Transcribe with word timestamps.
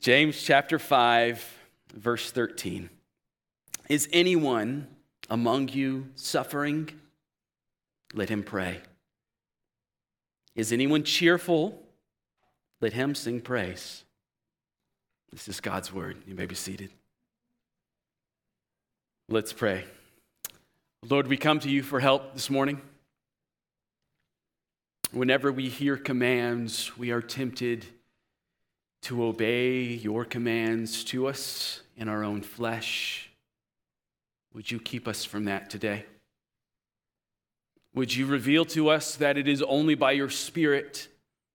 James 0.00 0.42
chapter 0.42 0.78
5, 0.78 1.58
verse 1.92 2.30
13. 2.30 2.88
Is 3.90 4.08
anyone 4.14 4.86
among 5.28 5.68
you 5.68 6.08
suffering? 6.14 6.88
Let 8.14 8.30
him 8.30 8.42
pray. 8.42 8.80
Is 10.54 10.72
anyone 10.72 11.02
cheerful? 11.02 11.82
Let 12.80 12.94
him 12.94 13.14
sing 13.14 13.42
praise. 13.42 14.04
This 15.32 15.48
is 15.48 15.60
God's 15.60 15.92
word. 15.92 16.16
You 16.26 16.34
may 16.34 16.46
be 16.46 16.54
seated. 16.54 16.90
Let's 19.28 19.52
pray. 19.52 19.84
Lord, 21.06 21.26
we 21.26 21.36
come 21.36 21.60
to 21.60 21.68
you 21.68 21.82
for 21.82 22.00
help 22.00 22.32
this 22.32 22.48
morning. 22.48 22.80
Whenever 25.12 25.52
we 25.52 25.68
hear 25.68 25.98
commands, 25.98 26.96
we 26.96 27.10
are 27.10 27.20
tempted 27.20 27.84
to 29.02 29.24
obey 29.24 29.82
your 29.82 30.24
commands 30.24 31.04
to 31.04 31.26
us 31.26 31.80
in 31.96 32.08
our 32.08 32.22
own 32.22 32.42
flesh. 32.42 33.30
Would 34.54 34.70
you 34.70 34.78
keep 34.78 35.08
us 35.08 35.24
from 35.24 35.44
that 35.44 35.70
today? 35.70 36.04
Would 37.94 38.14
you 38.14 38.26
reveal 38.26 38.64
to 38.66 38.88
us 38.88 39.16
that 39.16 39.36
it 39.36 39.48
is 39.48 39.62
only 39.62 39.94
by 39.94 40.12
your 40.12 40.30
Spirit 40.30 41.08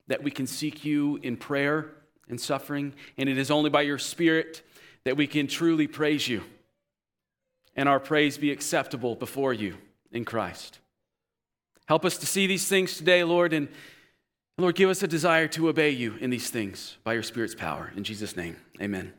that 0.07 0.23
we 0.23 0.31
can 0.31 0.47
seek 0.47 0.83
you 0.83 1.19
in 1.23 1.37
prayer 1.37 1.91
and 2.27 2.39
suffering, 2.39 2.93
and 3.17 3.29
it 3.29 3.37
is 3.37 3.51
only 3.51 3.69
by 3.69 3.81
your 3.81 3.97
Spirit 3.97 4.61
that 5.03 5.17
we 5.17 5.27
can 5.27 5.47
truly 5.47 5.87
praise 5.87 6.27
you 6.27 6.41
and 7.75 7.89
our 7.89 7.99
praise 7.99 8.37
be 8.37 8.51
acceptable 8.51 9.15
before 9.15 9.53
you 9.53 9.75
in 10.11 10.25
Christ. 10.25 10.79
Help 11.87 12.05
us 12.05 12.17
to 12.17 12.25
see 12.25 12.47
these 12.47 12.67
things 12.67 12.97
today, 12.97 13.23
Lord, 13.23 13.53
and 13.53 13.67
Lord, 14.57 14.75
give 14.75 14.89
us 14.89 15.03
a 15.03 15.07
desire 15.07 15.49
to 15.49 15.67
obey 15.67 15.89
you 15.89 16.15
in 16.21 16.29
these 16.29 16.49
things 16.49 16.95
by 17.03 17.11
your 17.11 17.23
Spirit's 17.23 17.53
power. 17.53 17.91
In 17.97 18.05
Jesus' 18.05 18.37
name, 18.37 18.55
amen. 18.81 19.11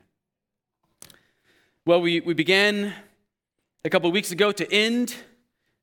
Well, 1.84 2.00
we, 2.00 2.20
we 2.20 2.32
began 2.32 2.95
a 3.84 3.90
couple 3.90 4.09
of 4.09 4.14
weeks 4.14 4.32
ago 4.32 4.51
to 4.51 4.73
end 4.73 5.14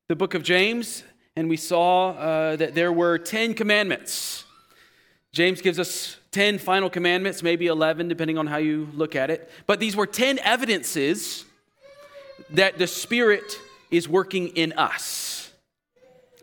the 0.08 0.16
book 0.16 0.34
of 0.34 0.42
James, 0.42 1.04
and 1.36 1.50
we 1.50 1.58
saw 1.58 2.14
uh, 2.14 2.56
that 2.56 2.74
there 2.74 2.92
were 2.92 3.20
10 3.20 3.54
commandments. 3.54 4.44
James 5.32 5.62
gives 5.62 5.78
us 5.78 6.18
10 6.32 6.58
final 6.58 6.90
commandments, 6.90 7.44
maybe 7.44 7.68
11, 7.68 8.08
depending 8.08 8.40
on 8.40 8.48
how 8.48 8.58
you 8.58 8.90
look 8.96 9.16
at 9.16 9.30
it. 9.30 9.52
But 9.68 9.80
these 9.80 9.96
were 9.96 10.08
10 10.08 10.40
evidences 10.40 11.46
that 12.50 12.80
the 12.80 12.88
Spirit 12.88 13.60
is 13.92 14.10
working 14.10 14.48
in 14.48 14.74
us. 14.74 15.52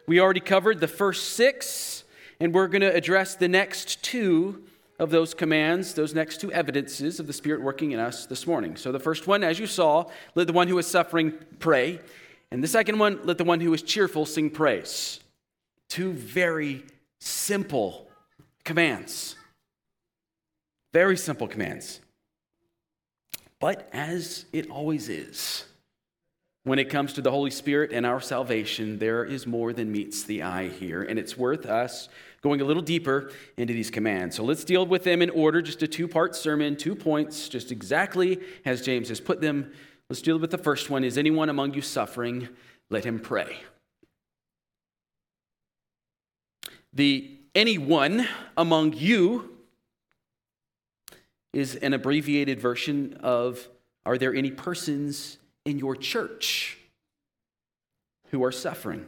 We 0.06 0.20
already 0.20 0.38
covered 0.38 0.78
the 0.78 0.86
first 0.86 1.30
six 1.30 1.99
and 2.40 2.54
we're 2.54 2.68
going 2.68 2.80
to 2.80 2.94
address 2.94 3.34
the 3.34 3.48
next 3.48 4.02
two 4.02 4.64
of 4.98 5.10
those 5.10 5.34
commands, 5.34 5.94
those 5.94 6.14
next 6.14 6.40
two 6.40 6.52
evidences 6.52 7.20
of 7.20 7.26
the 7.26 7.32
Spirit 7.32 7.62
working 7.62 7.92
in 7.92 8.00
us 8.00 8.26
this 8.26 8.46
morning. 8.46 8.76
So 8.76 8.92
the 8.92 8.98
first 8.98 9.26
one, 9.26 9.44
as 9.44 9.58
you 9.58 9.66
saw, 9.66 10.04
let 10.34 10.46
the 10.46 10.52
one 10.52 10.68
who 10.68 10.78
is 10.78 10.86
suffering 10.86 11.34
pray. 11.58 12.00
And 12.50 12.62
the 12.62 12.68
second 12.68 12.98
one, 12.98 13.20
let 13.24 13.38
the 13.38 13.44
one 13.44 13.60
who 13.60 13.72
is 13.72 13.82
cheerful 13.82 14.26
sing 14.26 14.50
praise. 14.50 15.20
Two 15.88 16.12
very 16.12 16.84
simple 17.20 18.08
commands. 18.64 19.36
Very 20.92 21.16
simple 21.16 21.46
commands. 21.46 22.00
But 23.58 23.88
as 23.92 24.46
it 24.52 24.70
always 24.70 25.08
is, 25.08 25.64
when 26.64 26.78
it 26.78 26.90
comes 26.90 27.14
to 27.14 27.22
the 27.22 27.30
Holy 27.30 27.50
Spirit 27.50 27.90
and 27.92 28.04
our 28.04 28.20
salvation, 28.20 28.98
there 28.98 29.24
is 29.24 29.46
more 29.46 29.72
than 29.72 29.92
meets 29.92 30.24
the 30.24 30.42
eye 30.42 30.68
here, 30.68 31.02
and 31.02 31.18
it's 31.18 31.36
worth 31.36 31.64
us 31.64 32.08
going 32.42 32.60
a 32.60 32.64
little 32.64 32.82
deeper 32.82 33.30
into 33.56 33.74
these 33.74 33.90
commands. 33.90 34.36
So 34.36 34.44
let's 34.44 34.64
deal 34.64 34.86
with 34.86 35.04
them 35.04 35.22
in 35.22 35.30
order, 35.30 35.60
just 35.60 35.82
a 35.82 35.88
two 35.88 36.08
part 36.08 36.34
sermon, 36.34 36.76
two 36.76 36.94
points, 36.94 37.48
just 37.48 37.70
exactly 37.70 38.40
as 38.64 38.82
James 38.82 39.08
has 39.08 39.20
put 39.20 39.40
them. 39.40 39.72
Let's 40.08 40.22
deal 40.22 40.38
with 40.38 40.50
the 40.50 40.58
first 40.58 40.90
one 40.90 41.04
Is 41.04 41.18
anyone 41.18 41.48
among 41.48 41.74
you 41.74 41.82
suffering? 41.82 42.48
Let 42.88 43.04
him 43.04 43.20
pray. 43.20 43.58
The 46.92 47.38
anyone 47.54 48.26
among 48.56 48.94
you 48.94 49.56
is 51.52 51.76
an 51.76 51.92
abbreviated 51.92 52.60
version 52.60 53.18
of 53.22 53.68
Are 54.06 54.18
there 54.18 54.34
any 54.34 54.50
persons 54.50 55.38
in 55.64 55.78
your 55.78 55.94
church 55.94 56.78
who 58.30 58.42
are 58.42 58.52
suffering? 58.52 59.06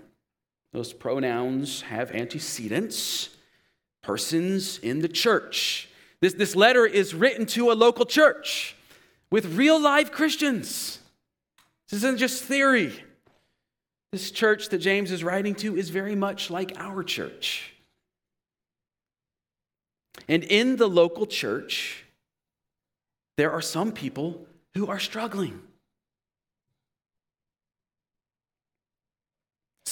Those 0.72 0.92
pronouns 0.92 1.82
have 1.82 2.12
antecedents, 2.12 3.30
persons 4.02 4.78
in 4.78 5.00
the 5.00 5.08
church. 5.08 5.88
This, 6.20 6.34
this 6.34 6.56
letter 6.56 6.86
is 6.86 7.14
written 7.14 7.46
to 7.46 7.70
a 7.70 7.74
local 7.74 8.06
church 8.06 8.76
with 9.30 9.56
real 9.56 9.80
life 9.80 10.10
Christians. 10.10 10.98
This 11.88 11.98
isn't 11.98 12.18
just 12.18 12.44
theory. 12.44 12.92
This 14.12 14.30
church 14.30 14.68
that 14.70 14.78
James 14.78 15.10
is 15.10 15.24
writing 15.24 15.54
to 15.56 15.76
is 15.76 15.90
very 15.90 16.14
much 16.14 16.50
like 16.50 16.72
our 16.76 17.02
church. 17.02 17.74
And 20.28 20.44
in 20.44 20.76
the 20.76 20.88
local 20.88 21.26
church, 21.26 22.04
there 23.36 23.50
are 23.50 23.62
some 23.62 23.92
people 23.92 24.46
who 24.74 24.86
are 24.86 24.98
struggling. 24.98 25.60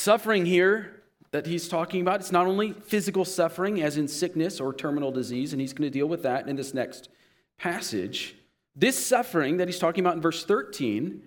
Suffering 0.00 0.46
here 0.46 1.02
that 1.30 1.44
he's 1.44 1.68
talking 1.68 2.00
about, 2.00 2.20
it's 2.20 2.32
not 2.32 2.46
only 2.46 2.72
physical 2.72 3.22
suffering, 3.26 3.82
as 3.82 3.98
in 3.98 4.08
sickness 4.08 4.58
or 4.58 4.72
terminal 4.72 5.12
disease, 5.12 5.52
and 5.52 5.60
he's 5.60 5.74
going 5.74 5.86
to 5.86 5.92
deal 5.92 6.06
with 6.06 6.22
that 6.22 6.48
in 6.48 6.56
this 6.56 6.72
next 6.72 7.10
passage. 7.58 8.34
This 8.74 8.96
suffering 8.96 9.58
that 9.58 9.68
he's 9.68 9.78
talking 9.78 10.02
about 10.02 10.14
in 10.14 10.22
verse 10.22 10.42
13 10.46 11.20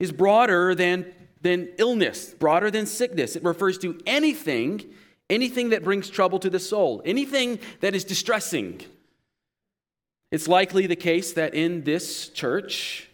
is 0.00 0.10
broader 0.10 0.74
than, 0.74 1.14
than 1.42 1.68
illness, 1.78 2.34
broader 2.34 2.72
than 2.72 2.86
sickness. 2.86 3.36
It 3.36 3.44
refers 3.44 3.78
to 3.78 4.00
anything, 4.04 4.84
anything 5.30 5.68
that 5.68 5.84
brings 5.84 6.10
trouble 6.10 6.40
to 6.40 6.50
the 6.50 6.58
soul, 6.58 7.00
anything 7.04 7.60
that 7.82 7.94
is 7.94 8.02
distressing. 8.02 8.80
It's 10.32 10.48
likely 10.48 10.88
the 10.88 10.96
case 10.96 11.34
that 11.34 11.54
in 11.54 11.84
this 11.84 12.30
church 12.30 13.10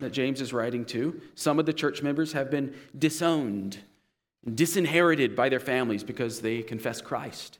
that 0.00 0.10
James 0.10 0.40
is 0.40 0.52
writing 0.52 0.84
to, 0.86 1.20
some 1.36 1.60
of 1.60 1.66
the 1.66 1.72
church 1.72 2.02
members 2.02 2.32
have 2.32 2.50
been 2.50 2.74
disowned 2.98 3.78
disinherited 4.50 5.36
by 5.36 5.48
their 5.48 5.60
families 5.60 6.02
because 6.02 6.40
they 6.40 6.62
confess 6.62 7.00
Christ. 7.00 7.58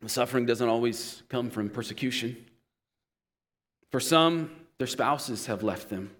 The 0.00 0.08
suffering 0.08 0.46
doesn't 0.46 0.68
always 0.68 1.22
come 1.28 1.50
from 1.50 1.68
persecution. 1.68 2.36
For 3.90 4.00
some, 4.00 4.50
their 4.78 4.86
spouses 4.86 5.46
have 5.46 5.62
left 5.62 5.88
them. 5.88 6.10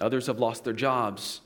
Others 0.00 0.26
have 0.26 0.40
lost 0.40 0.64
their 0.64 0.72
jobs. 0.72 1.40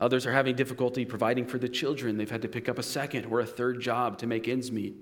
Others 0.00 0.26
are 0.26 0.32
having 0.32 0.54
difficulty 0.54 1.04
providing 1.04 1.46
for 1.46 1.58
the 1.58 1.68
children. 1.68 2.16
They've 2.16 2.30
had 2.30 2.42
to 2.42 2.48
pick 2.48 2.68
up 2.68 2.78
a 2.78 2.82
second 2.82 3.26
or 3.26 3.40
a 3.40 3.46
third 3.46 3.80
job 3.80 4.18
to 4.18 4.26
make 4.26 4.48
ends 4.48 4.70
meet. 4.70 4.96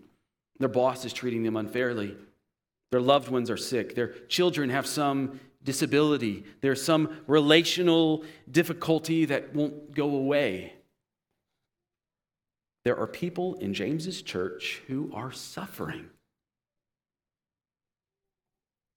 Their 0.58 0.68
boss 0.68 1.04
is 1.04 1.12
treating 1.12 1.42
them 1.42 1.56
unfairly. 1.56 2.16
Their 2.90 3.00
loved 3.00 3.28
ones 3.28 3.50
are 3.50 3.56
sick. 3.56 3.94
Their 3.94 4.08
children 4.28 4.70
have 4.70 4.86
some 4.86 5.40
disability. 5.64 6.44
There's 6.60 6.82
some 6.82 7.20
relational 7.26 8.24
difficulty 8.50 9.24
that 9.26 9.54
won't 9.54 9.94
go 9.94 10.14
away. 10.14 10.74
There 12.84 12.98
are 12.98 13.06
people 13.06 13.54
in 13.54 13.74
James's 13.74 14.22
church 14.22 14.82
who 14.88 15.10
are 15.14 15.30
suffering. 15.30 16.10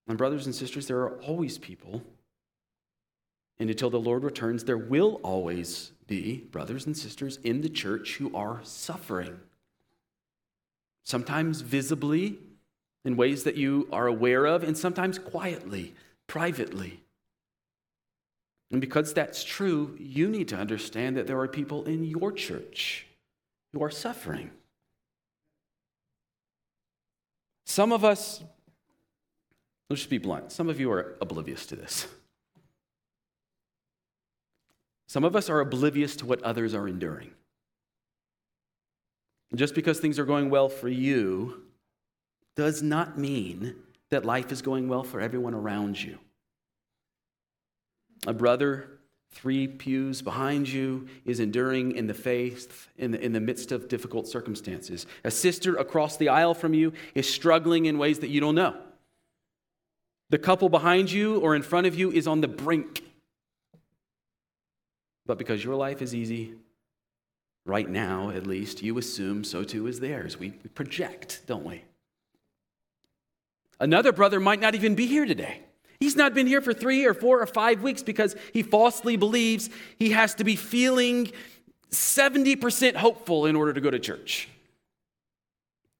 And, 0.07 0.17
brothers 0.17 0.45
and 0.45 0.53
sisters, 0.53 0.87
there 0.87 0.99
are 0.99 1.19
always 1.21 1.57
people, 1.57 2.03
and 3.59 3.69
until 3.69 3.89
the 3.89 3.99
Lord 3.99 4.23
returns, 4.23 4.63
there 4.63 4.77
will 4.77 5.19
always 5.23 5.91
be 6.07 6.37
brothers 6.51 6.85
and 6.85 6.95
sisters 6.95 7.39
in 7.43 7.61
the 7.61 7.69
church 7.69 8.17
who 8.17 8.35
are 8.35 8.59
suffering. 8.63 9.39
Sometimes 11.03 11.61
visibly, 11.61 12.37
in 13.03 13.15
ways 13.15 13.43
that 13.43 13.55
you 13.55 13.87
are 13.91 14.07
aware 14.07 14.45
of, 14.45 14.63
and 14.63 14.77
sometimes 14.77 15.19
quietly 15.19 15.93
privately. 16.27 17.01
And 18.71 18.81
because 18.81 19.13
that's 19.13 19.43
true, 19.43 19.95
you 19.99 20.27
need 20.27 20.47
to 20.49 20.55
understand 20.55 21.17
that 21.17 21.27
there 21.27 21.39
are 21.39 21.47
people 21.47 21.85
in 21.85 22.03
your 22.03 22.31
church 22.31 23.05
who 23.73 23.83
are 23.83 23.91
suffering. 23.91 24.51
Some 27.65 27.91
of 27.91 28.03
us, 28.03 28.43
let's 29.89 30.01
just 30.01 30.09
be 30.09 30.17
blunt, 30.17 30.51
some 30.51 30.69
of 30.69 30.79
you 30.79 30.91
are 30.91 31.15
oblivious 31.21 31.65
to 31.67 31.75
this. 31.75 32.07
Some 35.07 35.23
of 35.23 35.35
us 35.35 35.49
are 35.49 35.59
oblivious 35.59 36.15
to 36.17 36.25
what 36.25 36.41
others 36.43 36.73
are 36.73 36.87
enduring. 36.87 37.31
Just 39.53 39.75
because 39.75 39.99
things 39.99 40.19
are 40.19 40.25
going 40.25 40.49
well 40.49 40.67
for 40.67 40.89
you 40.89 41.61
does 42.55 42.81
not 42.81 43.17
mean 43.17 43.75
that 44.11 44.25
life 44.25 44.51
is 44.51 44.61
going 44.61 44.87
well 44.87 45.03
for 45.03 45.19
everyone 45.19 45.53
around 45.53 46.01
you. 46.01 46.17
A 48.27 48.33
brother 48.33 48.95
three 49.31 49.67
pews 49.67 50.21
behind 50.21 50.67
you 50.69 51.07
is 51.25 51.39
enduring 51.39 51.95
in 51.95 52.07
the 52.07 52.13
faith 52.13 52.87
in 52.97 53.11
the, 53.11 53.19
in 53.23 53.33
the 53.33 53.39
midst 53.39 53.71
of 53.71 53.89
difficult 53.89 54.27
circumstances. 54.27 55.05
A 55.23 55.31
sister 55.31 55.75
across 55.75 56.15
the 56.17 56.29
aisle 56.29 56.53
from 56.53 56.73
you 56.73 56.93
is 57.13 57.31
struggling 57.31 57.85
in 57.85 57.97
ways 57.97 58.19
that 58.19 58.29
you 58.29 58.39
don't 58.39 58.55
know. 58.55 58.75
The 60.29 60.39
couple 60.39 60.69
behind 60.69 61.11
you 61.11 61.39
or 61.39 61.55
in 61.55 61.61
front 61.61 61.85
of 61.85 61.95
you 61.95 62.11
is 62.11 62.27
on 62.27 62.41
the 62.41 62.47
brink. 62.47 63.03
But 65.25 65.37
because 65.37 65.63
your 65.63 65.75
life 65.75 66.01
is 66.01 66.15
easy, 66.15 66.53
right 67.65 67.89
now 67.89 68.29
at 68.29 68.47
least, 68.47 68.81
you 68.81 68.97
assume 68.97 69.43
so 69.43 69.63
too 69.63 69.87
is 69.87 69.99
theirs. 69.99 70.39
We 70.39 70.51
project, 70.51 71.41
don't 71.45 71.65
we? 71.65 71.83
Another 73.79 74.11
brother 74.11 74.39
might 74.39 74.61
not 74.61 74.75
even 74.75 74.95
be 74.95 75.05
here 75.05 75.25
today. 75.25 75.61
He's 75.99 76.15
not 76.15 76.33
been 76.33 76.47
here 76.47 76.61
for 76.61 76.73
three 76.73 77.05
or 77.05 77.13
four 77.13 77.41
or 77.41 77.45
five 77.45 77.81
weeks 77.81 78.03
because 78.03 78.35
he 78.53 78.63
falsely 78.63 79.15
believes 79.15 79.69
he 79.97 80.11
has 80.11 80.35
to 80.35 80.43
be 80.43 80.55
feeling 80.55 81.31
70% 81.91 82.95
hopeful 82.95 83.45
in 83.45 83.55
order 83.55 83.73
to 83.73 83.81
go 83.81 83.89
to 83.89 83.99
church. 83.99 84.49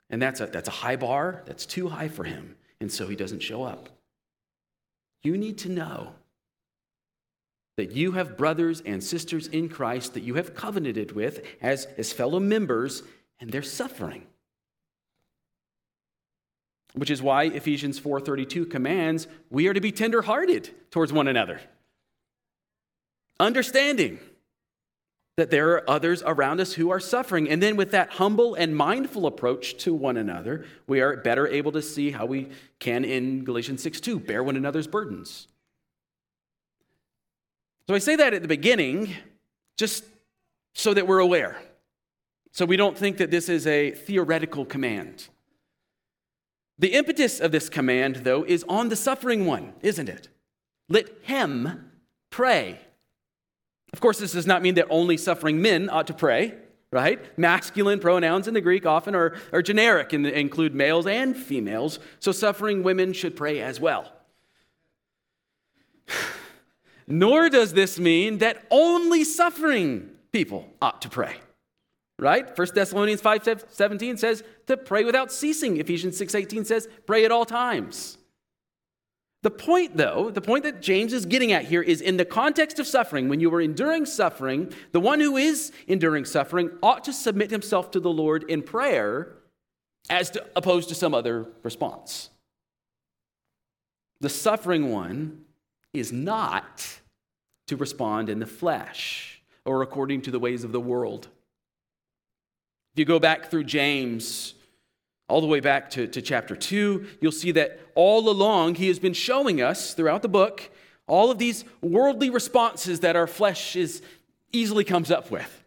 And 0.09 0.21
that's 0.21 0.39
a, 0.39 0.47
that's 0.47 0.67
a 0.67 0.71
high 0.71 0.95
bar, 0.97 1.43
that's 1.45 1.65
too 1.65 1.89
high 1.89 2.09
for 2.09 2.23
him. 2.23 2.55
And 2.79 2.91
so 2.91 3.07
he 3.07 3.15
doesn't 3.15 3.39
show 3.39 3.63
up. 3.63 3.89
You 5.23 5.37
need 5.37 5.57
to 5.59 5.69
know 5.69 6.13
that 7.77 7.91
you 7.91 8.13
have 8.13 8.37
brothers 8.37 8.81
and 8.85 9.03
sisters 9.03 9.47
in 9.47 9.69
Christ 9.69 10.13
that 10.13 10.23
you 10.23 10.35
have 10.35 10.55
covenanted 10.55 11.13
with 11.13 11.45
as, 11.61 11.87
as 11.97 12.13
fellow 12.13 12.39
members, 12.39 13.03
and 13.39 13.49
they're 13.49 13.63
suffering 13.63 14.27
which 16.95 17.11
is 17.11 17.21
why 17.21 17.43
Ephesians 17.43 17.99
4:32 17.99 18.65
commands 18.65 19.27
we 19.49 19.67
are 19.67 19.73
to 19.73 19.81
be 19.81 19.91
tenderhearted 19.91 20.69
towards 20.91 21.13
one 21.13 21.27
another. 21.27 21.61
Understanding 23.39 24.19
that 25.37 25.51
there 25.51 25.71
are 25.71 25.89
others 25.89 26.23
around 26.25 26.61
us 26.61 26.73
who 26.73 26.89
are 26.89 26.99
suffering. 26.99 27.49
And 27.49 27.61
then 27.61 27.75
with 27.75 27.91
that 27.91 28.11
humble 28.11 28.55
and 28.55 28.75
mindful 28.75 29.25
approach 29.25 29.75
to 29.79 29.93
one 29.93 30.15
another, 30.15 30.65
we 30.87 31.01
are 31.01 31.17
better 31.17 31.45
able 31.45 31.73
to 31.73 31.81
see 31.81 32.11
how 32.11 32.25
we 32.25 32.47
can 32.79 33.03
in 33.03 33.43
Galatians 33.43 33.83
6:2 33.83 34.17
bear 34.19 34.41
one 34.43 34.55
another's 34.55 34.87
burdens. 34.87 35.47
So 37.87 37.93
I 37.93 37.99
say 37.99 38.15
that 38.15 38.33
at 38.33 38.41
the 38.41 38.47
beginning 38.47 39.13
just 39.77 40.05
so 40.73 40.93
that 40.93 41.05
we're 41.05 41.19
aware. 41.19 41.61
So 42.51 42.65
we 42.65 42.77
don't 42.77 42.97
think 42.97 43.17
that 43.17 43.31
this 43.31 43.49
is 43.49 43.67
a 43.67 43.91
theoretical 43.91 44.65
command. 44.65 45.27
The 46.77 46.93
impetus 46.93 47.39
of 47.39 47.51
this 47.51 47.69
command, 47.69 48.17
though, 48.17 48.43
is 48.43 48.65
on 48.67 48.89
the 48.89 48.95
suffering 48.95 49.45
one, 49.45 49.73
isn't 49.81 50.09
it? 50.09 50.27
Let 50.89 51.09
him 51.23 51.91
pray. 52.29 52.79
Of 53.93 54.01
course, 54.01 54.19
this 54.19 54.33
does 54.33 54.45
not 54.45 54.61
mean 54.61 54.75
that 54.75 54.87
only 54.89 55.15
suffering 55.15 55.61
men 55.61 55.89
ought 55.89 56.07
to 56.07 56.13
pray, 56.13 56.53
right? 56.91 57.37
Masculine 57.37 57.99
pronouns 57.99 58.47
in 58.47 58.53
the 58.53 58.61
Greek 58.61 58.85
often 58.85 59.15
are, 59.15 59.37
are 59.53 59.61
generic 59.61 60.11
and 60.11 60.27
include 60.27 60.75
males 60.75 61.07
and 61.07 61.35
females, 61.37 61.99
so 62.19 62.33
suffering 62.33 62.83
women 62.83 63.13
should 63.13 63.37
pray 63.37 63.61
as 63.61 63.79
well. 63.79 64.11
Nor 67.07 67.49
does 67.49 67.73
this 67.73 67.97
mean 67.97 68.39
that 68.39 68.65
only 68.69 69.23
suffering 69.23 70.09
people 70.33 70.67
ought 70.81 71.01
to 71.03 71.09
pray 71.09 71.35
right? 72.19 72.57
1 72.57 72.67
thessalonians 72.73 73.21
5 73.21 73.65
17 73.69 74.17
says 74.17 74.43
to 74.67 74.77
pray 74.77 75.03
without 75.03 75.31
ceasing. 75.31 75.77
Ephesians 75.77 76.17
6 76.17 76.35
18 76.35 76.65
says 76.65 76.87
pray 77.05 77.25
at 77.25 77.31
all 77.31 77.45
times. 77.45 78.17
The 79.43 79.51
point 79.51 79.95
though 79.95 80.31
the 80.31 80.41
point 80.41 80.63
that 80.63 80.81
james 80.81 81.13
is 81.13 81.27
getting 81.27 81.51
at 81.51 81.65
here 81.65 81.83
is 81.83 82.01
in 82.01 82.17
the 82.17 82.25
context 82.25 82.79
of 82.79 82.87
suffering 82.87 83.29
when 83.29 83.39
you 83.39 83.53
are 83.53 83.61
enduring 83.61 84.07
suffering 84.07 84.73
the 84.91 84.99
one 84.99 85.19
who 85.19 85.37
is 85.37 85.71
enduring 85.87 86.25
suffering 86.25 86.71
ought 86.81 87.03
to 87.03 87.13
submit 87.13 87.51
himself 87.51 87.91
to 87.91 87.99
the 87.99 88.09
lord 88.09 88.43
in 88.49 88.63
prayer 88.63 89.35
as 90.09 90.31
to, 90.31 90.45
opposed 90.55 90.89
to 90.89 90.95
some 90.95 91.13
other 91.13 91.47
response. 91.63 92.29
The 94.21 94.29
suffering 94.29 94.91
one 94.91 95.45
is 95.93 96.11
not 96.11 96.99
to 97.67 97.75
respond 97.75 98.29
in 98.29 98.39
the 98.39 98.45
flesh 98.45 99.41
or 99.65 99.81
according 99.81 100.21
to 100.23 100.31
the 100.31 100.39
ways 100.39 100.63
of 100.63 100.71
the 100.71 100.79
world 100.79 101.27
if 102.95 102.99
you 102.99 103.03
go 103.03 103.19
back 103.19 103.51
through 103.51 103.65
James, 103.65 104.53
all 105.27 105.41
the 105.41 105.47
way 105.47 105.59
back 105.59 105.89
to, 105.89 106.07
to 106.07 106.21
chapter 106.21 106.55
2, 106.55 107.05
you'll 107.19 107.33
see 107.33 107.51
that 107.51 107.77
all 107.93 108.29
along 108.29 108.75
he 108.75 108.87
has 108.87 108.99
been 108.99 109.11
showing 109.11 109.61
us 109.61 109.93
throughout 109.93 110.21
the 110.21 110.29
book 110.29 110.71
all 111.05 111.29
of 111.29 111.37
these 111.37 111.65
worldly 111.81 112.29
responses 112.29 113.01
that 113.01 113.17
our 113.17 113.27
flesh 113.27 113.75
is 113.75 114.01
easily 114.53 114.85
comes 114.85 115.11
up 115.11 115.29
with. 115.29 115.65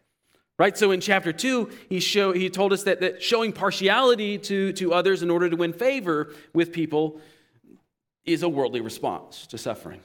Right? 0.58 0.76
So 0.78 0.90
in 0.90 1.02
chapter 1.02 1.30
2, 1.34 1.70
he, 1.90 2.00
show, 2.00 2.32
he 2.32 2.48
told 2.48 2.72
us 2.72 2.84
that, 2.84 3.00
that 3.00 3.22
showing 3.22 3.52
partiality 3.52 4.38
to, 4.38 4.72
to 4.72 4.94
others 4.94 5.22
in 5.22 5.28
order 5.28 5.50
to 5.50 5.56
win 5.56 5.74
favor 5.74 6.32
with 6.54 6.72
people 6.72 7.20
is 8.24 8.42
a 8.42 8.48
worldly 8.48 8.80
response 8.80 9.46
to 9.48 9.58
suffering. 9.58 10.00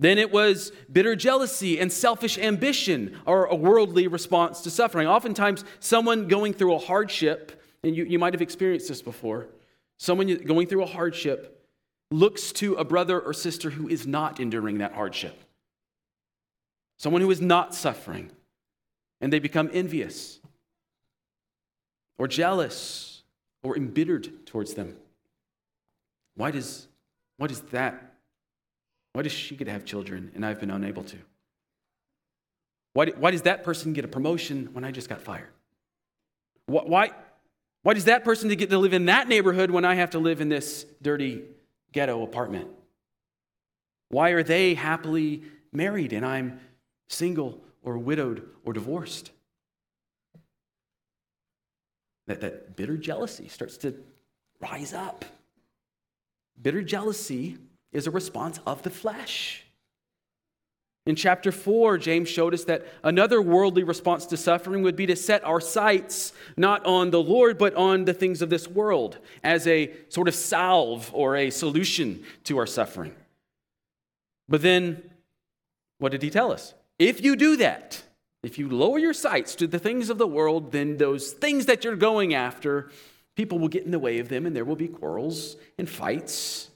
Then 0.00 0.16
it 0.16 0.32
was 0.32 0.72
bitter 0.90 1.14
jealousy 1.14 1.78
and 1.78 1.92
selfish 1.92 2.38
ambition, 2.38 3.18
or 3.26 3.44
a 3.44 3.54
worldly 3.54 4.06
response 4.06 4.62
to 4.62 4.70
suffering. 4.70 5.06
Oftentimes, 5.06 5.62
someone 5.78 6.26
going 6.26 6.54
through 6.54 6.74
a 6.74 6.78
hardship, 6.78 7.62
and 7.84 7.94
you, 7.94 8.04
you 8.04 8.18
might 8.18 8.32
have 8.32 8.40
experienced 8.40 8.88
this 8.88 9.02
before, 9.02 9.48
someone 9.98 10.34
going 10.38 10.66
through 10.66 10.82
a 10.84 10.86
hardship 10.86 11.68
looks 12.10 12.50
to 12.52 12.76
a 12.76 12.84
brother 12.84 13.20
or 13.20 13.34
sister 13.34 13.68
who 13.68 13.88
is 13.88 14.06
not 14.06 14.40
enduring 14.40 14.78
that 14.78 14.94
hardship, 14.94 15.38
someone 16.96 17.20
who 17.20 17.30
is 17.30 17.42
not 17.42 17.74
suffering, 17.74 18.30
and 19.20 19.30
they 19.30 19.38
become 19.38 19.68
envious 19.70 20.40
or 22.16 22.26
jealous 22.26 23.22
or 23.62 23.76
embittered 23.76 24.46
towards 24.46 24.72
them. 24.72 24.96
Why 26.36 26.50
does, 26.50 26.88
why 27.36 27.48
does 27.48 27.60
that 27.72 28.09
why 29.12 29.22
does 29.22 29.32
she 29.32 29.56
get 29.56 29.64
to 29.64 29.72
have 29.72 29.84
children 29.84 30.30
and 30.34 30.44
I've 30.46 30.60
been 30.60 30.70
unable 30.70 31.04
to? 31.04 31.16
Why, 32.92 33.06
why 33.06 33.30
does 33.30 33.42
that 33.42 33.64
person 33.64 33.92
get 33.92 34.04
a 34.04 34.08
promotion 34.08 34.70
when 34.72 34.84
I 34.84 34.90
just 34.90 35.08
got 35.08 35.20
fired? 35.20 35.50
Why, 36.66 37.10
why 37.82 37.94
does 37.94 38.04
that 38.04 38.24
person 38.24 38.48
get 38.50 38.70
to 38.70 38.78
live 38.78 38.92
in 38.92 39.06
that 39.06 39.28
neighborhood 39.28 39.70
when 39.70 39.84
I 39.84 39.94
have 39.96 40.10
to 40.10 40.18
live 40.18 40.40
in 40.40 40.48
this 40.48 40.86
dirty 41.02 41.42
ghetto 41.92 42.22
apartment? 42.22 42.68
Why 44.10 44.30
are 44.30 44.42
they 44.42 44.74
happily 44.74 45.42
married 45.72 46.12
and 46.12 46.24
I'm 46.24 46.60
single 47.08 47.60
or 47.82 47.98
widowed 47.98 48.48
or 48.64 48.72
divorced? 48.72 49.30
That, 52.26 52.40
that 52.40 52.76
bitter 52.76 52.96
jealousy 52.96 53.48
starts 53.48 53.76
to 53.78 53.94
rise 54.60 54.92
up. 54.92 55.24
Bitter 56.60 56.82
jealousy 56.82 57.56
is 57.92 58.06
a 58.06 58.10
response 58.10 58.60
of 58.66 58.82
the 58.82 58.90
flesh. 58.90 59.64
In 61.06 61.16
chapter 61.16 61.50
4, 61.50 61.98
James 61.98 62.28
showed 62.28 62.52
us 62.52 62.64
that 62.64 62.86
another 63.02 63.40
worldly 63.40 63.82
response 63.82 64.26
to 64.26 64.36
suffering 64.36 64.82
would 64.82 64.96
be 64.96 65.06
to 65.06 65.16
set 65.16 65.42
our 65.44 65.60
sights 65.60 66.32
not 66.56 66.84
on 66.84 67.10
the 67.10 67.22
Lord, 67.22 67.56
but 67.56 67.74
on 67.74 68.04
the 68.04 68.12
things 68.12 68.42
of 68.42 68.50
this 68.50 68.68
world 68.68 69.18
as 69.42 69.66
a 69.66 69.90
sort 70.08 70.28
of 70.28 70.34
salve 70.34 71.10
or 71.14 71.36
a 71.36 71.50
solution 71.50 72.22
to 72.44 72.58
our 72.58 72.66
suffering. 72.66 73.14
But 74.48 74.62
then, 74.62 75.02
what 75.98 76.12
did 76.12 76.22
he 76.22 76.30
tell 76.30 76.52
us? 76.52 76.74
If 76.98 77.24
you 77.24 77.34
do 77.34 77.56
that, 77.56 78.02
if 78.42 78.58
you 78.58 78.68
lower 78.68 78.98
your 78.98 79.14
sights 79.14 79.54
to 79.56 79.66
the 79.66 79.78
things 79.78 80.10
of 80.10 80.18
the 80.18 80.26
world, 80.26 80.70
then 80.70 80.98
those 80.98 81.32
things 81.32 81.66
that 81.66 81.82
you're 81.82 81.96
going 81.96 82.34
after, 82.34 82.90
people 83.36 83.58
will 83.58 83.68
get 83.68 83.84
in 83.84 83.90
the 83.90 83.98
way 83.98 84.18
of 84.18 84.28
them 84.28 84.44
and 84.44 84.54
there 84.54 84.64
will 84.64 84.76
be 84.76 84.88
quarrels 84.88 85.56
and 85.78 85.88
fights 85.88 86.69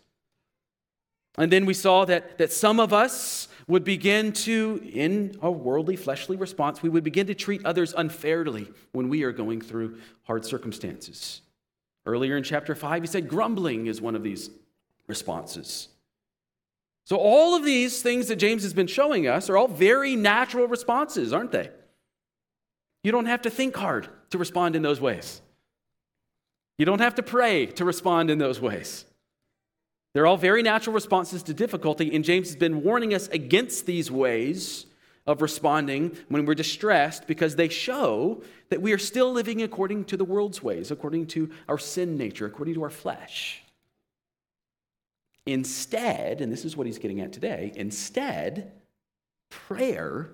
and 1.37 1.51
then 1.51 1.67
we 1.67 1.75
saw 1.75 2.05
that, 2.05 2.39
that 2.39 2.53
some 2.53 2.79
of 2.79 2.93
us 2.93 3.49
would 3.67 3.85
begin 3.85 4.33
to, 4.33 4.81
in 4.93 5.37
a 5.43 5.51
worldly, 5.51 5.97
fleshly 5.97 6.37
response, 6.37 6.83
we 6.83 6.89
would 6.89 7.05
begin 7.05 7.27
to 7.27 7.35
treat 7.35 7.65
others 7.65 7.95
unfairly 7.97 8.71
when 8.93 9.09
we 9.09 9.23
are 9.23 9.33
going 9.33 9.61
through 9.61 9.99
hard 10.25 10.45
circumstances. 10.45 11.41
Earlier 12.07 12.37
in 12.37 12.43
chapter 12.43 12.75
5, 12.75 13.03
he 13.03 13.07
said 13.07 13.29
grumbling 13.29 13.87
is 13.87 14.01
one 14.01 14.15
of 14.15 14.23
these 14.23 14.51
responses. 15.07 15.89
So, 17.07 17.17
all 17.17 17.55
of 17.55 17.65
these 17.65 18.01
things 18.01 18.29
that 18.29 18.37
James 18.37 18.63
has 18.63 18.73
been 18.73 18.87
showing 18.87 19.27
us 19.27 19.51
are 19.51 19.57
all 19.57 19.69
very 19.69 20.17
natural 20.17 20.67
responses, 20.67 21.33
aren't 21.33 21.53
they? 21.53 21.71
You 23.03 23.13
don't 23.13 23.27
have 23.27 23.43
to 23.43 23.51
think 23.51 23.77
hard 23.77 24.09
to 24.31 24.39
respond 24.39 24.77
in 24.77 24.83
those 24.83 25.01
ways. 25.01 25.43
You 26.79 26.87
don't 26.87 27.01
have 27.01 27.15
to 27.17 27.23
pray 27.23 27.67
to 27.67 27.85
respond 27.85 28.31
in 28.31 28.39
those 28.39 28.61
ways. 28.61 29.05
They're 30.15 30.27
all 30.27 30.37
very 30.37 30.63
natural 30.63 30.95
responses 30.95 31.43
to 31.43 31.55
difficulty, 31.55 32.15
and 32.15 32.25
James 32.25 32.49
has 32.49 32.57
been 32.57 32.85
warning 32.85 33.13
us 33.13 33.29
against 33.29 33.85
these 33.85 34.11
ways 34.11 34.87
of 35.27 35.43
responding 35.43 36.17
when 36.29 36.47
we're 36.47 36.55
distressed 36.55 37.27
because 37.27 37.57
they 37.57 37.69
show 37.69 38.43
that 38.69 38.81
we 38.81 38.93
are 38.93 38.99
still 38.99 39.33
living 39.33 39.63
according 39.63 40.05
to 40.05 40.17
the 40.17 40.25
world's 40.25 40.63
ways, 40.63 40.91
according 40.91 41.27
to 41.27 41.51
our 41.69 41.79
sin 41.79 42.17
nature, 42.17 42.47
according 42.47 42.75
to 42.75 42.83
our 42.85 42.91
flesh. 42.91 43.65
Instead, 45.47 46.41
and 46.41 46.53
this 46.53 46.65
is 46.65 46.77
what 46.77 46.87
he's 46.87 46.99
getting 46.99 47.21
at 47.21 47.33
today, 47.33 47.73
instead, 47.75 48.73
prayer 49.51 50.31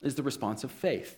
is 0.00 0.14
the 0.14 0.22
response 0.22 0.62
of 0.62 0.70
faith. 0.70 1.16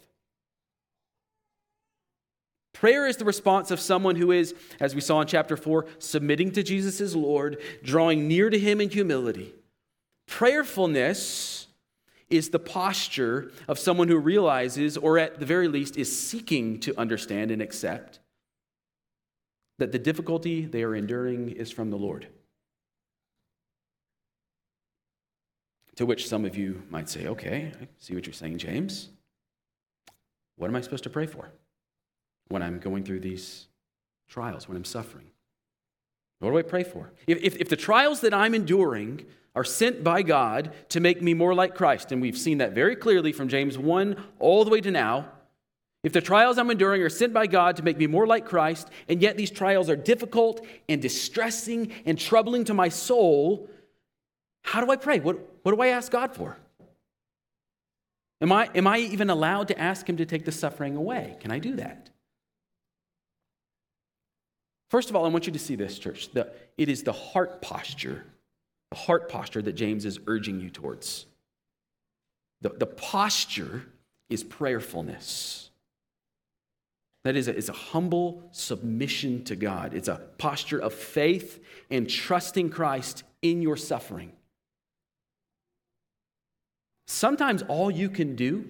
Prayer 2.75 3.07
is 3.07 3.17
the 3.17 3.25
response 3.25 3.71
of 3.71 3.81
someone 3.81 4.17
who 4.17 4.33
is, 4.33 4.53
as 4.81 4.95
we 4.95 5.01
saw 5.01 5.21
in 5.21 5.29
chapter 5.29 5.57
4, 5.57 5.87
submitting 6.01 6.51
to 6.51 6.63
Jesus 6.63 7.01
as 7.01 7.17
Lord, 7.17 7.63
drawing 7.83 8.29
near 8.29 8.51
to 8.51 8.59
him 8.59 8.81
in 8.81 8.91
humility. 8.91 9.55
Prayerfulness 10.27 11.69
is 12.29 12.51
the 12.51 12.59
posture 12.59 13.53
of 13.69 13.79
someone 13.79 14.09
who 14.09 14.19
realizes, 14.19 14.97
or 14.97 15.19
at 15.19 15.39
the 15.39 15.47
very 15.47 15.69
least, 15.69 15.97
is 15.97 16.19
seeking 16.19 16.81
to 16.81 16.99
understand 16.99 17.53
and 17.53 17.63
accept 17.63 18.19
that 19.79 19.93
the 19.93 19.99
difficulty 19.99 20.67
they 20.67 20.83
are 20.83 20.97
enduring 20.97 21.51
is 21.51 21.71
from 21.71 21.91
the 21.91 21.97
Lord. 21.97 22.27
To 25.97 26.07
which 26.07 26.29
some 26.29 26.45
of 26.45 26.57
you 26.57 26.83
might 26.91 27.09
say, 27.09 27.29
okay, 27.29 27.73
I 27.81 27.87
see 27.99 28.17
what 28.17 28.27
you're 28.27 28.35
saying, 28.35 28.59
James. 28.59 29.11
What 30.57 30.69
am 30.69 30.75
I 30.75 30.81
supposed 30.81 31.05
to 31.05 31.11
pray 31.11 31.27
for 31.27 31.51
when 32.49 32.63
I'm 32.63 32.79
going 32.79 33.05
through 33.05 33.21
these 33.21 33.67
trials, 34.29 34.69
when 34.69 34.77
I'm 34.77 34.85
suffering? 34.85 35.27
What 36.41 36.51
do 36.51 36.59
I 36.59 36.63
pray 36.63 36.85
for? 36.85 37.13
If, 37.27 37.43
if, 37.43 37.57
if, 37.57 37.69
the 37.69 37.77
trials 37.77 38.21
that 38.21 38.35
I'm 38.35 38.55
enduring 38.55 39.25
are 39.55 39.65
sent 39.65 40.05
by 40.05 40.23
God 40.23 40.75
to 40.91 41.01
make 41.01 41.23
me 41.23 41.33
more 41.33 41.55
like 41.55 41.75
Christ, 41.75 42.13
and 42.13 42.21
we've 42.21 42.37
seen 42.37 42.59
that 42.59 42.73
very 42.73 42.97
clearly 42.97 43.33
from 43.33 43.49
James 43.49 43.79
1 43.79 44.17
all 44.41 44.65
the 44.65 44.71
way 44.71 44.81
to 44.81 44.91
now, 44.91 45.29
if 46.03 46.13
the 46.13 46.21
trials 46.21 46.59
I'm 46.59 46.71
enduring 46.71 47.03
are 47.03 47.09
sent 47.09 47.33
by 47.33 47.47
God 47.47 47.77
to 47.77 47.83
make 47.83 47.97
me 47.97 48.07
more 48.07 48.27
like 48.27 48.45
Christ, 48.45 48.91
and 49.09 49.23
yet 49.23 49.39
these 49.39 49.51
trials 49.51 49.89
are 49.89 49.97
difficult 49.97 50.67
and 50.87 51.01
distressing 51.01 51.93
and 52.05 52.19
troubling 52.19 52.65
to 52.65 52.75
my 52.75 52.91
soul, 52.91 53.71
how 54.63 54.85
do 54.85 54.91
I 54.91 54.97
pray? 54.97 55.21
What, 55.21 55.39
what 55.63 55.75
do 55.75 55.81
I 55.81 55.89
ask 55.89 56.13
God 56.13 56.35
for? 56.35 56.59
Am 58.43 58.53
I, 58.53 58.69
am 58.75 58.87
I 58.87 58.99
even 58.99 59.31
allowed 59.31 59.69
to 59.69 59.79
ask 59.79 60.07
Him 60.07 60.19
to 60.19 60.27
take 60.27 60.45
the 60.45 60.53
suffering 60.53 60.95
away? 60.95 61.37
Can 61.41 61.51
I 61.51 61.59
do 61.59 61.77
that? 61.77 62.11
First 64.91 65.11
of 65.11 65.17
all, 65.17 65.25
I 65.25 65.29
want 65.29 65.47
you 65.47 65.53
to 65.53 65.59
see 65.59 65.77
this, 65.77 65.99
church. 65.99 66.31
The, 66.33 66.53
it 66.79 66.89
is 66.89 67.03
the 67.03 67.13
heart 67.13 67.61
posture, 67.63 68.25
the 68.91 68.97
heart 68.97 69.29
posture 69.29 69.63
that 69.63 69.73
James 69.73 70.05
is 70.05 70.19
urging 70.27 70.61
you 70.61 70.71
towards. 70.71 71.27
The, 72.61 72.71
the 72.71 72.87
posture 72.87 73.87
is 74.29 74.45
prayerfulness. 74.45 75.71
That 77.25 77.37
is 77.37 77.49
a, 77.49 77.57
is 77.57 77.69
a 77.69 77.73
humble 77.73 78.43
submission 78.53 79.45
to 79.45 79.57
God. 79.57 79.95
It's 79.95 80.09
a 80.09 80.21
posture 80.39 80.79
of 80.79 80.93
faith 80.93 81.63
and 81.91 82.09
trusting 82.09 82.71
Christ 82.71 83.25
in 83.41 83.63
your 83.63 83.77
suffering. 83.77 84.33
Sometimes 87.07 87.63
all 87.63 87.91
you 87.91 88.09
can 88.09 88.37
do 88.37 88.67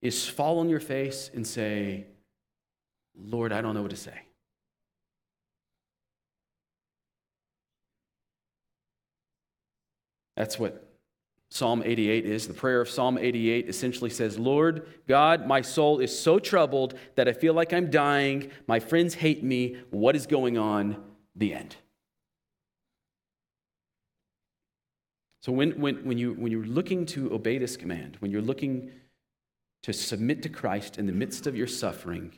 is 0.00 0.28
fall 0.28 0.58
on 0.58 0.68
your 0.68 0.80
face 0.80 1.30
and 1.34 1.46
say, 1.46 2.06
Lord, 3.16 3.52
I 3.52 3.60
don't 3.62 3.74
know 3.74 3.82
what 3.82 3.90
to 3.90 3.96
say. 3.96 4.27
That's 10.38 10.56
what 10.56 10.88
Psalm 11.50 11.82
88 11.84 12.24
is. 12.24 12.46
The 12.46 12.54
prayer 12.54 12.80
of 12.80 12.88
Psalm 12.88 13.18
88 13.18 13.68
essentially 13.68 14.08
says, 14.08 14.38
Lord 14.38 14.86
God, 15.08 15.48
my 15.48 15.62
soul 15.62 15.98
is 15.98 16.16
so 16.16 16.38
troubled 16.38 16.94
that 17.16 17.26
I 17.26 17.32
feel 17.32 17.54
like 17.54 17.72
I'm 17.72 17.90
dying. 17.90 18.52
My 18.68 18.78
friends 18.78 19.14
hate 19.14 19.42
me. 19.42 19.78
What 19.90 20.14
is 20.14 20.28
going 20.28 20.56
on? 20.56 21.02
The 21.34 21.54
end. 21.54 21.74
So 25.40 25.50
when, 25.50 25.72
when, 25.80 26.04
when, 26.04 26.18
you, 26.18 26.34
when 26.34 26.52
you're 26.52 26.64
looking 26.64 27.04
to 27.06 27.34
obey 27.34 27.58
this 27.58 27.76
command, 27.76 28.16
when 28.20 28.30
you're 28.30 28.40
looking 28.40 28.92
to 29.82 29.92
submit 29.92 30.42
to 30.44 30.48
Christ 30.48 30.98
in 30.98 31.06
the 31.06 31.12
midst 31.12 31.48
of 31.48 31.56
your 31.56 31.66
suffering, 31.66 32.32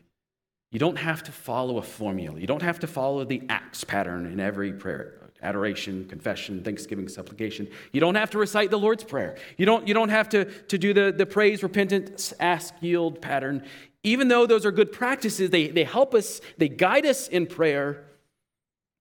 you 0.73 0.78
don't 0.78 0.99
have 0.99 1.23
to 1.25 1.33
follow 1.33 1.76
a 1.76 1.83
formula. 1.83 2.40
You 2.40 2.47
don't 2.47 2.62
have 2.62 2.78
to 2.80 2.87
follow 2.87 3.25
the 3.25 3.42
acts 3.50 3.85
pattern 3.85 4.25
in 4.25 4.40
every 4.40 4.73
prayer 4.73 5.21
adoration, 5.42 6.06
confession, 6.09 6.62
thanksgiving, 6.62 7.09
supplication. 7.09 7.68
You 7.92 8.00
don't 8.00 8.14
have 8.14 8.30
to 8.30 8.38
recite 8.38 8.70
the 8.70 8.78
Lord's 8.78 9.04
Prayer. 9.04 9.37
You 9.56 9.66
don't, 9.66 9.87
you 9.88 9.94
don't 9.94 10.09
have 10.09 10.28
to, 10.30 10.44
to 10.44 10.78
do 10.78 10.92
the, 10.92 11.12
the 11.12 11.26
praise, 11.26 11.62
repentance, 11.62 12.32
ask, 12.40 12.75
yield 12.80 13.20
pattern. 13.20 13.64
Even 14.02 14.28
though 14.28 14.47
those 14.47 14.64
are 14.64 14.73
good 14.73 14.92
practices, 14.92 15.50
they, 15.50 15.68
they 15.68 15.85
help 15.85 16.14
us, 16.14 16.40
they 16.59 16.68
guide 16.68 17.06
us 17.06 17.28
in 17.28 17.47
prayer. 17.47 18.04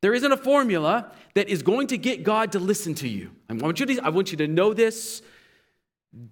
There 0.02 0.14
isn't 0.14 0.32
a 0.32 0.38
formula 0.38 1.12
that 1.36 1.50
is 1.50 1.62
going 1.62 1.88
to 1.88 1.98
get 1.98 2.24
God 2.24 2.54
to 2.54 2.60
listen 2.60 2.96
to 2.96 3.08
you. 3.08 3.32
I 3.50 3.54
want 3.54 3.80
you 3.80 3.86
to, 3.86 4.00
I 4.00 4.10
want 4.10 4.32
you 4.32 4.38
to 4.38 4.48
know 4.48 4.74
this 4.74 5.22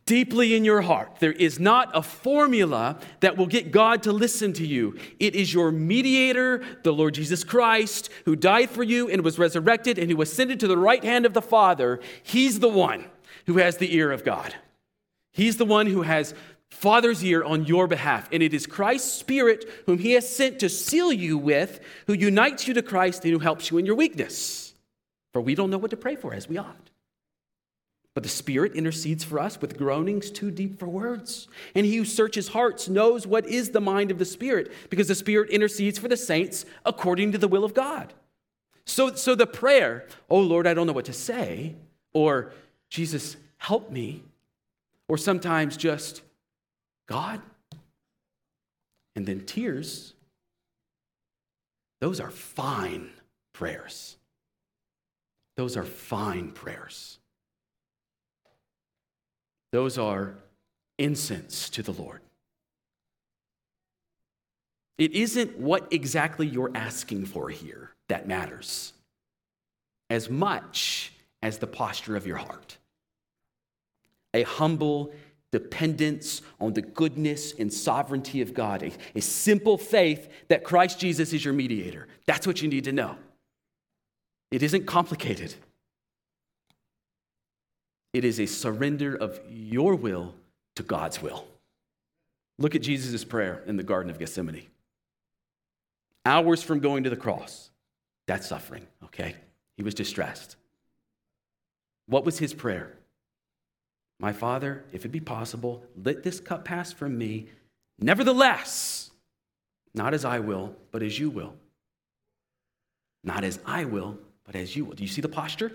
deeply 0.06 0.56
in 0.56 0.66
your 0.66 0.82
heart. 0.82 1.18
There 1.20 1.32
is 1.32 1.60
not 1.60 1.96
a 1.96 2.02
formula 2.02 3.00
that 3.20 3.38
will 3.38 3.46
get 3.46 3.72
God 3.72 4.04
to 4.04 4.12
listen 4.12 4.54
to 4.54 4.66
you. 4.66 4.98
It 5.20 5.36
is 5.36 5.54
your 5.54 5.72
mediator, 5.72 6.64
the 6.84 6.94
Lord 6.94 7.14
Jesus 7.14 7.44
Christ, 7.44 8.10
who 8.26 8.36
died 8.36 8.70
for 8.72 8.84
you 8.84 9.08
and 9.10 9.24
was 9.24 9.38
resurrected 9.38 10.00
and 10.00 10.10
who 10.10 10.22
ascended 10.22 10.60
to 10.62 10.68
the 10.68 10.78
right 10.78 11.04
hand 11.04 11.26
of 11.26 11.34
the 11.34 11.42
Father. 11.42 12.00
He's 12.24 12.60
the 12.60 12.70
one 12.70 13.06
who 13.46 13.58
has 13.58 13.78
the 13.78 13.96
ear 13.96 14.12
of 14.12 14.24
God. 14.24 14.56
He's 15.32 15.58
the 15.58 15.66
one 15.66 15.86
who 15.86 16.02
has 16.02 16.34
Father's 16.70 17.24
ear 17.24 17.44
on 17.44 17.66
your 17.66 17.88
behalf. 17.88 18.28
And 18.32 18.42
it 18.42 18.54
is 18.54 18.66
Christ's 18.66 19.14
Spirit, 19.14 19.66
whom 19.86 20.00
He 20.00 20.14
has 20.14 20.28
sent 20.28 20.60
to 20.60 20.70
seal 20.70 21.14
you 21.14 21.38
with, 21.38 21.80
who 22.08 22.14
unites 22.14 22.68
you 22.68 22.74
to 22.74 22.82
Christ 22.82 23.24
and 23.24 23.32
who 23.32 23.40
helps 23.40 23.70
you 23.70 23.78
in 23.78 23.86
your 23.86 23.96
weakness. 23.96 24.74
For 25.34 25.42
we 25.42 25.54
don't 25.54 25.70
know 25.70 25.78
what 25.78 25.92
to 25.92 25.98
pray 25.98 26.16
for 26.16 26.34
as 26.34 26.50
we 26.50 26.58
ought. 26.58 26.90
But 28.18 28.24
the 28.24 28.30
Spirit 28.30 28.74
intercedes 28.74 29.24
for 29.24 29.38
us 29.38 29.62
with 29.62 29.78
groanings 29.78 30.32
too 30.32 30.50
deep 30.50 30.80
for 30.80 30.88
words. 30.88 31.48
And 31.76 31.86
he 31.86 31.98
who 31.98 32.04
searches 32.04 32.48
hearts 32.48 32.90
knows 32.90 33.28
what 33.28 33.46
is 33.46 33.70
the 33.70 33.80
mind 33.80 34.10
of 34.10 34.18
the 34.18 34.26
Spirit, 34.26 34.72
because 34.90 35.08
the 35.08 35.14
Spirit 35.14 35.52
intercedes 35.52 36.00
for 36.00 36.08
the 36.08 36.18
saints 36.18 36.66
according 36.84 37.34
to 37.34 37.38
the 37.38 37.48
will 37.48 37.64
of 37.64 37.76
God. 37.76 38.16
So, 38.88 39.14
so 39.14 39.36
the 39.36 39.46
prayer, 39.46 40.08
oh 40.32 40.40
Lord, 40.40 40.66
I 40.66 40.74
don't 40.74 40.88
know 40.88 40.94
what 40.94 41.06
to 41.06 41.14
say, 41.14 41.76
or 42.12 42.54
Jesus, 42.90 43.38
help 43.58 43.92
me, 43.92 44.24
or 45.08 45.20
sometimes 45.20 45.78
just, 45.78 46.24
God, 47.06 47.40
and 49.16 49.28
then 49.28 49.42
tears, 49.42 50.16
those 52.02 52.20
are 52.20 52.32
fine 52.32 53.12
prayers. 53.54 54.18
Those 55.56 55.78
are 55.78 55.84
fine 55.84 56.50
prayers. 56.50 57.20
Those 59.72 59.98
are 59.98 60.36
incense 60.98 61.70
to 61.72 61.84
the 61.84 61.92
Lord. 61.92 62.22
It 64.98 65.14
isn't 65.14 65.58
what 65.60 65.88
exactly 65.92 66.48
you're 66.48 66.72
asking 66.74 67.26
for 67.26 67.50
here 67.50 67.92
that 68.08 68.28
matters 68.28 68.94
as 70.10 70.30
much 70.30 71.14
as 71.44 71.60
the 71.60 71.68
posture 71.68 72.16
of 72.16 72.26
your 72.26 72.38
heart. 72.38 72.78
A 74.34 74.44
humble 74.44 75.12
dependence 75.52 76.42
on 76.60 76.74
the 76.74 76.82
goodness 76.82 77.54
and 77.58 77.72
sovereignty 77.72 78.42
of 78.42 78.54
God, 78.54 78.84
a, 78.84 78.92
a, 79.16 79.22
simple 79.22 79.78
faith 79.78 80.30
that 80.50 80.64
Christ 80.64 81.00
Jesus 81.00 81.32
is 81.32 81.46
your 81.46 81.54
mediator. 81.54 82.08
That's 82.26 82.46
what 82.46 82.62
you 82.62 82.68
need 82.68 82.84
to 82.84 82.92
know. 82.92 83.16
It 84.52 84.62
isn't 84.62 84.86
complicated. 84.86 85.56
It 88.14 88.24
is 88.24 88.40
a 88.40 88.46
surrender 88.46 89.16
of 89.16 89.40
your 89.50 89.96
will 89.96 90.34
to 90.76 90.84
God's 90.84 91.22
will. 91.22 91.46
Look 92.58 92.76
at 92.76 92.82
Jesus' 92.82 93.24
prayer 93.24 93.64
in 93.68 93.78
the 93.78 93.84
Garden 93.84 94.10
of 94.10 94.20
Gethsemane. 94.20 94.68
Hours 96.26 96.64
from 96.64 96.80
going 96.80 97.04
to 97.04 97.10
the 97.10 97.16
cross. 97.16 97.70
That's 98.26 98.48
suffering, 98.48 98.88
okay? 99.06 99.36
He 99.76 99.84
was 99.84 99.94
distressed. 99.94 100.56
What 102.08 102.26
was 102.26 102.40
his 102.40 102.54
prayer? 102.54 102.94
My 104.20 104.34
Father, 104.34 104.84
if 104.92 105.06
it 105.06 105.10
be 105.10 105.20
possible, 105.20 105.84
let 106.04 106.24
this 106.24 106.40
cup 106.40 106.66
pass 106.66 106.92
from 106.92 107.18
me. 107.18 107.48
Nevertheless, 108.00 109.12
not 109.94 110.14
as 110.14 110.26
I 110.26 110.40
will, 110.40 110.76
but 110.92 111.04
as 111.04 111.20
you 111.20 111.30
will. 111.30 111.54
Not 113.24 113.44
as 113.44 113.60
I 113.66 113.86
will, 113.86 114.18
but 114.44 114.56
as 114.56 114.76
you 114.76 114.86
will. 114.86 114.96
Do 114.96 115.04
you 115.04 115.10
see 115.10 115.22
the 115.22 115.30
posture? 115.30 115.72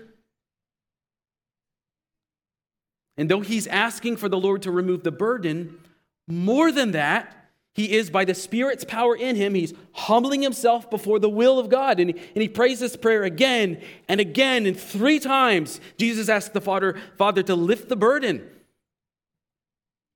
And 3.17 3.29
though 3.29 3.41
he's 3.41 3.67
asking 3.67 4.17
for 4.17 4.29
the 4.29 4.39
Lord 4.39 4.63
to 4.63 4.71
remove 4.71 5.03
the 5.03 5.11
burden, 5.11 5.79
more 6.27 6.71
than 6.71 6.91
that, 6.91 7.43
he 7.75 7.93
is, 7.93 8.11
by 8.11 8.23
the 8.23 8.35
Spirit's 8.35 8.83
power 8.83 9.15
in 9.15 9.35
him, 9.35 9.55
he's 9.55 9.73
humbling 9.93 10.43
himself 10.43 10.89
before 10.91 11.17
the 11.17 11.29
will 11.29 11.57
of 11.57 11.69
God. 11.69 11.99
And, 11.99 12.11
and 12.11 12.41
he 12.41 12.47
prays 12.47 12.79
this 12.79 12.95
prayer 12.95 13.23
again 13.23 13.81
and 14.07 14.19
again. 14.19 14.67
And 14.67 14.79
three 14.79 15.19
times, 15.19 15.81
Jesus 15.97 16.29
asks 16.29 16.53
the 16.53 16.61
Father, 16.61 16.95
Father 17.17 17.41
to 17.43 17.55
lift 17.55 17.89
the 17.89 17.95
burden. 17.95 18.47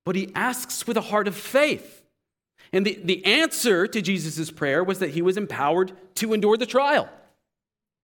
But 0.05 0.15
he 0.15 0.31
asks 0.35 0.85
with 0.85 0.97
a 0.97 1.01
heart 1.01 1.27
of 1.27 1.35
faith. 1.35 2.03
And 2.71 2.85
the, 2.85 2.99
the 3.03 3.25
answer 3.25 3.87
to 3.87 4.01
Jesus' 4.01 4.51
prayer 4.51 4.83
was 4.83 4.99
that 4.99 5.11
he 5.11 5.21
was 5.23 5.35
empowered 5.35 5.93
to 6.15 6.33
endure 6.33 6.57
the 6.57 6.65
trial. 6.65 7.09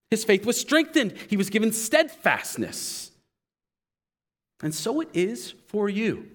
His 0.10 0.24
faith 0.24 0.46
was 0.46 0.60
strengthened, 0.60 1.14
he 1.30 1.38
was 1.38 1.50
given 1.50 1.72
steadfastness. 1.72 3.12
And 4.63 4.74
so 4.74 5.01
it 5.01 5.10
is 5.13 5.53
for 5.67 5.89
you. 5.89 6.29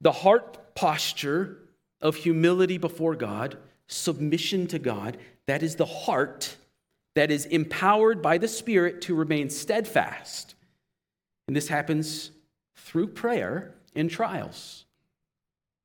The 0.00 0.12
heart 0.12 0.74
posture 0.74 1.58
of 2.02 2.16
humility 2.16 2.76
before 2.76 3.14
God, 3.14 3.56
submission 3.86 4.66
to 4.66 4.78
God, 4.78 5.16
that 5.46 5.62
is 5.62 5.76
the 5.76 5.86
heart 5.86 6.56
that 7.14 7.30
is 7.30 7.46
empowered 7.46 8.20
by 8.20 8.36
the 8.36 8.48
Spirit 8.48 9.00
to 9.02 9.14
remain 9.14 9.48
steadfast. 9.48 10.54
And 11.46 11.56
this 11.56 11.68
happens 11.68 12.32
through 12.74 13.08
prayer 13.08 13.74
in 13.94 14.08
trials. 14.08 14.84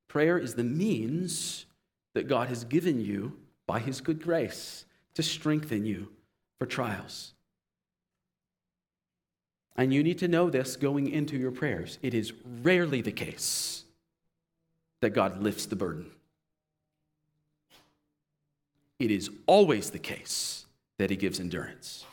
Prayer 0.10 0.38
is 0.38 0.56
the 0.56 0.64
means 0.64 1.68
that 2.16 2.28
God 2.28 2.50
has 2.50 2.66
given 2.66 3.00
you 3.00 3.38
by 3.68 3.80
His 3.80 4.02
good 4.02 4.22
grace 4.22 4.84
to 5.14 5.24
strengthen 5.24 5.86
you 5.86 6.10
for 6.60 6.66
trials. 6.66 7.34
And 9.82 9.92
you 9.92 10.04
need 10.04 10.20
to 10.20 10.28
know 10.28 10.52
this 10.52 10.76
going 10.76 11.10
into 11.10 11.38
your 11.38 11.50
prayers. 11.50 11.98
It 12.04 12.14
is 12.14 12.34
rarely 12.62 13.02
the 13.02 13.12
case 13.12 13.84
that 15.02 15.10
God 15.10 15.42
lifts 15.42 15.66
the 15.66 15.76
burden. 15.76 16.12
It 19.00 19.10
is 19.10 19.32
always 19.48 19.90
the 19.90 19.98
case 19.98 20.68
that 21.00 21.10
he 21.10 21.16
gives 21.16 21.40
endurance. 21.40 22.06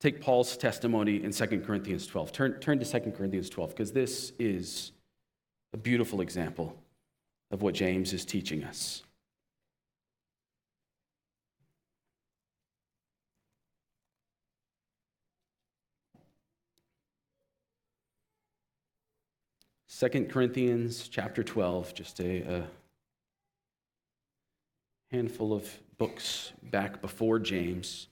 Take 0.00 0.22
Paul's 0.22 0.56
testimony 0.56 1.22
in 1.22 1.32
2 1.32 1.60
Corinthians 1.60 2.06
12. 2.06 2.32
Turn, 2.32 2.58
turn 2.58 2.78
to 2.78 2.86
2 2.86 3.10
Corinthians 3.10 3.50
12, 3.50 3.68
because 3.68 3.92
this 3.92 4.32
is 4.38 4.92
a 5.74 5.76
beautiful 5.76 6.22
example 6.22 6.74
of 7.50 7.60
what 7.60 7.74
James 7.74 8.14
is 8.14 8.24
teaching 8.24 8.64
us. 8.64 9.02
Second 20.02 20.30
Corinthians 20.30 21.06
chapter 21.06 21.44
12, 21.44 21.94
just 21.94 22.18
a, 22.18 22.38
a 22.56 22.66
handful 25.12 25.52
of 25.52 25.78
books 25.96 26.50
back 26.60 27.00
before 27.00 27.38
James. 27.38 28.08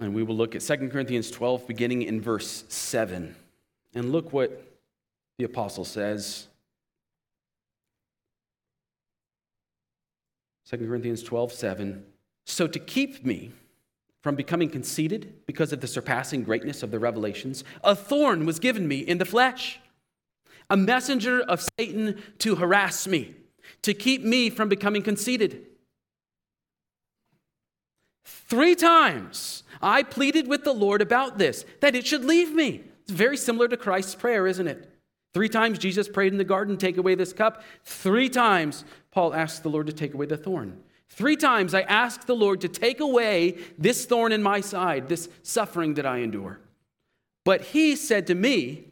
And 0.00 0.16
we 0.16 0.24
will 0.24 0.34
look 0.34 0.56
at 0.56 0.62
2 0.62 0.88
Corinthians 0.88 1.30
12, 1.30 1.68
beginning 1.68 2.02
in 2.02 2.20
verse 2.20 2.64
7. 2.70 3.36
And 3.94 4.10
look 4.10 4.32
what 4.32 4.80
the 5.38 5.44
apostle 5.44 5.84
says. 5.84 6.48
2 10.68 10.78
Corinthians 10.78 11.22
12, 11.22 11.52
7. 11.52 12.04
So 12.46 12.66
to 12.66 12.80
keep 12.80 13.24
me 13.24 13.52
from 14.22 14.34
becoming 14.34 14.68
conceited 14.68 15.34
because 15.46 15.72
of 15.72 15.80
the 15.80 15.86
surpassing 15.86 16.42
greatness 16.42 16.82
of 16.82 16.90
the 16.90 16.98
revelations, 16.98 17.64
a 17.82 17.94
thorn 17.94 18.44
was 18.44 18.58
given 18.58 18.86
me 18.86 18.98
in 18.98 19.18
the 19.18 19.24
flesh, 19.24 19.80
a 20.68 20.76
messenger 20.76 21.40
of 21.40 21.66
Satan 21.78 22.22
to 22.38 22.56
harass 22.56 23.06
me 23.06 23.34
to 23.82 23.94
keep 23.94 24.22
me 24.22 24.50
from 24.50 24.68
becoming 24.68 25.02
conceited. 25.02 25.66
Three 28.24 28.74
times 28.74 29.62
I 29.80 30.02
pleaded 30.02 30.48
with 30.48 30.64
the 30.64 30.74
Lord 30.74 31.00
about 31.00 31.38
this, 31.38 31.64
that 31.80 31.94
it 31.94 32.06
should 32.06 32.24
leave 32.24 32.52
me. 32.52 32.82
It's 33.02 33.12
very 33.12 33.36
similar 33.36 33.68
to 33.68 33.76
Christ's 33.76 34.14
prayer, 34.14 34.46
isn't 34.46 34.66
it? 34.66 34.90
Three 35.32 35.48
times 35.48 35.78
Jesus 35.78 36.08
prayed 36.08 36.32
in 36.32 36.38
the 36.38 36.44
garden, 36.44 36.76
Take 36.76 36.96
away 36.96 37.14
this 37.14 37.32
cup. 37.32 37.62
Three 37.84 38.28
times 38.28 38.84
Paul 39.10 39.34
asked 39.34 39.62
the 39.62 39.70
Lord 39.70 39.86
to 39.86 39.92
take 39.92 40.14
away 40.14 40.26
the 40.26 40.36
thorn. 40.36 40.82
Three 41.10 41.36
times 41.36 41.74
I 41.74 41.82
asked 41.82 42.26
the 42.26 42.34
Lord 42.34 42.62
to 42.62 42.68
take 42.68 43.00
away 43.00 43.58
this 43.76 44.06
thorn 44.06 44.32
in 44.32 44.42
my 44.42 44.60
side, 44.60 45.08
this 45.08 45.28
suffering 45.42 45.94
that 45.94 46.06
I 46.06 46.18
endure. 46.18 46.60
But 47.44 47.62
he 47.62 47.94
said 47.96 48.26
to 48.28 48.34
me, 48.34 48.86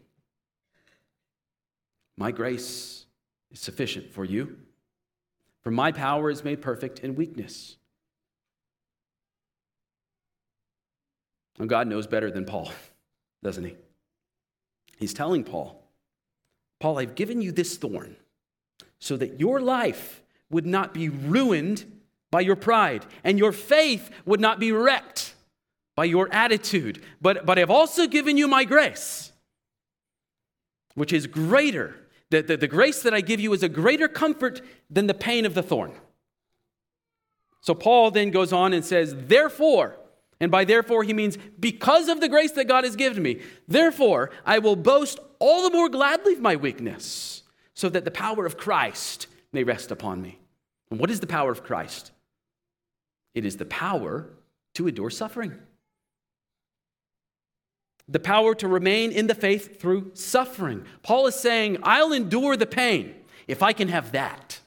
My 2.17 2.31
grace 2.31 3.07
is 3.51 3.61
sufficient 3.61 4.13
for 4.13 4.25
you 4.25 4.59
for 5.69 5.73
my 5.73 5.93
power 5.93 6.31
is 6.31 6.45
made 6.45 6.63
perfect 6.63 7.01
in 7.01 7.15
weakness. 7.15 7.76
And 11.59 11.69
God 11.69 11.87
knows 11.87 12.07
better 12.07 12.31
than 12.31 12.47
Paul, 12.47 12.73
doesn't 13.43 13.65
he? 13.65 13.76
He's 14.97 15.13
telling 15.13 15.45
Paul, 15.45 15.85
Paul, 16.81 16.99
I've 16.99 17.15
given 17.15 17.43
you 17.43 17.52
this 17.52 17.76
thorn 17.76 18.17
so 18.99 19.19
that 19.19 19.41
your 19.41 19.61
life 19.61 20.23
would 20.49 20.65
not 20.65 20.95
be 20.95 21.11
ruined 21.11 21.98
by 22.30 22.41
your 22.41 22.56
pride 22.56 23.06
and 23.25 23.38
your 23.38 23.52
faith 23.52 24.10
would 24.25 24.41
not 24.41 24.58
be 24.58 24.73
wrecked 24.73 25.34
by 25.97 26.04
your 26.04 26.32
attitude. 26.32 27.02
But, 27.21 27.47
but 27.47 27.58
I've 27.58 27.71
also 27.71 28.06
given 28.06 28.36
you 28.36 28.49
my 28.49 28.64
grace, 28.64 29.32
which 30.95 31.12
is 31.12 31.26
greater 31.26 31.95
the, 32.30 32.43
the, 32.43 32.56
the 32.56 32.69
grace 32.69 33.02
that 33.02 33.14
I 33.14 33.21
give 33.21 33.41
you 33.41 33.52
is 33.52 33.62
a 33.62 33.69
greater 33.69 34.08
comfort 34.08 34.60
than 34.91 35.06
the 35.06 35.14
pain 35.14 35.47
of 35.47 35.54
the 35.54 35.62
thorn. 35.62 35.93
So 37.60 37.75
Paul 37.75 38.10
then 38.10 38.30
goes 38.30 38.52
on 38.52 38.73
and 38.73 38.84
says, 38.84 39.14
Therefore, 39.17 39.97
and 40.41 40.50
by 40.50 40.64
therefore 40.64 41.02
he 41.02 41.12
means 41.12 41.38
because 41.58 42.08
of 42.08 42.21
the 42.21 42.28
grace 42.28 42.52
that 42.52 42.67
God 42.67 42.84
has 42.84 42.97
given 42.97 43.23
me, 43.23 43.41
therefore 43.67 44.30
I 44.45 44.58
will 44.58 44.76
boast 44.76 45.19
all 45.38 45.62
the 45.62 45.75
more 45.75 45.88
gladly 45.88 46.34
of 46.34 46.41
my 46.41 46.56
weakness, 46.56 47.43
so 47.75 47.88
that 47.88 48.04
the 48.04 48.10
power 48.10 48.45
of 48.45 48.56
Christ 48.56 49.26
may 49.52 49.64
rest 49.64 49.91
upon 49.91 50.21
me. 50.21 50.38
And 50.91 51.00
what 51.00 51.10
is 51.10 51.21
the 51.21 51.26
power 51.26 51.50
of 51.50 51.64
Christ? 51.64 52.12
It 53.39 53.47
is 53.47 53.57
the 53.57 53.65
power 53.65 54.29
to 54.75 54.87
endure 54.87 55.11
suffering 55.11 55.59
the 58.09 58.19
power 58.19 58.55
to 58.55 58.67
remain 58.67 59.13
in 59.13 59.27
the 59.27 59.35
faith 59.35 59.81
through 59.81 60.13
suffering. 60.15 60.85
Paul 61.03 61.27
is 61.27 61.35
saying, 61.35 61.79
I'll 61.83 62.13
endure 62.13 62.57
the 62.57 62.67
pain 62.67 63.15
if 63.47 63.63
I 63.63 63.73
can 63.73 63.89
have 63.89 64.13
that. 64.13 64.61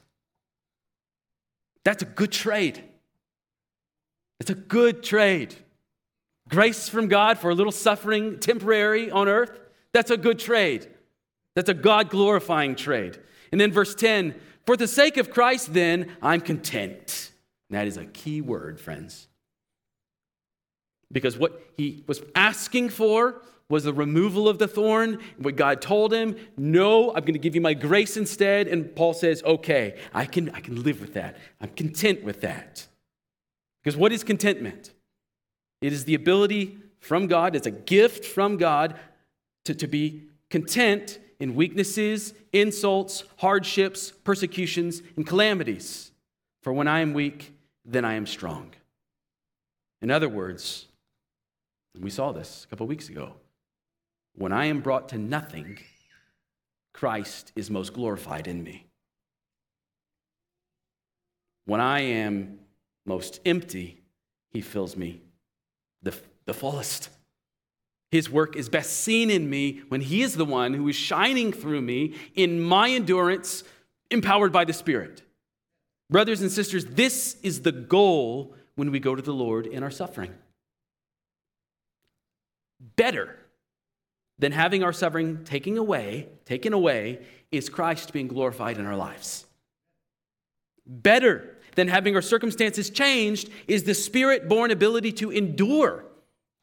That's 1.84 2.02
a 2.02 2.06
good 2.06 2.30
trade. 2.30 2.82
It's 4.38 4.50
a 4.50 4.54
good 4.54 5.02
trade. 5.02 5.54
Grace 6.48 6.88
from 6.88 7.08
God 7.08 7.38
for 7.38 7.50
a 7.50 7.54
little 7.54 7.72
suffering, 7.72 8.38
temporary 8.38 9.10
on 9.10 9.28
earth, 9.28 9.58
that's 9.92 10.10
a 10.10 10.16
good 10.16 10.38
trade. 10.38 10.88
That's 11.54 11.68
a 11.68 11.74
God 11.74 12.08
glorifying 12.08 12.76
trade. 12.76 13.18
And 13.50 13.60
then 13.60 13.72
verse 13.72 13.94
10 13.94 14.34
For 14.64 14.76
the 14.76 14.88
sake 14.88 15.16
of 15.16 15.30
Christ, 15.30 15.74
then, 15.74 16.16
I'm 16.22 16.40
content. 16.40 17.31
And 17.72 17.80
that 17.80 17.86
is 17.86 17.96
a 17.96 18.04
key 18.04 18.42
word, 18.42 18.78
friends. 18.78 19.28
Because 21.10 21.38
what 21.38 21.58
he 21.78 22.04
was 22.06 22.20
asking 22.34 22.90
for 22.90 23.40
was 23.70 23.84
the 23.84 23.94
removal 23.94 24.46
of 24.46 24.58
the 24.58 24.68
thorn. 24.68 25.20
What 25.38 25.56
God 25.56 25.80
told 25.80 26.12
him, 26.12 26.36
no, 26.58 27.14
I'm 27.14 27.22
going 27.22 27.32
to 27.32 27.38
give 27.38 27.54
you 27.54 27.62
my 27.62 27.72
grace 27.72 28.18
instead. 28.18 28.68
And 28.68 28.94
Paul 28.94 29.14
says, 29.14 29.42
okay, 29.42 29.98
I 30.12 30.26
can, 30.26 30.50
I 30.50 30.60
can 30.60 30.82
live 30.82 31.00
with 31.00 31.14
that. 31.14 31.38
I'm 31.62 31.70
content 31.70 32.22
with 32.22 32.42
that. 32.42 32.86
Because 33.82 33.96
what 33.96 34.12
is 34.12 34.22
contentment? 34.22 34.92
It 35.80 35.94
is 35.94 36.04
the 36.04 36.14
ability 36.14 36.76
from 37.00 37.26
God, 37.26 37.56
it's 37.56 37.66
a 37.66 37.70
gift 37.70 38.26
from 38.26 38.58
God 38.58 39.00
to, 39.64 39.74
to 39.74 39.86
be 39.86 40.24
content 40.50 41.18
in 41.40 41.54
weaknesses, 41.54 42.34
insults, 42.52 43.24
hardships, 43.38 44.12
persecutions, 44.24 45.00
and 45.16 45.26
calamities. 45.26 46.10
For 46.62 46.72
when 46.72 46.86
I 46.86 47.00
am 47.00 47.12
weak, 47.12 47.54
then 47.84 48.04
I 48.04 48.14
am 48.14 48.26
strong. 48.26 48.72
In 50.00 50.10
other 50.10 50.28
words, 50.28 50.86
we 51.98 52.10
saw 52.10 52.32
this 52.32 52.64
a 52.64 52.68
couple 52.68 52.86
weeks 52.86 53.08
ago. 53.08 53.34
When 54.34 54.52
I 54.52 54.66
am 54.66 54.80
brought 54.80 55.10
to 55.10 55.18
nothing, 55.18 55.78
Christ 56.92 57.52
is 57.54 57.70
most 57.70 57.92
glorified 57.92 58.46
in 58.46 58.62
me. 58.62 58.86
When 61.64 61.80
I 61.80 62.00
am 62.00 62.58
most 63.06 63.40
empty, 63.44 64.02
he 64.50 64.60
fills 64.60 64.96
me 64.96 65.20
the, 66.02 66.14
the 66.44 66.54
fullest. 66.54 67.08
His 68.10 68.28
work 68.28 68.56
is 68.56 68.68
best 68.68 69.00
seen 69.00 69.30
in 69.30 69.48
me 69.48 69.82
when 69.88 70.02
he 70.02 70.22
is 70.22 70.36
the 70.36 70.44
one 70.44 70.74
who 70.74 70.88
is 70.88 70.96
shining 70.96 71.52
through 71.52 71.80
me 71.80 72.14
in 72.34 72.60
my 72.60 72.90
endurance, 72.90 73.64
empowered 74.10 74.52
by 74.52 74.64
the 74.64 74.72
Spirit. 74.72 75.22
Brothers 76.10 76.42
and 76.42 76.50
sisters, 76.50 76.84
this 76.84 77.36
is 77.42 77.62
the 77.62 77.72
goal 77.72 78.54
when 78.74 78.90
we 78.90 79.00
go 79.00 79.14
to 79.14 79.22
the 79.22 79.32
Lord 79.32 79.66
in 79.66 79.82
our 79.82 79.90
suffering 79.90 80.34
better 82.96 83.36
than 84.38 84.52
having 84.52 84.82
our 84.82 84.92
suffering 84.92 85.44
taken 85.44 85.78
away, 85.78 86.28
taken 86.44 86.72
away, 86.72 87.20
is 87.50 87.68
Christ 87.68 88.12
being 88.12 88.28
glorified 88.28 88.78
in 88.78 88.86
our 88.86 88.96
lives. 88.96 89.46
Better 90.86 91.58
than 91.76 91.88
having 91.88 92.16
our 92.16 92.22
circumstances 92.22 92.90
changed 92.90 93.50
is 93.68 93.84
the 93.84 93.94
spirit 93.94 94.48
born 94.48 94.70
ability 94.70 95.12
to 95.12 95.30
endure 95.30 96.04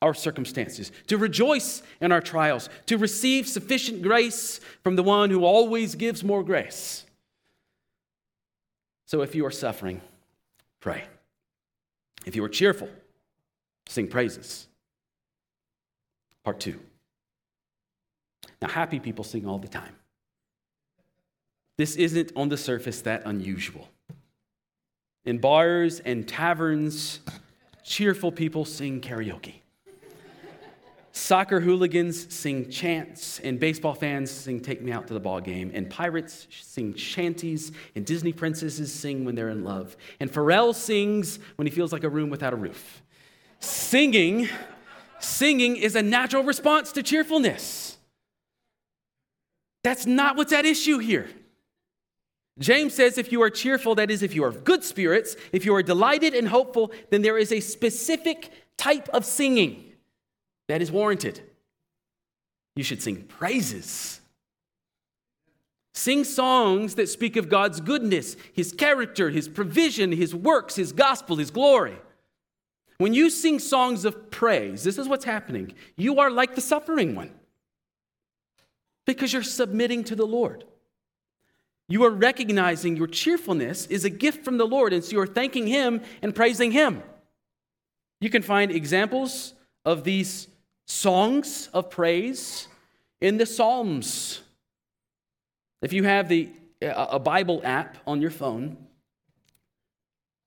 our 0.02 0.14
circumstances, 0.14 0.92
to 1.08 1.18
rejoice 1.18 1.84
in 2.00 2.12
our 2.12 2.22
trials, 2.22 2.70
to 2.86 2.98
receive 2.98 3.48
sufficient 3.48 4.02
grace 4.02 4.60
from 4.84 4.96
the 4.96 5.04
one 5.04 5.30
who 5.30 5.44
always 5.44 5.96
gives 5.96 6.24
more 6.24 6.44
grace. 6.44 7.06
So 9.10 9.24
if 9.24 9.34
you 9.34 9.44
are 9.48 9.52
suffering, 9.52 10.02
pray. 10.82 11.04
If 12.28 12.36
you 12.36 12.44
are 12.44 12.50
cheerful, 12.50 12.90
sing 13.88 14.08
praises. 14.08 14.68
Part 16.44 16.60
two. 16.60 16.80
Now, 18.62 18.68
happy 18.68 19.00
people 19.00 19.24
sing 19.24 19.48
all 19.48 19.58
the 19.58 19.68
time. 19.68 19.96
This 21.76 21.96
isn't 21.96 22.34
on 22.36 22.50
the 22.50 22.58
surface 22.58 23.02
that 23.02 23.24
unusual. 23.26 23.90
In 25.26 25.40
bars 25.40 26.02
and 26.02 26.28
taverns, 26.28 27.22
cheerful 27.84 28.32
people 28.32 28.64
sing 28.64 29.02
karaoke. 29.02 29.56
Soccer 31.12 31.60
hooligans 31.60 32.34
sing 32.34 32.70
chants, 32.70 33.40
and 33.40 33.60
baseball 33.60 33.94
fans 33.94 34.30
sing 34.30 34.60
Take 34.60 34.82
Me 34.82 34.92
Out 34.92 35.08
to 35.08 35.14
the 35.14 35.20
Ball 35.20 35.42
Game, 35.42 35.72
and 35.74 35.90
pirates 35.90 36.48
sing 36.52 36.94
shanties, 36.94 37.72
and 37.96 38.06
Disney 38.06 38.32
princesses 38.32 38.94
sing 38.94 39.26
when 39.26 39.36
they're 39.36 39.50
in 39.50 39.64
love, 39.64 39.98
and 40.20 40.32
Pharrell 40.32 40.74
sings 40.74 41.40
when 41.56 41.66
he 41.66 41.72
feels 41.72 41.92
like 41.92 42.04
a 42.04 42.10
room 42.10 42.30
without 42.30 42.54
a 42.54 42.56
roof. 42.56 43.02
Singing, 43.60 44.50
singing 45.20 45.78
is 45.78 45.96
a 45.96 46.02
natural 46.02 46.44
response 46.44 46.92
to 46.92 47.04
cheerfulness. 47.04 47.98
That's 49.84 50.06
not 50.06 50.36
what's 50.36 50.54
at 50.54 50.66
issue 50.66 51.00
here. 51.00 51.30
James 52.60 52.94
says 52.94 53.18
if 53.18 53.32
you 53.32 53.42
are 53.42 53.50
cheerful, 53.50 53.96
that 53.96 54.12
is, 54.12 54.22
if 54.22 54.36
you 54.36 54.44
are 54.44 54.50
of 54.50 54.64
good 54.64 54.84
spirits, 54.84 55.36
if 55.54 55.66
you 55.66 55.74
are 55.74 55.82
delighted 55.82 56.36
and 56.36 56.50
hopeful, 56.50 56.92
then 57.10 57.22
there 57.22 57.38
is 57.38 57.52
a 57.52 57.62
specific 57.62 58.52
type 58.78 59.08
of 59.10 59.26
singing 59.26 59.89
that 60.70 60.82
is 60.82 60.92
warranted. 60.92 61.42
You 62.76 62.84
should 62.84 63.02
sing 63.02 63.24
praises. 63.24 64.22
Sing 65.96 66.24
songs 66.24 66.96
that 66.96 67.10
speak 67.10 67.36
of 67.36 67.50
God's 67.50 67.82
goodness, 67.82 68.38
His 68.54 68.72
character, 68.72 69.32
His 69.32 69.50
provision, 69.50 70.12
His 70.12 70.34
works, 70.34 70.76
His 70.76 70.94
gospel, 70.94 71.36
His 71.36 71.52
glory. 71.52 71.98
When 73.00 73.14
you 73.14 73.30
sing 73.30 73.60
songs 73.60 74.06
of 74.06 74.30
praise, 74.30 74.84
this 74.84 74.98
is 74.98 75.08
what's 75.08 75.26
happening. 75.26 75.74
You 75.98 76.20
are 76.20 76.30
like 76.30 76.54
the 76.54 76.62
suffering 76.62 77.16
one 77.16 77.32
because 79.06 79.34
you're 79.34 79.42
submitting 79.42 80.04
to 80.04 80.16
the 80.16 80.28
Lord. 80.28 80.66
You 81.88 82.04
are 82.04 82.12
recognizing 82.12 82.96
your 82.96 83.08
cheerfulness 83.08 83.88
is 83.88 84.06
a 84.06 84.10
gift 84.12 84.46
from 84.46 84.58
the 84.58 84.68
Lord, 84.68 84.94
and 84.94 85.04
so 85.04 85.14
you're 85.14 85.26
thanking 85.26 85.66
Him 85.66 86.02
and 86.22 86.36
praising 86.36 86.72
Him. 86.72 87.02
You 88.22 88.30
can 88.30 88.44
find 88.44 88.72
examples 88.72 89.56
of 89.84 90.04
these 90.04 90.49
songs 90.90 91.70
of 91.72 91.90
praise 91.90 92.68
in 93.22 93.38
the 93.38 93.46
Psalms. 93.46 94.42
If 95.82 95.94
you 95.94 96.04
have 96.04 96.28
the, 96.28 96.50
uh, 96.84 97.08
a 97.12 97.20
Bible 97.20 97.62
app 97.64 97.98
on 98.06 98.22
your 98.22 98.32
phone, 98.32 98.76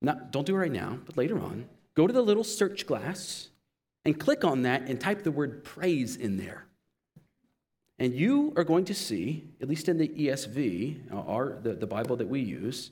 not, 0.02 0.33
don't 0.33 0.44
do 0.44 0.55
it 0.55 0.59
right 0.59 0.72
now, 0.72 0.98
but 1.07 1.16
later 1.16 1.38
on, 1.38 1.68
go 1.94 2.07
to 2.07 2.12
the 2.12 2.22
little 2.22 2.44
search 2.44 2.87
glass 2.87 3.48
and 4.05 4.18
click 4.18 4.44
on 4.44 4.62
that 4.62 4.83
and 4.88 5.00
type 5.00 5.22
the 5.22 5.31
word 5.31 5.64
praise 5.64 6.16
in 6.16 6.37
there. 6.37 6.66
And 7.98 8.12
you 8.12 8.52
are 8.57 8.64
going 8.64 8.85
to 8.87 8.94
see, 8.94 9.44
at 9.61 9.68
least 9.68 9.88
in 9.88 9.96
the 9.96 10.09
ESV, 10.09 11.12
uh, 11.12 11.20
our, 11.20 11.59
the, 11.62 11.74
the 11.74 11.87
Bible 11.87 12.16
that 12.16 12.28
we 12.28 12.40
use, 12.40 12.90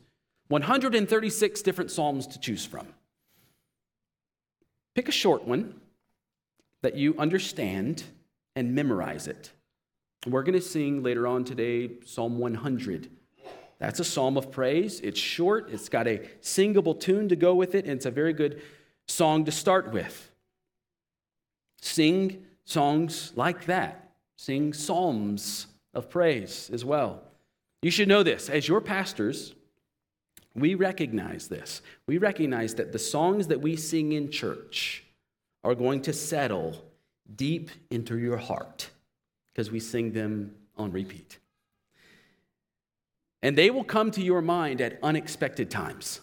136 0.48 1.62
different 1.62 1.90
Psalms 1.90 2.28
to 2.28 2.38
choose 2.38 2.64
from. 2.64 2.86
Pick 4.94 5.08
a 5.08 5.12
short 5.12 5.44
one 5.44 5.80
that 6.82 6.96
you 6.96 7.14
understand 7.18 8.04
and 8.56 8.74
memorize 8.74 9.26
it. 9.26 9.52
We're 10.26 10.42
going 10.42 10.58
to 10.58 10.60
sing 10.60 11.02
later 11.02 11.26
on 11.26 11.44
today 11.44 11.90
Psalm 12.04 12.38
100. 12.38 13.10
That's 13.78 13.98
a 13.98 14.04
psalm 14.04 14.36
of 14.36 14.52
praise. 14.52 15.00
It's 15.00 15.18
short, 15.18 15.70
it's 15.70 15.88
got 15.88 16.06
a 16.06 16.28
singable 16.42 16.94
tune 16.94 17.28
to 17.30 17.36
go 17.36 17.54
with 17.54 17.74
it, 17.74 17.84
and 17.84 17.94
it's 17.94 18.06
a 18.06 18.10
very 18.10 18.34
good 18.34 18.60
song 19.08 19.46
to 19.46 19.52
start 19.52 19.92
with. 19.92 20.30
Sing 21.80 22.44
songs 22.64 23.32
like 23.36 23.64
that, 23.66 24.10
sing 24.36 24.74
psalms 24.74 25.66
of 25.94 26.10
praise 26.10 26.70
as 26.72 26.84
well. 26.84 27.22
You 27.82 27.90
should 27.90 28.08
know 28.08 28.22
this 28.22 28.50
as 28.50 28.68
your 28.68 28.82
pastors, 28.82 29.54
we 30.54 30.74
recognize 30.74 31.48
this. 31.48 31.80
We 32.06 32.18
recognize 32.18 32.74
that 32.74 32.92
the 32.92 32.98
songs 32.98 33.46
that 33.46 33.60
we 33.60 33.76
sing 33.76 34.12
in 34.12 34.30
church, 34.30 35.04
are 35.62 35.74
going 35.74 36.02
to 36.02 36.12
settle 36.12 36.84
deep 37.36 37.70
into 37.90 38.18
your 38.18 38.36
heart 38.36 38.90
because 39.52 39.70
we 39.70 39.80
sing 39.80 40.12
them 40.12 40.54
on 40.76 40.90
repeat. 40.92 41.38
And 43.42 43.56
they 43.56 43.70
will 43.70 43.84
come 43.84 44.10
to 44.12 44.22
your 44.22 44.42
mind 44.42 44.80
at 44.80 44.98
unexpected 45.02 45.70
times. 45.70 46.20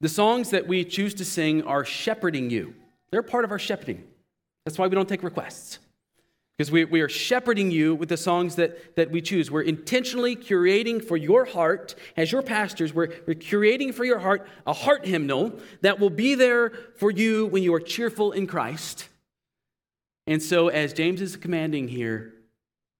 The 0.00 0.08
songs 0.08 0.50
that 0.50 0.66
we 0.66 0.84
choose 0.84 1.14
to 1.14 1.24
sing 1.24 1.62
are 1.62 1.84
shepherding 1.84 2.50
you. 2.50 2.74
They're 3.10 3.22
part 3.22 3.44
of 3.44 3.50
our 3.50 3.58
shepherding. 3.58 4.04
That's 4.64 4.78
why 4.78 4.86
we 4.86 4.94
don't 4.94 5.08
take 5.08 5.22
requests 5.22 5.78
because 6.62 6.70
we, 6.70 6.84
we 6.84 7.00
are 7.00 7.08
shepherding 7.08 7.72
you 7.72 7.92
with 7.92 8.08
the 8.08 8.16
songs 8.16 8.54
that, 8.54 8.94
that 8.94 9.10
we 9.10 9.20
choose. 9.20 9.50
We're 9.50 9.62
intentionally 9.62 10.36
curating 10.36 11.04
for 11.04 11.16
your 11.16 11.44
heart, 11.44 11.96
as 12.16 12.30
your 12.30 12.40
pastors, 12.40 12.94
we're, 12.94 13.08
we're 13.26 13.34
curating 13.34 13.92
for 13.92 14.04
your 14.04 14.20
heart 14.20 14.46
a 14.64 14.72
heart 14.72 15.04
hymnal 15.04 15.58
that 15.80 15.98
will 15.98 16.08
be 16.08 16.36
there 16.36 16.70
for 16.98 17.10
you 17.10 17.46
when 17.46 17.64
you 17.64 17.74
are 17.74 17.80
cheerful 17.80 18.30
in 18.30 18.46
Christ. 18.46 19.08
And 20.28 20.40
so, 20.40 20.68
as 20.68 20.92
James 20.92 21.20
is 21.20 21.34
commanding 21.34 21.88
here, 21.88 22.32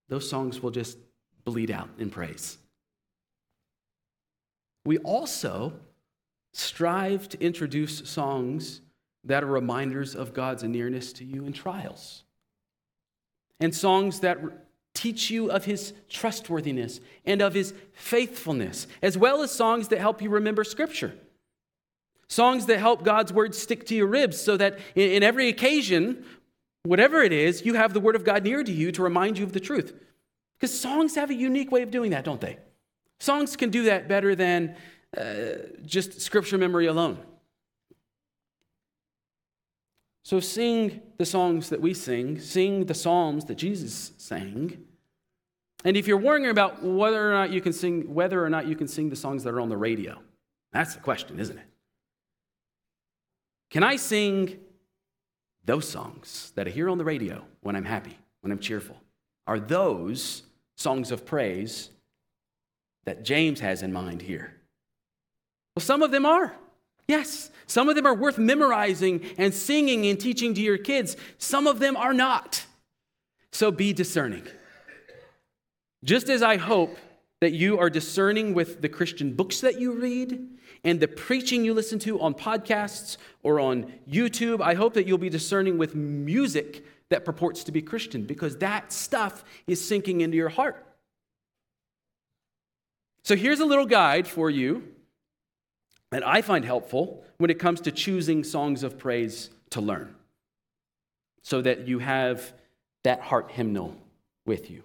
those 0.09 0.29
songs 0.29 0.61
will 0.61 0.72
just 0.72 0.98
bleed 1.44 1.70
out 1.70 1.88
in 2.01 2.11
praise. 2.11 2.59
We 4.85 4.98
also 4.98 5.72
strive 6.53 7.29
to 7.29 7.40
introduce 7.40 8.11
songs 8.11 8.81
that 9.22 9.44
are 9.44 9.46
reminders 9.46 10.16
of 10.16 10.35
God's 10.35 10.64
nearness 10.64 11.12
to 11.12 11.25
you 11.25 11.44
in 11.44 11.53
trials 11.53 12.25
and 13.62 13.75
songs 13.75 14.20
that 14.20 14.38
teach 14.94 15.31
you 15.31 15.51
of 15.51 15.64
his 15.64 15.94
trustworthiness 16.09 17.01
and 17.25 17.40
of 17.40 17.55
his 17.55 17.72
faithfulness, 17.92 18.87
as 19.01 19.16
well 19.16 19.42
as 19.42 19.51
songs 19.51 19.88
that 19.88 19.98
help 19.98 20.20
you 20.20 20.29
remember 20.29 20.64
Scripture. 20.64 21.14
Songs 22.29 22.66
that 22.66 22.79
help 22.79 23.05
God's 23.05 23.33
word 23.33 23.55
stick 23.55 23.87
to 23.87 23.94
your 23.94 24.07
ribs 24.07 24.40
so 24.40 24.57
that 24.57 24.79
in 24.94 25.22
every 25.22 25.48
occasion, 25.48 26.25
whatever 26.83 27.22
it 27.22 27.33
is, 27.33 27.64
you 27.64 27.75
have 27.75 27.92
the 27.92 28.01
word 28.01 28.16
of 28.16 28.25
God 28.25 28.44
near 28.44 28.64
to 28.64 28.72
you 28.72 28.90
to 28.92 29.03
remind 29.03 29.38
you 29.38 29.44
of 29.44 29.53
the 29.53 29.61
truth. 29.61 29.94
Because 30.59 30.79
songs 30.79 31.14
have 31.16 31.31
a 31.31 31.35
unique 31.35 31.70
way 31.70 31.83
of 31.83 31.90
doing 31.90 32.11
that, 32.12 32.25
don't 32.25 32.40
they? 32.40 32.59
Songs 33.20 33.57
can 33.57 33.70
do 33.70 33.85
that 33.85 34.09
better 34.09 34.35
than 34.35 34.77
uh, 35.16 35.53
just 35.85 36.20
scripture 36.20 36.57
memory 36.57 36.87
alone. 36.87 37.18
So 40.24 40.38
sing 40.38 41.02
the 41.18 41.26
songs 41.26 41.68
that 41.70 41.80
we 41.80 41.94
sing, 41.94 42.38
sing 42.38 42.87
the 42.87 42.94
psalms 42.94 43.44
that 43.46 43.56
Jesus 43.56 44.12
sang. 44.18 44.85
And 45.85 45.96
if 45.96 46.06
you're 46.06 46.16
wondering 46.16 46.50
about 46.50 46.82
whether 46.82 47.28
or 47.28 47.32
not 47.32 47.50
you 47.50 47.61
can 47.61 47.72
sing, 47.72 48.14
whether 48.14 48.44
or 48.44 48.48
not 48.48 48.66
you 48.66 48.76
can 48.76 48.87
sing 48.87 49.11
the 49.11 49.16
songs 49.16 49.42
that 49.44 49.52
are 49.52 49.61
on 49.61 49.68
the 49.68 49.76
radio, 49.76 50.18
that's 50.72 50.94
the 50.94 51.00
question, 51.00 51.40
isn't 51.40 51.58
it? 51.58 51.66
Can 53.70 53.82
I 53.82 53.96
sing 53.96 54.61
those 55.64 55.88
songs 55.88 56.52
that 56.54 56.68
I 56.68 56.70
hear 56.70 56.88
on 56.88 56.98
the 56.98 57.04
radio 57.04 57.44
when 57.62 57.74
I'm 57.74 57.85
happy, 57.85 58.16
when 58.42 58.52
I'm 58.52 58.61
cheerful? 58.61 58.96
Are 59.46 59.58
those 59.58 60.44
songs 60.76 61.11
of 61.11 61.26
praise 61.26 61.90
that 63.06 63.24
James 63.24 63.58
has 63.61 63.82
in 63.82 63.92
mind 63.92 64.22
here? 64.22 64.54
Well, 65.74 65.85
some 65.85 66.02
of 66.02 66.11
them 66.12 66.26
are. 66.26 66.54
Yes, 67.08 67.50
some 67.66 67.88
of 67.88 67.96
them 67.96 68.06
are 68.06 68.14
worth 68.14 68.38
memorizing 68.38 69.22
and 69.38 69.52
singing 69.52 70.06
and 70.06 70.18
teaching 70.20 70.54
to 70.54 70.60
your 70.60 70.78
kids. 70.78 71.16
Some 71.38 71.66
of 71.66 71.78
them 71.78 71.96
are 71.96 72.14
not. 72.14 72.64
So 73.50 73.70
be 73.70 73.92
discerning. 73.92 74.46
Just 76.04 76.28
as 76.28 76.42
I 76.42 76.56
hope 76.56 76.96
that 77.40 77.52
you 77.52 77.78
are 77.78 77.90
discerning 77.90 78.54
with 78.54 78.82
the 78.82 78.88
Christian 78.88 79.34
books 79.34 79.60
that 79.60 79.80
you 79.80 79.92
read 79.92 80.48
and 80.84 81.00
the 81.00 81.08
preaching 81.08 81.64
you 81.64 81.74
listen 81.74 81.98
to 82.00 82.20
on 82.20 82.34
podcasts 82.34 83.16
or 83.42 83.60
on 83.60 83.92
YouTube, 84.08 84.60
I 84.60 84.74
hope 84.74 84.94
that 84.94 85.06
you'll 85.06 85.18
be 85.18 85.28
discerning 85.28 85.78
with 85.78 85.94
music 85.94 86.84
that 87.10 87.24
purports 87.24 87.64
to 87.64 87.72
be 87.72 87.82
Christian 87.82 88.24
because 88.24 88.56
that 88.58 88.92
stuff 88.92 89.44
is 89.66 89.86
sinking 89.86 90.22
into 90.22 90.36
your 90.36 90.48
heart. 90.48 90.86
So 93.24 93.36
here's 93.36 93.60
a 93.60 93.66
little 93.66 93.86
guide 93.86 94.26
for 94.26 94.50
you 94.50 94.91
that 96.12 96.27
I 96.27 96.42
find 96.42 96.64
helpful 96.64 97.25
when 97.38 97.51
it 97.51 97.59
comes 97.59 97.81
to 97.81 97.90
choosing 97.90 98.44
songs 98.44 98.83
of 98.83 98.98
praise 98.98 99.51
to 99.70 99.81
learn 99.81 100.14
so 101.42 101.62
that 101.62 101.88
you 101.88 101.98
have 101.98 102.53
that 103.03 103.20
heart 103.20 103.51
hymnal 103.51 103.96
with 104.46 104.70
you. 104.70 104.83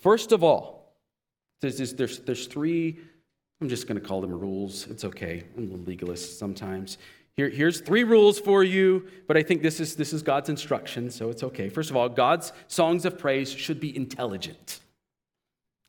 First 0.00 0.32
of 0.32 0.42
all, 0.42 0.94
there's, 1.60 1.92
there's, 1.92 2.20
there's 2.20 2.46
three, 2.46 2.98
I'm 3.60 3.68
just 3.68 3.86
going 3.86 4.00
to 4.00 4.06
call 4.06 4.20
them 4.22 4.32
rules. 4.32 4.86
It's 4.86 5.04
okay. 5.04 5.44
I'm 5.56 5.70
a 5.72 5.76
legalist 5.88 6.38
sometimes. 6.38 6.96
Here, 7.36 7.50
here's 7.50 7.80
three 7.80 8.04
rules 8.04 8.40
for 8.40 8.64
you, 8.64 9.06
but 9.26 9.36
I 9.36 9.42
think 9.42 9.62
this 9.62 9.78
is, 9.78 9.94
this 9.94 10.14
is 10.14 10.22
God's 10.22 10.48
instruction, 10.48 11.10
so 11.10 11.28
it's 11.28 11.42
okay. 11.42 11.68
First 11.68 11.90
of 11.90 11.96
all, 11.96 12.08
God's 12.08 12.52
songs 12.66 13.04
of 13.04 13.18
praise 13.18 13.52
should 13.52 13.78
be 13.78 13.94
intelligent. 13.94 14.80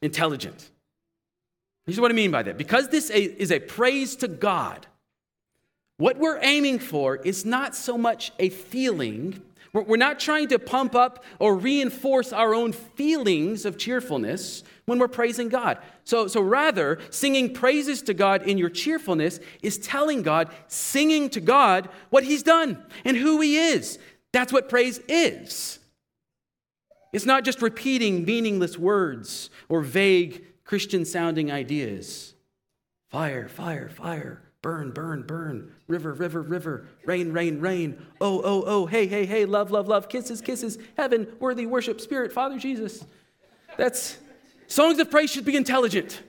Intelligent. 0.02 0.70
Here's 1.86 2.00
what 2.00 2.12
I 2.12 2.13
mean 2.13 2.32
by 2.32 2.44
that. 2.44 2.58
Because 2.58 2.89
this 2.89 3.10
is 3.10 3.52
a 3.52 3.60
praise 3.60 4.15
to 4.18 4.28
God, 4.28 4.88
what 5.98 6.18
we're 6.18 6.39
aiming 6.42 6.80
for 6.80 7.18
is 7.18 7.46
not 7.46 7.76
so 7.76 7.98
much 7.98 8.32
a 8.39 8.50
feeling. 8.50 9.42
We're 9.74 9.98
not 9.98 10.20
trying 10.20 10.48
to 10.50 10.60
pump 10.60 10.96
up 10.96 11.24
or 11.39 11.56
reinforce 11.56 12.32
our 12.32 12.54
own 12.54 12.72
feelings 12.72 13.65
of 13.65 13.78
cheerfulness 13.78 14.63
when 14.86 14.98
we're 14.98 15.08
praising 15.08 15.50
God. 15.50 15.78
So, 16.06 16.28
so 16.28 16.42
rather, 16.42 17.00
singing 17.12 17.54
praises 17.54 18.02
to 18.04 18.13
God 18.13 18.44
in 18.44 18.58
your 18.58 18.70
cheerfulness 18.70 19.39
is 19.62 19.78
telling 19.78 20.22
God, 20.22 20.50
singing 20.68 21.30
to 21.32 21.42
God 21.42 21.89
what 22.10 22.24
He's 22.24 22.44
done 22.44 22.84
and 23.04 23.18
who 23.18 23.42
He 23.42 23.58
is. 23.58 24.00
That's 24.32 24.54
what 24.54 24.70
praise 24.70 25.00
is. 25.08 25.80
It's 27.12 27.26
not 27.26 27.44
just 27.44 27.62
repeating 27.62 28.26
meaningless 28.26 28.78
words 28.78 29.50
or 29.68 29.82
vague 29.82 30.46
Christian 30.70 31.04
sounding 31.04 31.52
ideas. 31.52 32.36
Fire, 33.10 33.50
fire, 33.50 33.90
fire. 33.90 34.44
Burn, 34.62 34.92
burn, 34.92 35.24
burn. 35.24 35.72
River, 35.88 36.14
river, 36.14 36.44
river. 36.44 36.86
Rain, 37.08 37.34
rain, 37.34 37.60
rain. 37.60 38.00
Oh, 38.22 38.40
oh, 38.46 38.64
oh. 38.68 38.86
Hey, 38.86 39.08
hey, 39.08 39.26
hey. 39.26 39.46
Love, 39.46 39.72
love, 39.72 39.88
love. 39.88 40.10
Kisses, 40.10 40.42
kisses. 40.42 40.78
Heaven, 40.96 41.28
worthy 41.40 41.66
worship, 41.66 42.00
Spirit, 42.00 42.32
Father 42.32 42.60
Jesus. 42.60 43.04
That's 43.80 44.20
songs 44.68 45.00
of 45.00 45.10
praise 45.10 45.32
should 45.32 45.44
be 45.44 45.56
intelligent. 45.56 46.22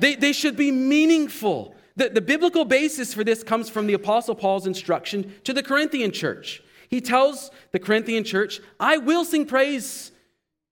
They, 0.00 0.16
they 0.16 0.32
should 0.32 0.56
be 0.56 0.72
meaningful. 0.72 1.76
The, 1.94 2.08
the 2.08 2.20
biblical 2.20 2.64
basis 2.64 3.14
for 3.14 3.22
this 3.22 3.44
comes 3.44 3.70
from 3.70 3.86
the 3.86 3.94
Apostle 3.94 4.34
Paul's 4.34 4.66
instruction 4.66 5.36
to 5.44 5.52
the 5.52 5.62
Corinthian 5.62 6.10
church. 6.10 6.64
He 6.88 7.00
tells 7.00 7.52
the 7.70 7.78
Corinthian 7.78 8.24
church, 8.24 8.60
I 8.80 8.96
will 8.96 9.24
sing 9.24 9.46
praise 9.46 10.10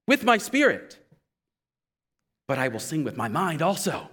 with 0.08 0.24
my 0.24 0.38
spirit, 0.38 0.98
but 2.48 2.58
I 2.58 2.66
will 2.66 2.80
sing 2.80 3.04
with 3.04 3.16
my 3.16 3.28
mind 3.28 3.62
also. 3.62 4.08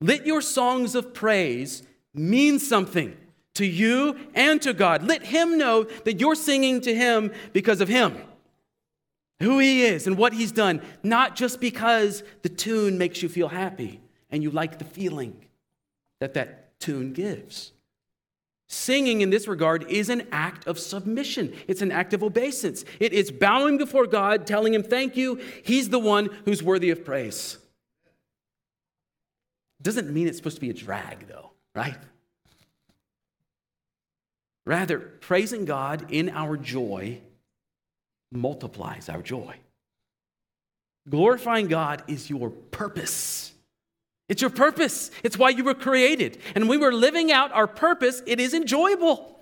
Let 0.00 0.26
your 0.26 0.40
songs 0.40 0.94
of 0.94 1.12
praise 1.12 1.82
mean 2.14 2.60
something 2.60 3.16
to 3.54 3.66
you 3.66 4.16
and 4.34 4.62
to 4.62 4.72
God. 4.72 5.02
Let 5.02 5.24
Him 5.24 5.58
know 5.58 5.84
that 6.04 6.20
you're 6.20 6.36
singing 6.36 6.80
to 6.82 6.94
Him 6.94 7.32
because 7.52 7.80
of 7.80 7.88
Him, 7.88 8.16
who 9.40 9.58
He 9.58 9.82
is 9.82 10.06
and 10.06 10.16
what 10.16 10.32
He's 10.32 10.52
done, 10.52 10.80
not 11.02 11.34
just 11.34 11.60
because 11.60 12.22
the 12.42 12.48
tune 12.48 12.98
makes 12.98 13.22
you 13.22 13.28
feel 13.28 13.48
happy 13.48 14.00
and 14.30 14.42
you 14.42 14.52
like 14.52 14.78
the 14.78 14.84
feeling 14.84 15.46
that 16.20 16.34
that 16.34 16.78
tune 16.78 17.12
gives. 17.12 17.72
Singing 18.68 19.22
in 19.22 19.30
this 19.30 19.48
regard 19.48 19.90
is 19.90 20.10
an 20.10 20.28
act 20.30 20.66
of 20.66 20.78
submission. 20.78 21.54
It's 21.66 21.80
an 21.80 21.90
act 21.90 22.12
of 22.12 22.22
obeisance. 22.22 22.84
It 23.00 23.14
is 23.14 23.30
bowing 23.30 23.78
before 23.78 24.06
God, 24.06 24.46
telling 24.46 24.74
Him, 24.74 24.82
Thank 24.82 25.16
you. 25.16 25.40
He's 25.64 25.88
the 25.88 25.98
one 25.98 26.28
who's 26.44 26.62
worthy 26.62 26.90
of 26.90 27.04
praise. 27.04 27.56
Doesn't 29.80 30.12
mean 30.12 30.28
it's 30.28 30.36
supposed 30.36 30.56
to 30.56 30.60
be 30.60 30.70
a 30.70 30.74
drag, 30.74 31.28
though, 31.28 31.52
right? 31.74 31.96
Rather, 34.66 34.98
praising 34.98 35.64
God 35.64 36.10
in 36.10 36.28
our 36.28 36.58
joy 36.58 37.20
multiplies 38.30 39.08
our 39.08 39.22
joy. 39.22 39.56
Glorifying 41.08 41.68
God 41.68 42.02
is 42.06 42.28
your 42.28 42.50
purpose. 42.50 43.52
It's 44.28 44.42
your 44.42 44.50
purpose. 44.50 45.10
It's 45.22 45.38
why 45.38 45.50
you 45.50 45.64
were 45.64 45.74
created. 45.74 46.38
And 46.54 46.68
when 46.68 46.80
we're 46.80 46.92
living 46.92 47.32
out 47.32 47.52
our 47.52 47.66
purpose, 47.66 48.22
it 48.26 48.40
is 48.40 48.52
enjoyable. 48.52 49.36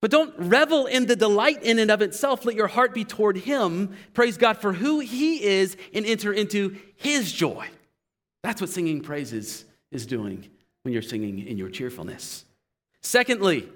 But 0.00 0.10
don't 0.10 0.34
revel 0.38 0.86
in 0.86 1.06
the 1.06 1.16
delight 1.16 1.62
in 1.62 1.78
and 1.78 1.90
of 1.90 2.02
itself. 2.02 2.44
Let 2.44 2.56
your 2.56 2.66
heart 2.66 2.92
be 2.92 3.04
toward 3.04 3.38
Him. 3.38 3.96
Praise 4.12 4.36
God 4.36 4.58
for 4.58 4.72
who 4.72 5.00
He 5.00 5.42
is 5.42 5.76
and 5.94 6.04
enter 6.04 6.32
into 6.32 6.76
His 6.96 7.32
joy. 7.32 7.66
That's 8.42 8.60
what 8.60 8.70
singing 8.70 9.00
praises 9.00 9.64
is 9.90 10.04
doing 10.04 10.48
when 10.82 10.92
you're 10.92 11.02
singing 11.02 11.46
in 11.46 11.56
your 11.56 11.70
cheerfulness. 11.70 12.44
Secondly, 13.00 13.68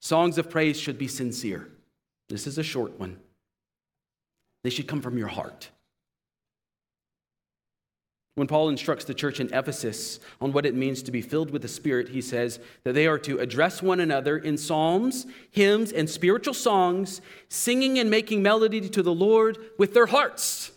songs 0.00 0.38
of 0.38 0.50
praise 0.50 0.78
should 0.78 0.98
be 0.98 1.08
sincere. 1.08 1.68
This 2.28 2.46
is 2.46 2.58
a 2.58 2.64
short 2.64 2.98
one. 2.98 3.18
They 4.64 4.70
should 4.70 4.88
come 4.88 5.00
from 5.00 5.16
your 5.16 5.28
heart. 5.28 5.70
When 8.36 8.46
Paul 8.46 8.68
instructs 8.68 9.06
the 9.06 9.14
church 9.14 9.40
in 9.40 9.52
Ephesus 9.52 10.20
on 10.42 10.52
what 10.52 10.66
it 10.66 10.74
means 10.74 11.02
to 11.02 11.10
be 11.10 11.22
filled 11.22 11.50
with 11.50 11.62
the 11.62 11.68
Spirit, 11.68 12.10
he 12.10 12.20
says 12.20 12.60
that 12.84 12.92
they 12.92 13.06
are 13.06 13.18
to 13.20 13.38
address 13.38 13.82
one 13.82 13.98
another 13.98 14.36
in 14.36 14.58
psalms, 14.58 15.26
hymns, 15.50 15.90
and 15.90 16.08
spiritual 16.08 16.52
songs, 16.52 17.22
singing 17.48 17.98
and 17.98 18.10
making 18.10 18.42
melody 18.42 18.90
to 18.90 19.02
the 19.02 19.14
Lord 19.14 19.56
with 19.78 19.94
their 19.94 20.04
hearts. 20.04 20.70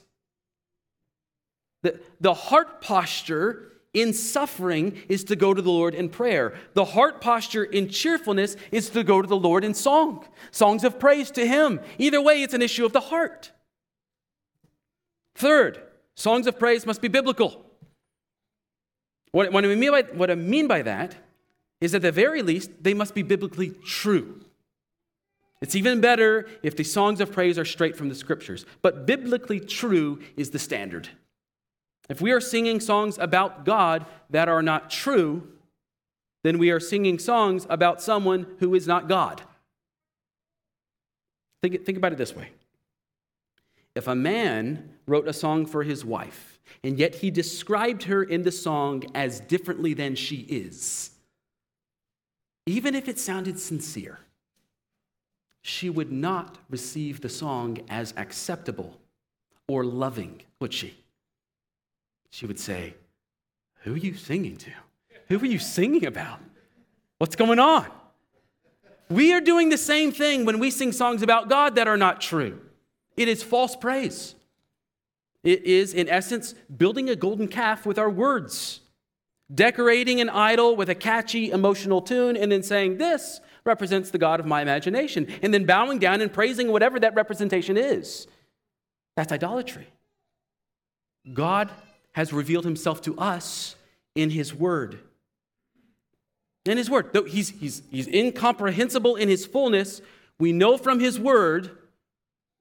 The, 1.83 1.99
the 2.21 2.33
heart 2.33 2.79
posture 2.79 3.73
in 3.93 4.13
suffering 4.13 4.97
is 5.09 5.25
to 5.25 5.35
go 5.35 5.53
to 5.53 5.61
the 5.61 5.69
Lord 5.69 5.93
in 5.93 6.07
prayer. 6.07 6.53
The 6.75 6.85
heart 6.85 7.19
posture 7.19 7.65
in 7.65 7.89
cheerfulness 7.89 8.55
is 8.71 8.89
to 8.91 9.03
go 9.03 9.21
to 9.21 9.27
the 9.27 9.35
Lord 9.35 9.65
in 9.65 9.73
song, 9.73 10.25
songs 10.51 10.85
of 10.85 10.97
praise 10.97 11.29
to 11.31 11.45
Him. 11.45 11.81
Either 11.97 12.21
way, 12.21 12.41
it's 12.41 12.53
an 12.53 12.61
issue 12.61 12.85
of 12.85 12.93
the 12.93 13.01
heart. 13.01 13.51
Third, 15.35 15.81
Songs 16.19 16.47
of 16.47 16.59
praise 16.59 16.85
must 16.85 17.01
be 17.01 17.07
biblical. 17.07 17.65
What, 19.31 19.53
what, 19.53 19.63
I 19.63 19.73
mean 19.73 19.89
by, 19.89 20.01
what 20.01 20.29
I 20.29 20.35
mean 20.35 20.67
by 20.67 20.81
that 20.81 21.15
is 21.79 21.95
at 21.95 22.01
the 22.01 22.11
very 22.11 22.41
least, 22.41 22.71
they 22.81 22.93
must 22.93 23.15
be 23.15 23.23
biblically 23.23 23.69
true. 23.85 24.41
It's 25.61 25.75
even 25.75 26.01
better 26.01 26.45
if 26.61 26.75
the 26.75 26.83
songs 26.83 27.21
of 27.21 27.31
praise 27.31 27.57
are 27.57 27.63
straight 27.63 27.95
from 27.95 28.09
the 28.09 28.15
scriptures, 28.15 28.65
but 28.81 29.05
biblically 29.05 29.61
true 29.61 30.21
is 30.35 30.49
the 30.49 30.59
standard. 30.59 31.07
If 32.09 32.19
we 32.19 32.31
are 32.33 32.41
singing 32.41 32.81
songs 32.81 33.17
about 33.17 33.63
God 33.63 34.05
that 34.29 34.49
are 34.49 34.61
not 34.61 34.89
true, 34.89 35.47
then 36.43 36.57
we 36.57 36.69
are 36.71 36.81
singing 36.81 37.17
songs 37.17 37.65
about 37.69 38.01
someone 38.01 38.45
who 38.59 38.75
is 38.75 38.87
not 38.87 39.07
God. 39.07 39.41
Think, 41.61 41.85
think 41.85 41.97
about 41.97 42.11
it 42.11 42.17
this 42.17 42.35
way 42.35 42.49
if 43.95 44.07
a 44.07 44.15
man 44.15 44.91
wrote 45.07 45.27
a 45.27 45.33
song 45.33 45.65
for 45.65 45.83
his 45.83 46.05
wife, 46.05 46.59
and 46.83 46.97
yet 46.97 47.15
he 47.15 47.31
described 47.31 48.03
her 48.03 48.23
in 48.23 48.43
the 48.43 48.51
song 48.51 49.03
as 49.15 49.39
differently 49.41 49.93
than 49.93 50.15
she 50.15 50.37
is, 50.37 51.11
even 52.65 52.93
if 52.93 53.09
it 53.09 53.19
sounded 53.19 53.59
sincere, 53.59 54.19
she 55.61 55.89
would 55.89 56.11
not 56.11 56.57
receive 56.69 57.21
the 57.21 57.29
song 57.29 57.79
as 57.89 58.13
acceptable 58.15 58.99
or 59.67 59.83
loving, 59.83 60.41
would 60.59 60.73
she? 60.73 60.95
She 62.31 62.45
would 62.45 62.59
say, 62.59 62.93
Who 63.81 63.93
are 63.93 63.97
you 63.97 64.13
singing 64.15 64.57
to? 64.57 64.71
Who 65.27 65.39
are 65.39 65.45
you 65.45 65.59
singing 65.59 66.05
about? 66.05 66.39
What's 67.17 67.35
going 67.35 67.59
on? 67.59 67.87
We 69.09 69.33
are 69.33 69.41
doing 69.41 69.69
the 69.69 69.77
same 69.77 70.11
thing 70.11 70.45
when 70.45 70.59
we 70.59 70.69
sing 70.71 70.91
songs 70.91 71.21
about 71.21 71.49
God 71.49 71.75
that 71.75 71.87
are 71.87 71.97
not 71.97 72.21
true. 72.21 72.61
It 73.19 73.27
is 73.27 73.43
false 73.43 73.75
praise. 73.75 74.33
It 75.43 75.65
is, 75.65 75.93
in 75.93 76.07
essence, 76.07 76.55
building 76.75 77.09
a 77.09 77.17
golden 77.17 77.49
calf 77.49 77.85
with 77.85 77.99
our 77.99 78.09
words, 78.09 78.79
decorating 79.53 80.21
an 80.21 80.29
idol 80.29 80.77
with 80.77 80.89
a 80.89 80.95
catchy 80.95 81.51
emotional 81.51 82.01
tune, 82.01 82.37
and 82.37 82.49
then 82.49 82.63
saying, 82.63 82.97
This 82.97 83.41
represents 83.65 84.09
the 84.09 84.17
God 84.17 84.39
of 84.39 84.45
my 84.45 84.61
imagination, 84.61 85.27
and 85.43 85.53
then 85.53 85.65
bowing 85.65 85.99
down 85.99 86.21
and 86.21 86.31
praising 86.31 86.71
whatever 86.71 86.97
that 86.97 87.13
representation 87.13 87.75
is. 87.75 88.25
That's 89.17 89.33
idolatry. 89.33 89.87
God 91.33 91.69
has 92.13 92.31
revealed 92.31 92.63
himself 92.63 93.01
to 93.01 93.17
us 93.17 93.75
in 94.15 94.29
his 94.29 94.55
word. 94.55 94.97
In 96.63 96.77
his 96.77 96.89
word. 96.89 97.11
Though 97.11 97.25
he's, 97.25 97.49
he's, 97.49 97.81
he's 97.91 98.07
incomprehensible 98.07 99.17
in 99.17 99.27
his 99.27 99.45
fullness, 99.45 100.01
we 100.39 100.53
know 100.53 100.77
from 100.77 101.01
his 101.01 101.19
word 101.19 101.78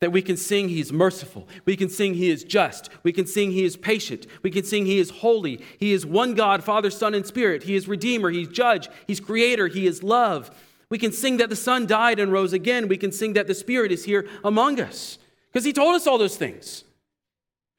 that 0.01 0.13
we 0.13 0.23
can 0.23 0.37
sing 0.37 0.69
He's 0.69 0.93
merciful. 0.93 1.49
We 1.65 1.77
can 1.77 1.89
sing 1.89 2.15
He 2.15 2.31
is 2.31 2.45
just. 2.45 2.89
We 3.03 3.13
can 3.13 3.27
sing 3.27 3.51
He 3.51 3.65
is 3.65 3.77
patient. 3.77 4.27
We 4.43 4.51
can 4.51 4.65
sing 4.65 4.87
He 4.87 4.99
is 4.99 5.11
holy. 5.11 5.65
He 5.79 5.93
is 5.93 6.07
one 6.07 6.35
God, 6.35 6.63
Father, 6.63 6.91
Son, 6.91 7.15
and 7.15 7.27
Spirit. 7.27 7.65
He 7.65 7.75
is 7.75 7.89
Redeemer. 7.89 8.31
He's 8.31 8.49
Judge. 8.49 8.89
He's 9.07 9.21
Creator. 9.21 9.69
He 9.69 9.87
is 9.87 10.03
love. 10.03 10.51
We 10.91 10.99
can 10.99 11.13
sing 11.13 11.37
that 11.39 11.51
the 11.51 11.57
Son 11.57 11.87
died 11.87 12.19
and 12.19 12.33
rose 12.33 12.53
again. 12.53 12.89
We 12.89 12.97
can 12.97 13.13
sing 13.13 13.35
that 13.35 13.47
the 13.47 13.55
Spirit 13.55 13.93
is 13.93 14.05
here 14.05 14.27
among 14.45 14.81
us 14.81 15.19
because 15.53 15.65
He 15.65 15.73
told 15.73 15.95
us 15.95 16.07
all 16.07 16.19
those 16.19 16.37
things. 16.37 16.85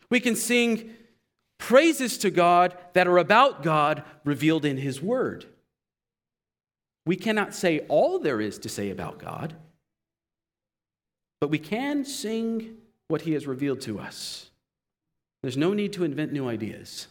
We 0.10 0.20
can 0.20 0.36
sing 0.36 0.92
praises 1.58 2.18
to 2.20 2.30
God 2.30 2.76
that 2.94 3.08
are 3.08 3.18
about 3.18 3.64
God 3.64 4.04
revealed 4.26 4.66
in 4.66 4.78
His 4.78 5.02
Word. 5.02 5.46
We 7.06 7.16
cannot 7.16 7.56
say 7.56 7.80
all 7.88 8.20
there 8.20 8.42
is 8.42 8.60
to 8.60 8.70
say 8.70 8.92
about 8.92 9.20
God. 9.20 9.56
But 11.40 11.50
we 11.50 11.60
can 11.60 12.04
sing 12.04 12.78
what 13.08 13.22
he 13.22 13.34
has 13.34 13.48
revealed 13.48 13.82
to 13.82 14.00
us. 14.00 14.50
There's 15.42 15.58
no 15.58 15.74
need 15.74 15.94
to 15.94 16.04
invent 16.04 16.34
new 16.34 16.48
ideas. 16.50 17.08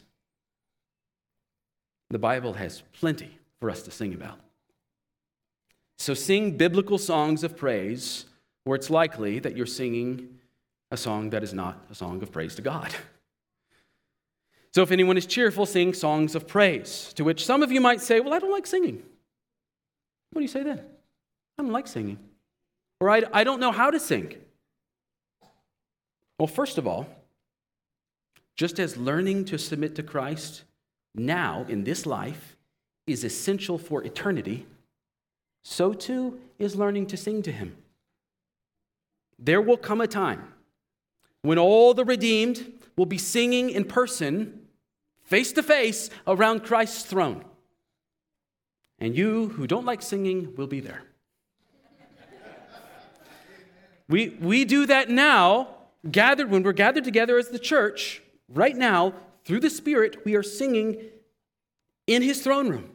The 2.10 2.18
Bible 2.18 2.54
has 2.54 2.82
plenty 2.92 3.38
for 3.60 3.70
us 3.70 3.82
to 3.82 3.90
sing 3.90 4.14
about. 4.14 4.38
So 5.98 6.14
sing 6.14 6.56
biblical 6.56 6.98
songs 6.98 7.42
of 7.42 7.56
praise 7.56 8.26
where 8.64 8.76
it's 8.76 8.90
likely 8.90 9.38
that 9.40 9.56
you're 9.56 9.66
singing 9.66 10.38
a 10.90 10.96
song 10.96 11.30
that 11.30 11.42
is 11.42 11.52
not 11.52 11.84
a 11.90 11.94
song 11.94 12.22
of 12.22 12.30
praise 12.30 12.54
to 12.56 12.62
God. 12.62 12.94
So 14.74 14.82
if 14.82 14.90
anyone 14.92 15.16
is 15.16 15.26
cheerful, 15.26 15.66
sing 15.66 15.94
songs 15.94 16.34
of 16.34 16.46
praise. 16.46 17.12
To 17.14 17.24
which 17.24 17.44
some 17.44 17.62
of 17.62 17.72
you 17.72 17.80
might 17.80 18.00
say, 18.00 18.20
Well, 18.20 18.34
I 18.34 18.38
don't 18.38 18.52
like 18.52 18.66
singing. 18.66 19.02
What 20.30 20.40
do 20.40 20.42
you 20.42 20.48
say 20.48 20.62
then? 20.62 20.78
I 21.58 21.62
don't 21.62 21.72
like 21.72 21.88
singing. 21.88 22.18
Or 23.00 23.11
I, 23.11 23.22
I 23.32 23.44
don't 23.44 23.61
know 23.61 23.72
how 23.72 23.90
to 23.90 24.00
sing. 24.00 24.34
Well, 26.38 26.46
first 26.46 26.78
of 26.78 26.87
all, 26.87 27.06
just 28.56 28.78
as 28.80 28.96
learning 28.96 29.44
to 29.46 29.58
submit 29.58 29.94
to 29.96 30.02
Christ 30.02 30.64
now 31.14 31.64
in 31.68 31.84
this 31.84 32.06
life 32.06 32.56
is 33.06 33.24
essential 33.24 33.78
for 33.78 34.02
eternity, 34.02 34.66
so 35.62 35.92
too 35.92 36.40
is 36.58 36.76
learning 36.76 37.06
to 37.06 37.16
sing 37.16 37.42
to 37.42 37.52
Him. 37.52 37.76
There 39.38 39.62
will 39.62 39.76
come 39.76 40.00
a 40.00 40.06
time 40.06 40.52
when 41.42 41.58
all 41.58 41.94
the 41.94 42.04
redeemed 42.04 42.72
will 42.96 43.06
be 43.06 43.18
singing 43.18 43.70
in 43.70 43.84
person, 43.84 44.66
face 45.22 45.52
to 45.52 45.62
face, 45.62 46.11
around 46.26 46.64
Christ's 46.64 47.04
throne. 47.04 47.44
And 48.98 49.16
you 49.16 49.50
who 49.50 49.68
don't 49.68 49.87
like 49.87 50.02
singing 50.02 50.54
will 50.56 50.66
be 50.66 50.80
there. 50.80 51.04
We, 54.09 54.31
we 54.40 54.64
do 54.64 54.87
that 54.87 55.11
now, 55.11 55.68
gathered 56.11 56.51
when 56.51 56.62
we're 56.62 56.73
gathered 56.73 57.05
together 57.05 57.38
as 57.38 57.49
the 57.49 57.59
church, 57.59 58.23
right 58.49 58.77
now, 58.77 59.14
through 59.44 59.61
the 59.61 59.71
Spirit, 59.71 60.25
we 60.25 60.35
are 60.35 60.42
singing 60.42 60.97
in 62.07 62.23
his 62.23 62.42
throne 62.42 62.68
room. 62.68 62.90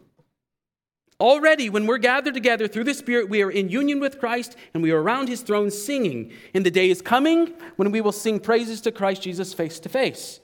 Already, 1.19 1.69
when 1.69 1.87
we're 1.87 1.99
gathered 1.99 2.33
together 2.33 2.67
through 2.67 2.83
the 2.83 2.93
Spirit, 2.93 3.29
we 3.29 3.43
are 3.43 3.51
in 3.51 3.69
union 3.69 3.99
with 3.99 4.19
Christ 4.19 4.55
and 4.73 4.81
we 4.81 4.91
are 4.91 5.01
around 5.01 5.29
his 5.29 5.41
throne 5.41 5.71
singing. 5.71 6.33
And 6.53 6.65
the 6.65 6.71
day 6.71 6.89
is 6.89 7.01
coming 7.01 7.53
when 7.75 7.91
we 7.91 8.01
will 8.01 8.11
sing 8.11 8.39
praises 8.39 8.81
to 8.81 8.91
Christ 8.91 9.21
Jesus 9.21 9.53
face 9.53 9.79
to 9.79 9.89
face. 9.89 10.39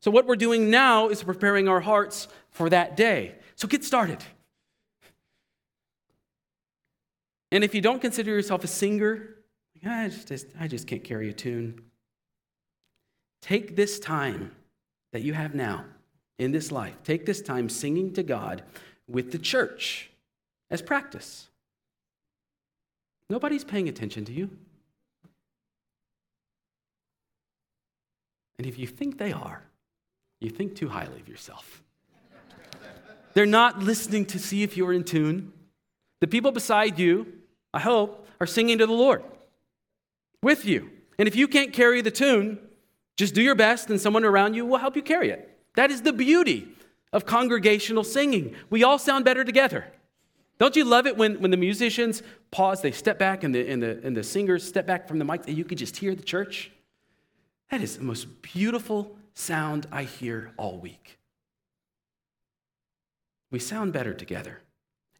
So, 0.00 0.10
what 0.10 0.26
we're 0.26 0.36
doing 0.36 0.70
now 0.70 1.08
is 1.08 1.22
preparing 1.22 1.68
our 1.68 1.80
hearts 1.80 2.28
for 2.50 2.70
that 2.70 2.96
day. 2.96 3.34
So, 3.56 3.66
get 3.66 3.84
started. 3.84 4.18
And 7.52 7.64
if 7.64 7.74
you 7.74 7.80
don't 7.80 8.00
consider 8.00 8.30
yourself 8.30 8.62
a 8.62 8.68
singer, 8.68 9.39
I 9.84 10.08
just, 10.08 10.46
I 10.58 10.66
just 10.66 10.86
can't 10.86 11.02
carry 11.02 11.28
a 11.30 11.32
tune. 11.32 11.80
Take 13.40 13.76
this 13.76 13.98
time 13.98 14.52
that 15.12 15.22
you 15.22 15.32
have 15.32 15.54
now 15.54 15.84
in 16.38 16.52
this 16.52 16.70
life, 16.70 16.94
take 17.04 17.26
this 17.26 17.40
time 17.42 17.68
singing 17.68 18.12
to 18.14 18.22
God 18.22 18.62
with 19.08 19.32
the 19.32 19.38
church 19.38 20.10
as 20.70 20.82
practice. 20.82 21.48
Nobody's 23.28 23.64
paying 23.64 23.88
attention 23.88 24.24
to 24.26 24.32
you. 24.32 24.50
And 28.58 28.66
if 28.66 28.78
you 28.78 28.86
think 28.86 29.18
they 29.18 29.32
are, 29.32 29.62
you 30.40 30.50
think 30.50 30.76
too 30.76 30.88
highly 30.88 31.20
of 31.20 31.28
yourself. 31.28 31.82
They're 33.32 33.46
not 33.46 33.78
listening 33.78 34.26
to 34.26 34.38
see 34.38 34.62
if 34.62 34.76
you're 34.76 34.92
in 34.92 35.04
tune. 35.04 35.52
The 36.20 36.26
people 36.26 36.52
beside 36.52 36.98
you, 36.98 37.26
I 37.72 37.80
hope, 37.80 38.26
are 38.40 38.46
singing 38.46 38.78
to 38.78 38.86
the 38.86 38.92
Lord 38.92 39.22
with 40.42 40.64
you. 40.64 40.90
And 41.18 41.28
if 41.28 41.36
you 41.36 41.48
can't 41.48 41.72
carry 41.72 42.00
the 42.00 42.10
tune, 42.10 42.58
just 43.16 43.34
do 43.34 43.42
your 43.42 43.54
best 43.54 43.90
and 43.90 44.00
someone 44.00 44.24
around 44.24 44.54
you 44.54 44.64
will 44.64 44.78
help 44.78 44.96
you 44.96 45.02
carry 45.02 45.30
it. 45.30 45.58
That 45.76 45.90
is 45.90 46.02
the 46.02 46.12
beauty 46.12 46.68
of 47.12 47.26
congregational 47.26 48.04
singing. 48.04 48.54
We 48.70 48.82
all 48.82 48.98
sound 48.98 49.24
better 49.24 49.44
together. 49.44 49.86
Don't 50.58 50.76
you 50.76 50.84
love 50.84 51.06
it 51.06 51.16
when, 51.16 51.40
when 51.40 51.50
the 51.50 51.56
musicians 51.56 52.22
pause, 52.50 52.82
they 52.82 52.92
step 52.92 53.18
back, 53.18 53.44
and 53.44 53.54
the, 53.54 53.66
and, 53.66 53.82
the, 53.82 53.98
and 54.04 54.14
the 54.14 54.22
singers 54.22 54.66
step 54.66 54.86
back 54.86 55.08
from 55.08 55.18
the 55.18 55.24
mic, 55.24 55.48
and 55.48 55.56
you 55.56 55.64
can 55.64 55.78
just 55.78 55.96
hear 55.96 56.14
the 56.14 56.22
church? 56.22 56.70
That 57.70 57.80
is 57.80 57.96
the 57.96 58.04
most 58.04 58.42
beautiful 58.42 59.16
sound 59.32 59.86
I 59.90 60.02
hear 60.02 60.52
all 60.58 60.78
week. 60.78 61.18
We 63.50 63.58
sound 63.58 63.94
better 63.94 64.12
together. 64.12 64.60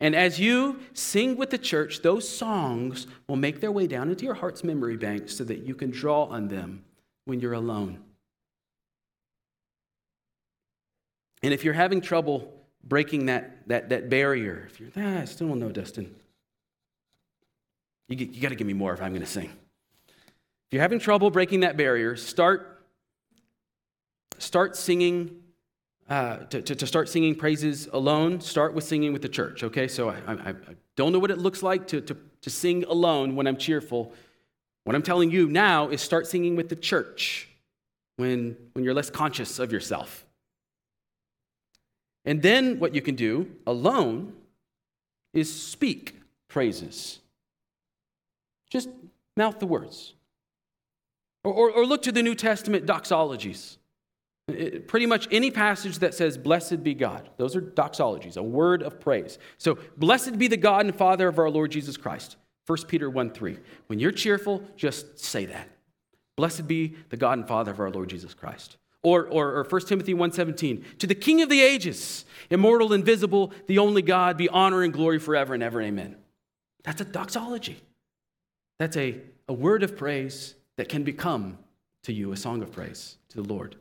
And 0.00 0.16
as 0.16 0.40
you 0.40 0.80
sing 0.94 1.36
with 1.36 1.50
the 1.50 1.58
church, 1.58 2.00
those 2.00 2.26
songs 2.26 3.06
will 3.28 3.36
make 3.36 3.60
their 3.60 3.70
way 3.70 3.86
down 3.86 4.08
into 4.08 4.24
your 4.24 4.34
heart's 4.34 4.64
memory 4.64 4.96
bank 4.96 5.28
so 5.28 5.44
that 5.44 5.66
you 5.66 5.74
can 5.74 5.90
draw 5.90 6.24
on 6.24 6.48
them 6.48 6.84
when 7.26 7.40
you're 7.40 7.52
alone. 7.52 8.02
And 11.42 11.52
if 11.52 11.64
you're 11.64 11.74
having 11.74 12.00
trouble 12.00 12.60
breaking 12.82 13.26
that, 13.26 13.68
that, 13.68 13.90
that 13.90 14.08
barrier. 14.08 14.68
If 14.70 14.80
you're, 14.80 14.90
ah, 14.96 15.20
I 15.20 15.24
still 15.24 15.48
don't 15.48 15.58
know, 15.58 15.70
Dustin. 15.70 16.14
You, 18.08 18.16
you 18.16 18.40
got 18.40 18.48
to 18.48 18.56
give 18.56 18.66
me 18.66 18.72
more 18.72 18.92
if 18.92 19.02
I'm 19.02 19.10
going 19.10 19.20
to 19.22 19.26
sing. 19.26 19.50
If 20.06 20.72
you're 20.72 20.82
having 20.82 20.98
trouble 20.98 21.30
breaking 21.30 21.60
that 21.60 21.76
barrier, 21.76 22.16
start, 22.16 22.84
start 24.38 24.76
singing. 24.76 25.39
Uh, 26.10 26.38
to, 26.46 26.60
to, 26.60 26.74
to, 26.74 26.86
start 26.88 27.08
singing 27.08 27.36
praises 27.36 27.88
alone, 27.92 28.40
start 28.40 28.74
with 28.74 28.82
singing 28.82 29.12
with 29.12 29.22
the 29.22 29.28
church, 29.28 29.62
okay? 29.62 29.86
So 29.86 30.08
I, 30.08 30.16
I, 30.26 30.48
I 30.48 30.54
don't 30.96 31.12
know 31.12 31.20
what 31.20 31.30
it 31.30 31.38
looks 31.38 31.62
like 31.62 31.86
to, 31.86 32.00
to, 32.00 32.16
to 32.42 32.50
sing 32.50 32.82
alone 32.82 33.36
when 33.36 33.46
I'm 33.46 33.56
cheerful. 33.56 34.12
What 34.82 34.96
I'm 34.96 35.04
telling 35.04 35.30
you 35.30 35.48
now 35.48 35.88
is 35.88 36.00
start 36.00 36.26
singing 36.26 36.56
with 36.56 36.68
the 36.68 36.74
church 36.74 37.48
when, 38.16 38.56
when 38.72 38.84
you're 38.84 38.92
less 38.92 39.08
conscious 39.08 39.60
of 39.60 39.70
yourself. 39.70 40.26
And 42.24 42.42
then 42.42 42.80
what 42.80 42.92
you 42.92 43.02
can 43.02 43.14
do 43.14 43.48
alone 43.64 44.32
is 45.32 45.54
speak 45.54 46.16
praises. 46.48 47.20
Just 48.68 48.88
mouth 49.36 49.60
the 49.60 49.66
words. 49.66 50.14
Or, 51.44 51.52
or, 51.52 51.70
or 51.70 51.86
look 51.86 52.02
to 52.02 52.10
the 52.10 52.22
New 52.24 52.34
Testament 52.34 52.84
doxologies. 52.84 53.76
It, 54.54 54.88
pretty 54.88 55.06
much 55.06 55.28
any 55.30 55.50
passage 55.50 55.98
that 55.98 56.14
says, 56.14 56.38
Blessed 56.38 56.82
be 56.82 56.94
God. 56.94 57.30
Those 57.36 57.56
are 57.56 57.60
doxologies, 57.60 58.36
a 58.36 58.42
word 58.42 58.82
of 58.82 59.00
praise. 59.00 59.38
So, 59.58 59.78
blessed 59.96 60.38
be 60.38 60.48
the 60.48 60.56
God 60.56 60.86
and 60.86 60.94
Father 60.94 61.28
of 61.28 61.38
our 61.38 61.50
Lord 61.50 61.70
Jesus 61.70 61.96
Christ. 61.96 62.36
1 62.66 62.86
Peter 62.86 63.10
1 63.10 63.30
3. 63.30 63.58
When 63.88 63.98
you're 63.98 64.12
cheerful, 64.12 64.62
just 64.76 65.18
say 65.18 65.46
that. 65.46 65.68
Blessed 66.36 66.66
be 66.66 66.96
the 67.08 67.16
God 67.16 67.38
and 67.38 67.48
Father 67.48 67.70
of 67.72 67.80
our 67.80 67.90
Lord 67.90 68.08
Jesus 68.08 68.32
Christ. 68.32 68.76
Or, 69.02 69.26
or, 69.26 69.56
or 69.56 69.64
1 69.64 69.80
Timothy 69.86 70.14
1.17, 70.14 70.98
to 70.98 71.06
the 71.06 71.14
King 71.14 71.40
of 71.40 71.48
the 71.48 71.62
ages, 71.62 72.26
immortal, 72.50 72.92
invisible, 72.92 73.52
the 73.66 73.78
only 73.78 74.02
God, 74.02 74.36
be 74.36 74.48
honor 74.50 74.82
and 74.82 74.92
glory 74.92 75.18
forever 75.18 75.54
and 75.54 75.62
ever, 75.62 75.80
amen. 75.80 76.16
That's 76.84 77.00
a 77.00 77.04
doxology. 77.06 77.80
That's 78.78 78.96
a, 78.96 79.20
a 79.48 79.52
word 79.52 79.82
of 79.82 79.96
praise 79.96 80.54
that 80.76 80.88
can 80.88 81.02
become 81.02 81.58
to 82.04 82.12
you 82.12 82.32
a 82.32 82.36
song 82.36 82.62
of 82.62 82.72
praise 82.72 83.16
to 83.30 83.42
the 83.42 83.48
Lord. 83.48 83.76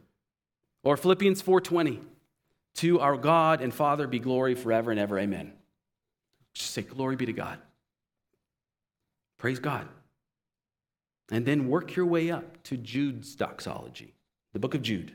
Or 0.84 0.98
Philippians 0.98 1.44
4.20, 1.44 2.00
to 2.76 3.00
our 3.00 3.18
God 3.18 3.62
and 3.62 3.74
Father 3.74 4.08
be 4.08 4.20
glory 4.20 4.56
forever 4.56 4.92
and 4.92 5.00
ever, 5.00 5.20
amen. 5.20 5.54
Just 6.54 6.72
say, 6.72 6.82
glory 6.82 7.16
be 7.16 7.26
to 7.26 7.34
God. 7.34 7.60
Praise 9.38 9.60
God. 9.60 9.88
And 11.32 11.46
then 11.46 11.68
work 11.68 11.96
your 11.96 12.06
way 12.06 12.32
up 12.32 12.64
to 12.64 12.78
Jude's 12.78 13.36
doxology 13.36 14.14
the 14.54 14.60
book 14.60 14.76
of 14.76 14.82
Jude. 14.82 15.14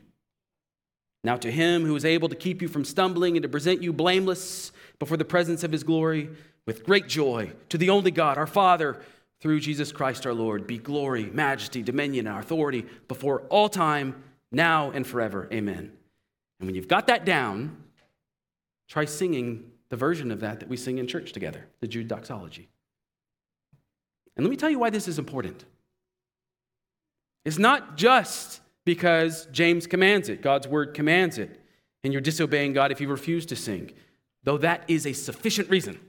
Now, 1.23 1.37
to 1.37 1.51
him 1.51 1.85
who 1.85 1.95
is 1.95 2.05
able 2.05 2.29
to 2.29 2.35
keep 2.35 2.61
you 2.61 2.67
from 2.67 2.85
stumbling 2.85 3.35
and 3.35 3.43
to 3.43 3.49
present 3.49 3.81
you 3.81 3.91
blameless 3.91 4.71
before 4.99 5.17
the 5.17 5.25
presence 5.25 5.63
of 5.63 5.71
his 5.71 5.83
glory 5.83 6.29
with 6.65 6.85
great 6.85 7.07
joy, 7.07 7.51
to 7.69 7.77
the 7.77 7.89
only 7.89 8.11
God, 8.11 8.37
our 8.37 8.47
Father, 8.47 9.01
through 9.39 9.59
Jesus 9.59 9.91
Christ 9.91 10.25
our 10.25 10.33
Lord, 10.33 10.67
be 10.67 10.77
glory, 10.77 11.25
majesty, 11.25 11.81
dominion, 11.81 12.27
and 12.27 12.37
authority 12.37 12.85
before 13.07 13.41
all 13.49 13.69
time, 13.69 14.23
now 14.55 14.91
and 14.91 15.05
forever. 15.05 15.47
Amen. 15.51 15.91
And 16.59 16.67
when 16.67 16.75
you've 16.75 16.87
got 16.87 17.07
that 17.07 17.25
down, 17.25 17.83
try 18.87 19.05
singing 19.05 19.71
the 19.89 19.97
version 19.97 20.31
of 20.31 20.39
that 20.39 20.61
that 20.61 20.69
we 20.69 20.77
sing 20.77 20.97
in 20.97 21.07
church 21.07 21.33
together, 21.33 21.67
the 21.81 21.87
Jude 21.87 22.07
doxology. 22.07 22.69
And 24.35 24.45
let 24.45 24.49
me 24.49 24.57
tell 24.57 24.69
you 24.69 24.79
why 24.79 24.89
this 24.89 25.07
is 25.07 25.19
important. 25.19 25.65
It's 27.43 27.57
not 27.59 27.95
just 27.97 28.61
because 28.85 29.47
James 29.51 29.87
commands 29.87 30.29
it, 30.29 30.41
God's 30.41 30.67
word 30.67 30.93
commands 30.93 31.37
it, 31.37 31.59
and 32.03 32.13
you're 32.13 32.21
disobeying 32.21 32.73
God 32.73 32.91
if 32.91 33.01
you 33.01 33.07
refuse 33.07 33.45
to 33.47 33.55
sing, 33.55 33.91
though 34.43 34.57
that 34.59 34.83
is 34.87 35.05
a 35.05 35.13
sufficient 35.13 35.69
reason 35.69 35.99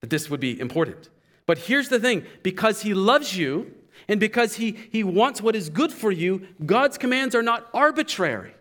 that 0.00 0.10
this 0.10 0.30
would 0.30 0.40
be 0.40 0.58
important. 0.58 1.10
But 1.46 1.58
here's 1.58 1.88
the 1.88 2.00
thing 2.00 2.24
because 2.42 2.82
He 2.82 2.94
loves 2.94 3.36
you 3.36 3.74
and 4.08 4.20
because 4.20 4.54
he, 4.54 4.76
he 4.90 5.02
wants 5.04 5.40
what 5.40 5.56
is 5.56 5.68
good 5.70 5.92
for 5.92 6.12
you, 6.12 6.46
God's 6.64 6.98
commands 6.98 7.34
are 7.34 7.42
not 7.42 7.68
arbitrary. 7.72 8.54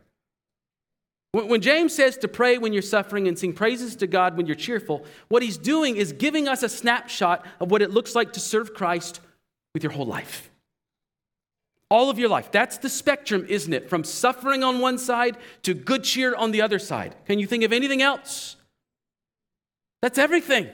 When 1.31 1.61
James 1.61 1.95
says 1.95 2.17
to 2.17 2.27
pray 2.27 2.59
when 2.59 2.73
you're 2.73 2.83
suffering 2.83 3.27
and 3.27 3.37
sing 3.37 3.53
praises 3.53 3.95
to 3.97 4.07
God 4.07 4.37
when 4.37 4.45
you're 4.45 4.55
cheerful, 4.55 5.03
what 5.29 5.41
he's 5.41 5.57
doing 5.57 5.97
is 5.97 6.13
giving 6.13 6.47
us 6.47 6.61
a 6.61 6.69
snapshot 6.69 7.43
of 7.59 7.71
what 7.71 7.81
it 7.81 7.89
looks 7.89 8.13
like 8.13 8.33
to 8.33 8.39
serve 8.39 8.75
Christ 8.75 9.19
with 9.73 9.83
your 9.83 9.91
whole 9.91 10.05
life 10.05 10.51
all 11.93 12.09
of 12.09 12.17
your 12.17 12.27
life. 12.27 12.51
That's 12.51 12.79
the 12.79 12.89
spectrum, 12.89 13.45
isn't 13.47 13.71
it? 13.71 13.87
From 13.87 14.03
suffering 14.03 14.63
on 14.63 14.79
one 14.79 14.97
side 14.97 15.37
to 15.61 15.75
good 15.75 16.03
cheer 16.03 16.33
on 16.33 16.49
the 16.49 16.63
other 16.63 16.79
side. 16.79 17.15
Can 17.27 17.37
you 17.37 17.45
think 17.45 17.63
of 17.63 17.71
anything 17.71 18.01
else? 18.01 18.55
That's 20.01 20.17
everything. 20.17 20.69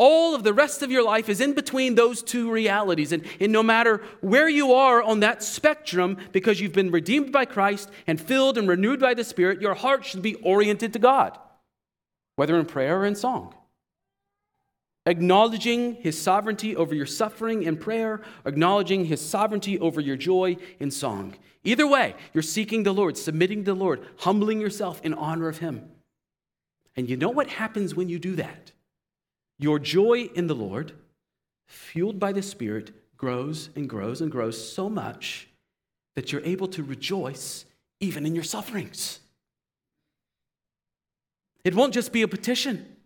All 0.00 0.34
of 0.34 0.44
the 0.44 0.54
rest 0.54 0.80
of 0.80 0.90
your 0.90 1.04
life 1.04 1.28
is 1.28 1.42
in 1.42 1.52
between 1.52 1.94
those 1.94 2.22
two 2.22 2.50
realities. 2.50 3.12
And, 3.12 3.22
and 3.38 3.52
no 3.52 3.62
matter 3.62 4.02
where 4.22 4.48
you 4.48 4.72
are 4.72 5.02
on 5.02 5.20
that 5.20 5.42
spectrum, 5.42 6.16
because 6.32 6.58
you've 6.58 6.72
been 6.72 6.90
redeemed 6.90 7.30
by 7.32 7.44
Christ 7.44 7.90
and 8.06 8.18
filled 8.18 8.56
and 8.56 8.66
renewed 8.66 8.98
by 8.98 9.12
the 9.12 9.24
Spirit, 9.24 9.60
your 9.60 9.74
heart 9.74 10.06
should 10.06 10.22
be 10.22 10.36
oriented 10.36 10.94
to 10.94 10.98
God, 10.98 11.38
whether 12.36 12.58
in 12.58 12.64
prayer 12.64 13.00
or 13.00 13.04
in 13.04 13.14
song. 13.14 13.54
Acknowledging 15.04 15.96
his 15.96 16.18
sovereignty 16.18 16.74
over 16.74 16.94
your 16.94 17.04
suffering 17.04 17.62
in 17.64 17.76
prayer, 17.76 18.22
acknowledging 18.46 19.04
his 19.04 19.20
sovereignty 19.20 19.78
over 19.80 20.00
your 20.00 20.16
joy 20.16 20.56
in 20.78 20.90
song. 20.90 21.34
Either 21.62 21.86
way, 21.86 22.14
you're 22.32 22.42
seeking 22.42 22.84
the 22.84 22.94
Lord, 22.94 23.18
submitting 23.18 23.64
to 23.64 23.74
the 23.74 23.78
Lord, 23.78 24.06
humbling 24.20 24.62
yourself 24.62 24.98
in 25.04 25.12
honor 25.12 25.48
of 25.48 25.58
him. 25.58 25.90
And 26.96 27.06
you 27.06 27.18
know 27.18 27.28
what 27.28 27.48
happens 27.48 27.94
when 27.94 28.08
you 28.08 28.18
do 28.18 28.36
that? 28.36 28.72
Your 29.60 29.78
joy 29.78 30.30
in 30.34 30.46
the 30.46 30.54
Lord, 30.54 30.92
fueled 31.68 32.18
by 32.18 32.32
the 32.32 32.40
Spirit, 32.40 32.92
grows 33.18 33.68
and 33.76 33.86
grows 33.86 34.22
and 34.22 34.32
grows 34.32 34.72
so 34.72 34.88
much 34.88 35.48
that 36.16 36.32
you're 36.32 36.44
able 36.44 36.66
to 36.68 36.82
rejoice 36.82 37.66
even 38.00 38.24
in 38.24 38.34
your 38.34 38.42
sufferings. 38.42 39.20
It 41.62 41.74
won't 41.74 41.92
just 41.92 42.10
be 42.10 42.22
a 42.22 42.28
petition. 42.28 42.96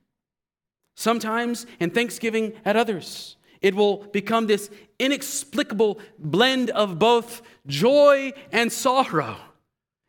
Sometimes, 0.95 1.67
in 1.81 1.91
thanksgiving 1.91 2.53
at 2.65 2.77
others, 2.77 3.35
it 3.61 3.75
will 3.75 4.05
become 4.13 4.47
this 4.47 4.71
inexplicable 5.01 5.99
blend 6.21 6.71
of 6.71 7.01
both 7.01 7.43
joy 7.67 8.33
and 8.53 8.71
sorrow 8.71 9.39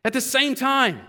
at 0.04 0.12
the 0.12 0.20
same 0.20 0.54
time. 0.54 1.00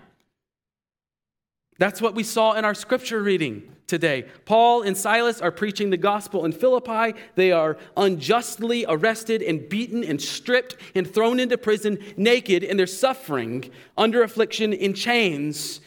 That's 1.78 2.02
what 2.02 2.16
we 2.16 2.24
saw 2.24 2.54
in 2.54 2.66
our 2.66 2.74
scripture 2.74 3.22
reading 3.22 3.77
today. 3.88 4.26
Paul 4.46 4.82
and 4.82 4.98
Silas 4.98 5.40
are 5.40 5.52
preaching 5.52 5.90
the 5.90 5.98
gospel 5.98 6.44
in 6.46 6.52
Philippi. 6.52 7.18
They 7.36 7.54
are 7.54 7.78
unjustly 7.96 8.86
arrested 8.88 9.42
and 9.42 9.68
beaten 9.68 10.04
and 10.04 10.22
stripped 10.22 10.76
and 10.94 11.12
thrown 11.12 11.40
into 11.40 11.58
prison 11.58 11.98
naked, 12.18 12.64
and 12.64 12.78
they're 12.78 12.86
suffering 12.86 13.72
under 13.98 14.24
affliction 14.24 14.74
in 14.74 14.94
chains. 14.94 15.80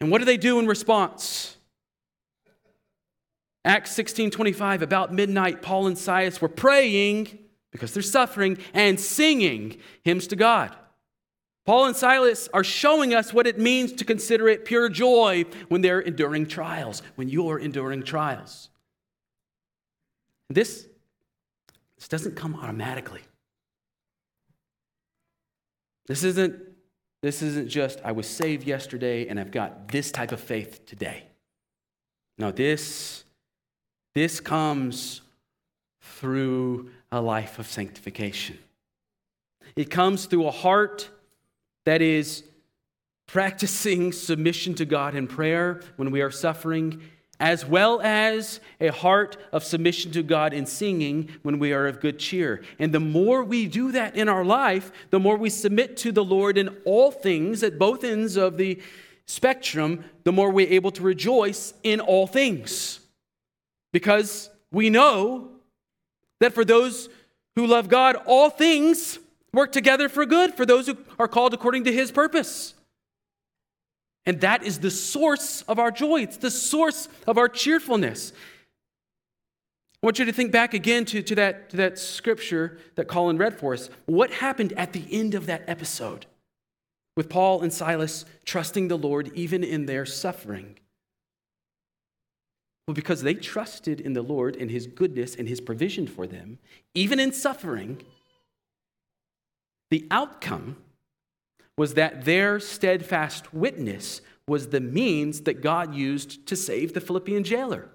And 0.00 0.10
what 0.10 0.18
do 0.18 0.24
they 0.24 0.36
do 0.36 0.60
in 0.60 0.66
response? 0.66 1.56
Acts 3.64 3.90
16 3.92 4.30
25, 4.30 4.82
about 4.82 5.12
midnight, 5.12 5.60
Paul 5.60 5.88
and 5.88 5.98
Silas 5.98 6.40
were 6.40 6.48
praying 6.48 7.38
because 7.72 7.92
they're 7.92 8.02
suffering 8.02 8.58
and 8.72 8.98
singing 8.98 9.76
hymns 10.04 10.28
to 10.28 10.36
God. 10.36 10.74
Paul 11.68 11.84
and 11.84 11.94
Silas 11.94 12.48
are 12.54 12.64
showing 12.64 13.12
us 13.12 13.34
what 13.34 13.46
it 13.46 13.58
means 13.58 13.92
to 13.92 14.04
consider 14.06 14.48
it 14.48 14.64
pure 14.64 14.88
joy 14.88 15.44
when 15.68 15.82
they're 15.82 16.00
enduring 16.00 16.46
trials, 16.46 17.02
when 17.16 17.28
you're 17.28 17.58
enduring 17.58 18.04
trials. 18.04 18.70
This, 20.48 20.86
this 21.98 22.08
doesn't 22.08 22.36
come 22.36 22.54
automatically. 22.54 23.20
This 26.06 26.24
isn't, 26.24 26.56
this 27.20 27.42
isn't 27.42 27.68
just, 27.68 28.00
I 28.02 28.12
was 28.12 28.26
saved 28.26 28.66
yesterday 28.66 29.28
and 29.28 29.38
I've 29.38 29.50
got 29.50 29.88
this 29.88 30.10
type 30.10 30.32
of 30.32 30.40
faith 30.40 30.86
today. 30.86 31.24
No, 32.38 32.50
this, 32.50 33.24
this 34.14 34.40
comes 34.40 35.20
through 36.00 36.88
a 37.12 37.20
life 37.20 37.58
of 37.58 37.66
sanctification. 37.66 38.56
It 39.76 39.90
comes 39.90 40.24
through 40.24 40.46
a 40.46 40.50
heart 40.50 41.10
that 41.88 42.02
is, 42.02 42.44
practicing 43.26 44.12
submission 44.12 44.74
to 44.74 44.84
God 44.84 45.14
in 45.14 45.26
prayer 45.26 45.80
when 45.96 46.10
we 46.10 46.20
are 46.20 46.30
suffering, 46.30 47.00
as 47.40 47.64
well 47.64 47.98
as 48.02 48.60
a 48.78 48.88
heart 48.88 49.38
of 49.52 49.64
submission 49.64 50.12
to 50.12 50.22
God 50.22 50.52
in 50.52 50.66
singing 50.66 51.30
when 51.40 51.58
we 51.58 51.72
are 51.72 51.86
of 51.86 52.00
good 52.00 52.18
cheer. 52.18 52.62
And 52.78 52.92
the 52.92 53.00
more 53.00 53.42
we 53.42 53.66
do 53.66 53.90
that 53.92 54.16
in 54.16 54.28
our 54.28 54.44
life, 54.44 54.92
the 55.08 55.18
more 55.18 55.38
we 55.38 55.48
submit 55.48 55.96
to 55.98 56.12
the 56.12 56.22
Lord 56.22 56.58
in 56.58 56.76
all 56.84 57.10
things 57.10 57.62
at 57.62 57.78
both 57.78 58.04
ends 58.04 58.36
of 58.36 58.58
the 58.58 58.82
spectrum, 59.24 60.04
the 60.24 60.32
more 60.32 60.50
we're 60.50 60.68
able 60.68 60.90
to 60.90 61.02
rejoice 61.02 61.72
in 61.82 62.00
all 62.00 62.26
things. 62.26 63.00
Because 63.94 64.50
we 64.70 64.90
know 64.90 65.48
that 66.40 66.52
for 66.52 66.66
those 66.66 67.08
who 67.56 67.66
love 67.66 67.88
God, 67.88 68.16
all 68.26 68.50
things 68.50 69.18
work 69.52 69.72
together 69.72 70.08
for 70.08 70.26
good 70.26 70.54
for 70.54 70.66
those 70.66 70.86
who 70.86 70.96
are 71.18 71.28
called 71.28 71.54
according 71.54 71.84
to 71.84 71.92
his 71.92 72.10
purpose. 72.10 72.74
And 74.26 74.40
that 74.42 74.62
is 74.62 74.80
the 74.80 74.90
source 74.90 75.62
of 75.62 75.78
our 75.78 75.90
joy. 75.90 76.22
It's 76.22 76.36
the 76.36 76.50
source 76.50 77.08
of 77.26 77.38
our 77.38 77.48
cheerfulness. 77.48 78.32
I 80.02 80.06
want 80.06 80.18
you 80.18 80.26
to 80.26 80.32
think 80.32 80.52
back 80.52 80.74
again 80.74 81.04
to, 81.06 81.22
to, 81.22 81.34
that, 81.36 81.70
to 81.70 81.76
that 81.78 81.98
scripture 81.98 82.78
that 82.94 83.08
Colin 83.08 83.38
read 83.38 83.58
for 83.58 83.72
us. 83.72 83.90
What 84.06 84.30
happened 84.30 84.72
at 84.74 84.92
the 84.92 85.04
end 85.10 85.34
of 85.34 85.46
that 85.46 85.64
episode 85.66 86.26
with 87.16 87.28
Paul 87.28 87.62
and 87.62 87.72
Silas 87.72 88.24
trusting 88.44 88.88
the 88.88 88.98
Lord 88.98 89.32
even 89.34 89.64
in 89.64 89.86
their 89.86 90.06
suffering? 90.06 90.78
Well, 92.86 92.94
because 92.94 93.22
they 93.22 93.34
trusted 93.34 94.00
in 94.00 94.12
the 94.12 94.22
Lord 94.22 94.56
and 94.56 94.70
his 94.70 94.86
goodness 94.86 95.34
and 95.34 95.48
his 95.48 95.60
provision 95.60 96.06
for 96.06 96.26
them, 96.26 96.58
even 96.94 97.18
in 97.18 97.32
suffering, 97.32 98.02
the 99.90 100.06
outcome 100.10 100.76
was 101.76 101.94
that 101.94 102.24
their 102.24 102.58
steadfast 102.58 103.54
witness 103.54 104.20
was 104.46 104.68
the 104.68 104.80
means 104.80 105.42
that 105.42 105.62
God 105.62 105.94
used 105.94 106.46
to 106.46 106.56
save 106.56 106.94
the 106.94 107.00
Philippian 107.00 107.44
jailer. 107.44 107.88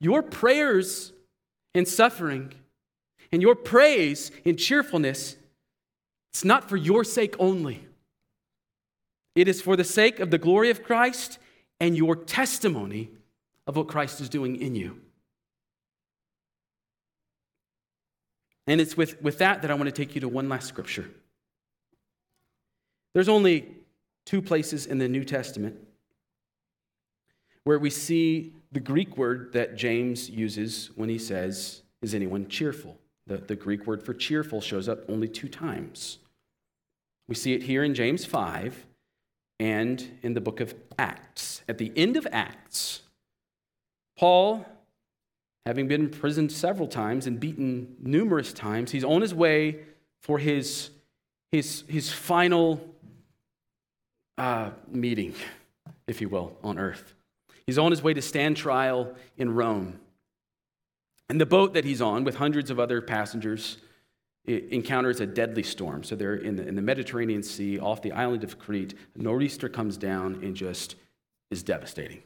Your 0.00 0.22
prayers 0.22 1.12
in 1.74 1.86
suffering 1.86 2.52
and 3.32 3.42
your 3.42 3.54
praise 3.54 4.30
in 4.44 4.56
cheerfulness, 4.56 5.36
it's 6.32 6.44
not 6.44 6.68
for 6.68 6.76
your 6.76 7.02
sake 7.02 7.34
only. 7.38 7.86
It 9.34 9.48
is 9.48 9.60
for 9.60 9.76
the 9.76 9.84
sake 9.84 10.20
of 10.20 10.30
the 10.30 10.38
glory 10.38 10.70
of 10.70 10.84
Christ 10.84 11.38
and 11.80 11.96
your 11.96 12.14
testimony 12.14 13.10
of 13.66 13.76
what 13.76 13.88
Christ 13.88 14.20
is 14.20 14.28
doing 14.28 14.56
in 14.56 14.74
you. 14.74 15.00
And 18.66 18.80
it's 18.80 18.96
with, 18.96 19.20
with 19.22 19.38
that 19.38 19.62
that 19.62 19.70
I 19.70 19.74
want 19.74 19.86
to 19.86 19.92
take 19.92 20.14
you 20.14 20.20
to 20.22 20.28
one 20.28 20.48
last 20.48 20.68
scripture. 20.68 21.10
There's 23.12 23.28
only 23.28 23.68
two 24.24 24.42
places 24.42 24.86
in 24.86 24.98
the 24.98 25.08
New 25.08 25.24
Testament 25.24 25.76
where 27.64 27.78
we 27.78 27.90
see 27.90 28.52
the 28.72 28.80
Greek 28.80 29.16
word 29.16 29.52
that 29.52 29.76
James 29.76 30.28
uses 30.28 30.90
when 30.96 31.08
he 31.08 31.18
says, 31.18 31.82
Is 32.02 32.14
anyone 32.14 32.48
cheerful? 32.48 32.98
The, 33.26 33.38
the 33.38 33.56
Greek 33.56 33.86
word 33.86 34.02
for 34.02 34.12
cheerful 34.12 34.60
shows 34.60 34.88
up 34.88 35.08
only 35.08 35.28
two 35.28 35.48
times. 35.48 36.18
We 37.28 37.34
see 37.34 37.54
it 37.54 37.62
here 37.62 37.82
in 37.84 37.94
James 37.94 38.24
5 38.24 38.86
and 39.60 40.18
in 40.22 40.34
the 40.34 40.40
book 40.40 40.60
of 40.60 40.74
Acts. 40.98 41.62
At 41.68 41.78
the 41.78 41.92
end 41.96 42.16
of 42.16 42.26
Acts, 42.32 43.02
Paul 44.18 44.66
having 45.66 45.88
been 45.88 46.02
imprisoned 46.02 46.52
several 46.52 46.88
times 46.88 47.26
and 47.26 47.40
beaten 47.40 47.96
numerous 48.00 48.52
times, 48.52 48.90
he's 48.90 49.04
on 49.04 49.20
his 49.20 49.34
way 49.34 49.80
for 50.22 50.38
his, 50.38 50.90
his, 51.52 51.84
his 51.88 52.12
final 52.12 52.80
uh, 54.36 54.70
meeting, 54.88 55.34
if 56.06 56.20
you 56.20 56.28
will, 56.28 56.56
on 56.62 56.78
earth. 56.78 57.14
He's 57.66 57.78
on 57.78 57.90
his 57.90 58.02
way 58.02 58.12
to 58.12 58.22
stand 58.22 58.56
trial 58.56 59.14
in 59.36 59.54
Rome. 59.54 59.98
And 61.30 61.40
the 61.40 61.46
boat 61.46 61.72
that 61.74 61.86
he's 61.86 62.02
on, 62.02 62.24
with 62.24 62.36
hundreds 62.36 62.70
of 62.70 62.78
other 62.78 63.00
passengers, 63.00 63.78
encounters 64.46 65.20
a 65.20 65.26
deadly 65.26 65.62
storm. 65.62 66.04
So 66.04 66.14
they're 66.14 66.34
in 66.34 66.56
the, 66.56 66.68
in 66.68 66.74
the 66.74 66.82
Mediterranean 66.82 67.42
Sea 67.42 67.78
off 67.78 68.02
the 68.02 68.12
island 68.12 68.44
of 68.44 68.58
Crete. 68.58 68.92
A 69.18 69.22
nor'easter 69.22 69.70
comes 69.70 69.96
down 69.96 70.40
and 70.42 70.54
just 70.54 70.96
is 71.50 71.62
devastating 71.62 72.22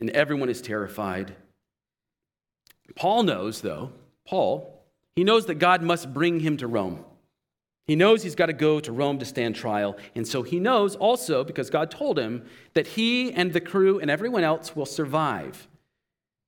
and 0.00 0.10
everyone 0.10 0.48
is 0.48 0.60
terrified. 0.60 1.34
Paul 2.96 3.22
knows, 3.22 3.60
though, 3.60 3.92
Paul, 4.26 4.84
he 5.16 5.24
knows 5.24 5.46
that 5.46 5.56
God 5.56 5.82
must 5.82 6.12
bring 6.12 6.40
him 6.40 6.56
to 6.58 6.66
Rome. 6.66 7.04
He 7.86 7.96
knows 7.96 8.22
he's 8.22 8.34
got 8.34 8.46
to 8.46 8.54
go 8.54 8.80
to 8.80 8.92
Rome 8.92 9.18
to 9.18 9.26
stand 9.26 9.56
trial. 9.56 9.96
And 10.14 10.26
so 10.26 10.42
he 10.42 10.58
knows 10.58 10.96
also, 10.96 11.44
because 11.44 11.68
God 11.68 11.90
told 11.90 12.18
him, 12.18 12.46
that 12.72 12.86
he 12.86 13.32
and 13.32 13.52
the 13.52 13.60
crew 13.60 14.00
and 14.00 14.10
everyone 14.10 14.42
else 14.42 14.74
will 14.74 14.86
survive. 14.86 15.68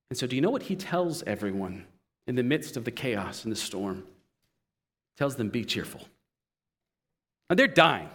And 0.09 0.17
so, 0.17 0.25
do 0.25 0.35
you 0.35 0.41
know 0.41 0.49
what 0.49 0.63
he 0.63 0.75
tells 0.75 1.21
everyone 1.23 1.85
in 2.25 2.35
the 2.35 2.43
midst 2.43 2.75
of 2.75 2.85
the 2.85 2.91
chaos 2.91 3.43
and 3.43 3.51
the 3.51 3.57
storm? 3.57 3.97
He 3.97 5.17
tells 5.17 5.35
them, 5.35 5.49
Be 5.49 5.63
cheerful. 5.63 6.01
And 7.49 7.59
they're 7.59 7.67
dying 7.67 8.09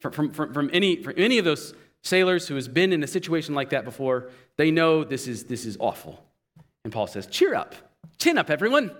from, 0.00 0.30
from, 0.32 0.52
from, 0.52 0.70
any, 0.72 1.02
from 1.02 1.14
any 1.16 1.38
of 1.38 1.44
those 1.44 1.74
sailors 2.02 2.48
who 2.48 2.54
has 2.56 2.68
been 2.68 2.92
in 2.92 3.02
a 3.02 3.06
situation 3.06 3.54
like 3.54 3.70
that 3.70 3.84
before, 3.84 4.30
they 4.56 4.70
know 4.70 5.04
this 5.04 5.26
is, 5.26 5.44
this 5.44 5.64
is 5.64 5.76
awful. 5.80 6.24
And 6.84 6.92
Paul 6.92 7.06
says, 7.06 7.26
cheer 7.26 7.54
up, 7.54 7.74
chin 8.18 8.38
up, 8.38 8.50
everyone. 8.50 8.90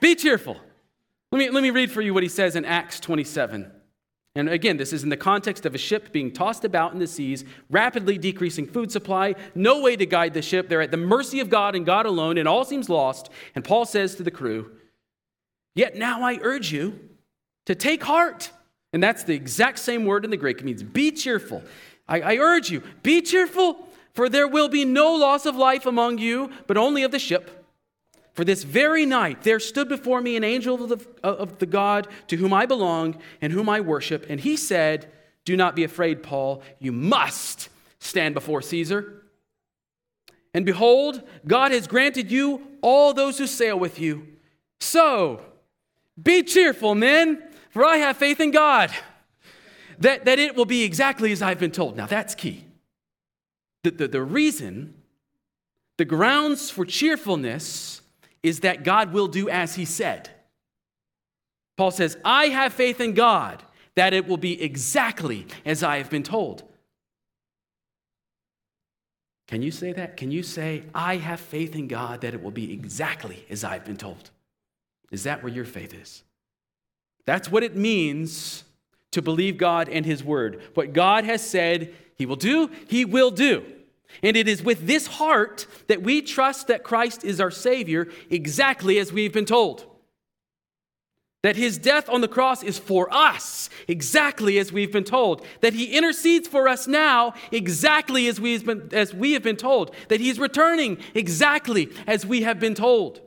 Be 0.00 0.14
cheerful. 0.14 0.56
Let 1.32 1.38
me, 1.38 1.50
let 1.50 1.62
me 1.62 1.70
read 1.70 1.90
for 1.90 2.00
you 2.00 2.14
what 2.14 2.22
he 2.22 2.28
says 2.28 2.56
in 2.56 2.64
Acts 2.64 3.00
27. 3.00 3.70
And 4.34 4.48
again, 4.48 4.76
this 4.76 4.92
is 4.92 5.02
in 5.02 5.08
the 5.08 5.16
context 5.16 5.66
of 5.66 5.74
a 5.74 5.78
ship 5.78 6.12
being 6.12 6.32
tossed 6.32 6.64
about 6.64 6.92
in 6.92 7.00
the 7.00 7.06
seas, 7.06 7.44
rapidly 7.70 8.18
decreasing 8.18 8.66
food 8.66 8.92
supply, 8.92 9.34
no 9.54 9.80
way 9.80 9.96
to 9.96 10.06
guide 10.06 10.32
the 10.32 10.42
ship. 10.42 10.68
They're 10.68 10.80
at 10.80 10.92
the 10.92 10.96
mercy 10.96 11.40
of 11.40 11.50
God 11.50 11.74
and 11.74 11.84
God 11.84 12.06
alone, 12.06 12.38
and 12.38 12.46
all 12.46 12.64
seems 12.64 12.88
lost. 12.88 13.30
And 13.54 13.64
Paul 13.64 13.84
says 13.84 14.14
to 14.14 14.22
the 14.22 14.30
crew, 14.30 14.72
Yet 15.74 15.96
now 15.96 16.22
I 16.22 16.38
urge 16.42 16.72
you 16.72 16.98
to 17.66 17.74
take 17.74 18.04
heart. 18.04 18.50
And 18.92 19.02
that's 19.02 19.24
the 19.24 19.34
exact 19.34 19.78
same 19.78 20.04
word 20.04 20.24
in 20.24 20.30
the 20.30 20.36
Greek. 20.36 20.58
It 20.58 20.64
means 20.64 20.82
be 20.82 21.10
cheerful. 21.10 21.62
I, 22.08 22.20
I 22.20 22.36
urge 22.38 22.70
you, 22.70 22.82
be 23.02 23.20
cheerful, 23.20 23.88
for 24.14 24.28
there 24.28 24.48
will 24.48 24.68
be 24.68 24.84
no 24.84 25.14
loss 25.14 25.46
of 25.46 25.56
life 25.56 25.86
among 25.86 26.18
you, 26.18 26.50
but 26.66 26.76
only 26.76 27.02
of 27.02 27.10
the 27.10 27.18
ship. 27.18 27.66
For 28.32 28.44
this 28.44 28.62
very 28.62 29.04
night 29.04 29.42
there 29.42 29.60
stood 29.60 29.88
before 29.88 30.20
me 30.20 30.36
an 30.36 30.44
angel 30.44 30.84
of 30.84 30.88
the, 30.88 31.06
of 31.22 31.58
the, 31.58 31.66
God 31.66 32.08
to 32.28 32.36
whom 32.36 32.52
I 32.52 32.66
belong 32.66 33.20
and 33.42 33.52
whom 33.52 33.68
I 33.68 33.80
worship, 33.80 34.26
and 34.28 34.40
he 34.40 34.56
said, 34.56 35.10
Do 35.44 35.56
not 35.56 35.76
be 35.76 35.84
afraid, 35.84 36.22
Paul. 36.22 36.62
You 36.78 36.92
must 36.92 37.68
stand 37.98 38.34
before 38.34 38.62
Caesar. 38.62 39.24
And 40.54 40.64
behold, 40.64 41.22
God 41.46 41.72
has 41.72 41.86
granted 41.86 42.30
you 42.30 42.62
all 42.80 43.12
those 43.12 43.38
who 43.38 43.46
sail 43.46 43.78
with 43.78 44.00
you. 44.00 44.26
So 44.80 45.42
be 46.20 46.42
cheerful, 46.42 46.94
men, 46.94 47.42
for 47.78 47.84
I 47.84 47.98
have 47.98 48.16
faith 48.16 48.40
in 48.40 48.50
God 48.50 48.90
that, 50.00 50.24
that 50.24 50.40
it 50.40 50.56
will 50.56 50.64
be 50.64 50.82
exactly 50.82 51.30
as 51.30 51.42
I've 51.42 51.60
been 51.60 51.70
told. 51.70 51.96
Now 51.96 52.06
that's 52.06 52.34
key. 52.34 52.64
The, 53.84 53.92
the, 53.92 54.08
the 54.08 54.20
reason, 54.20 54.94
the 55.96 56.04
grounds 56.04 56.70
for 56.70 56.84
cheerfulness 56.84 58.02
is 58.42 58.58
that 58.60 58.82
God 58.82 59.12
will 59.12 59.28
do 59.28 59.48
as 59.48 59.76
he 59.76 59.84
said. 59.84 60.28
Paul 61.76 61.92
says, 61.92 62.18
I 62.24 62.46
have 62.46 62.72
faith 62.72 63.00
in 63.00 63.14
God 63.14 63.62
that 63.94 64.12
it 64.12 64.26
will 64.26 64.38
be 64.38 64.60
exactly 64.60 65.46
as 65.64 65.84
I 65.84 65.98
have 65.98 66.10
been 66.10 66.24
told. 66.24 66.64
Can 69.46 69.62
you 69.62 69.70
say 69.70 69.92
that? 69.92 70.16
Can 70.16 70.32
you 70.32 70.42
say, 70.42 70.82
I 70.96 71.18
have 71.18 71.38
faith 71.38 71.76
in 71.76 71.86
God 71.86 72.22
that 72.22 72.34
it 72.34 72.42
will 72.42 72.50
be 72.50 72.72
exactly 72.72 73.46
as 73.48 73.62
I've 73.62 73.84
been 73.84 73.96
told? 73.96 74.30
Is 75.12 75.22
that 75.22 75.44
where 75.44 75.52
your 75.52 75.64
faith 75.64 75.94
is? 75.94 76.24
That's 77.28 77.50
what 77.50 77.62
it 77.62 77.76
means 77.76 78.64
to 79.10 79.20
believe 79.20 79.58
God 79.58 79.90
and 79.90 80.06
His 80.06 80.24
Word. 80.24 80.62
What 80.72 80.94
God 80.94 81.24
has 81.24 81.46
said 81.46 81.92
He 82.14 82.24
will 82.24 82.36
do, 82.36 82.70
He 82.88 83.04
will 83.04 83.30
do. 83.30 83.66
And 84.22 84.34
it 84.34 84.48
is 84.48 84.62
with 84.62 84.86
this 84.86 85.06
heart 85.06 85.66
that 85.88 86.02
we 86.02 86.22
trust 86.22 86.68
that 86.68 86.84
Christ 86.84 87.24
is 87.24 87.38
our 87.38 87.50
Savior 87.50 88.08
exactly 88.30 88.98
as 88.98 89.12
we've 89.12 89.34
been 89.34 89.44
told. 89.44 89.84
That 91.42 91.56
his 91.56 91.76
death 91.76 92.08
on 92.08 92.22
the 92.22 92.28
cross 92.28 92.62
is 92.62 92.78
for 92.78 93.12
us, 93.12 93.68
exactly 93.86 94.58
as 94.58 94.72
we've 94.72 94.90
been 94.90 95.04
told. 95.04 95.44
That 95.60 95.74
he 95.74 95.98
intercedes 95.98 96.48
for 96.48 96.66
us 96.66 96.86
now, 96.86 97.34
exactly 97.52 98.26
as, 98.28 98.40
we've 98.40 98.64
been, 98.64 98.88
as 98.92 99.12
we 99.12 99.34
have 99.34 99.42
been 99.42 99.56
told. 99.56 99.94
That 100.08 100.20
he's 100.20 100.38
returning, 100.38 100.96
exactly 101.14 101.90
as 102.06 102.24
we 102.24 102.40
have 102.40 102.58
been 102.58 102.74
told. 102.74 103.20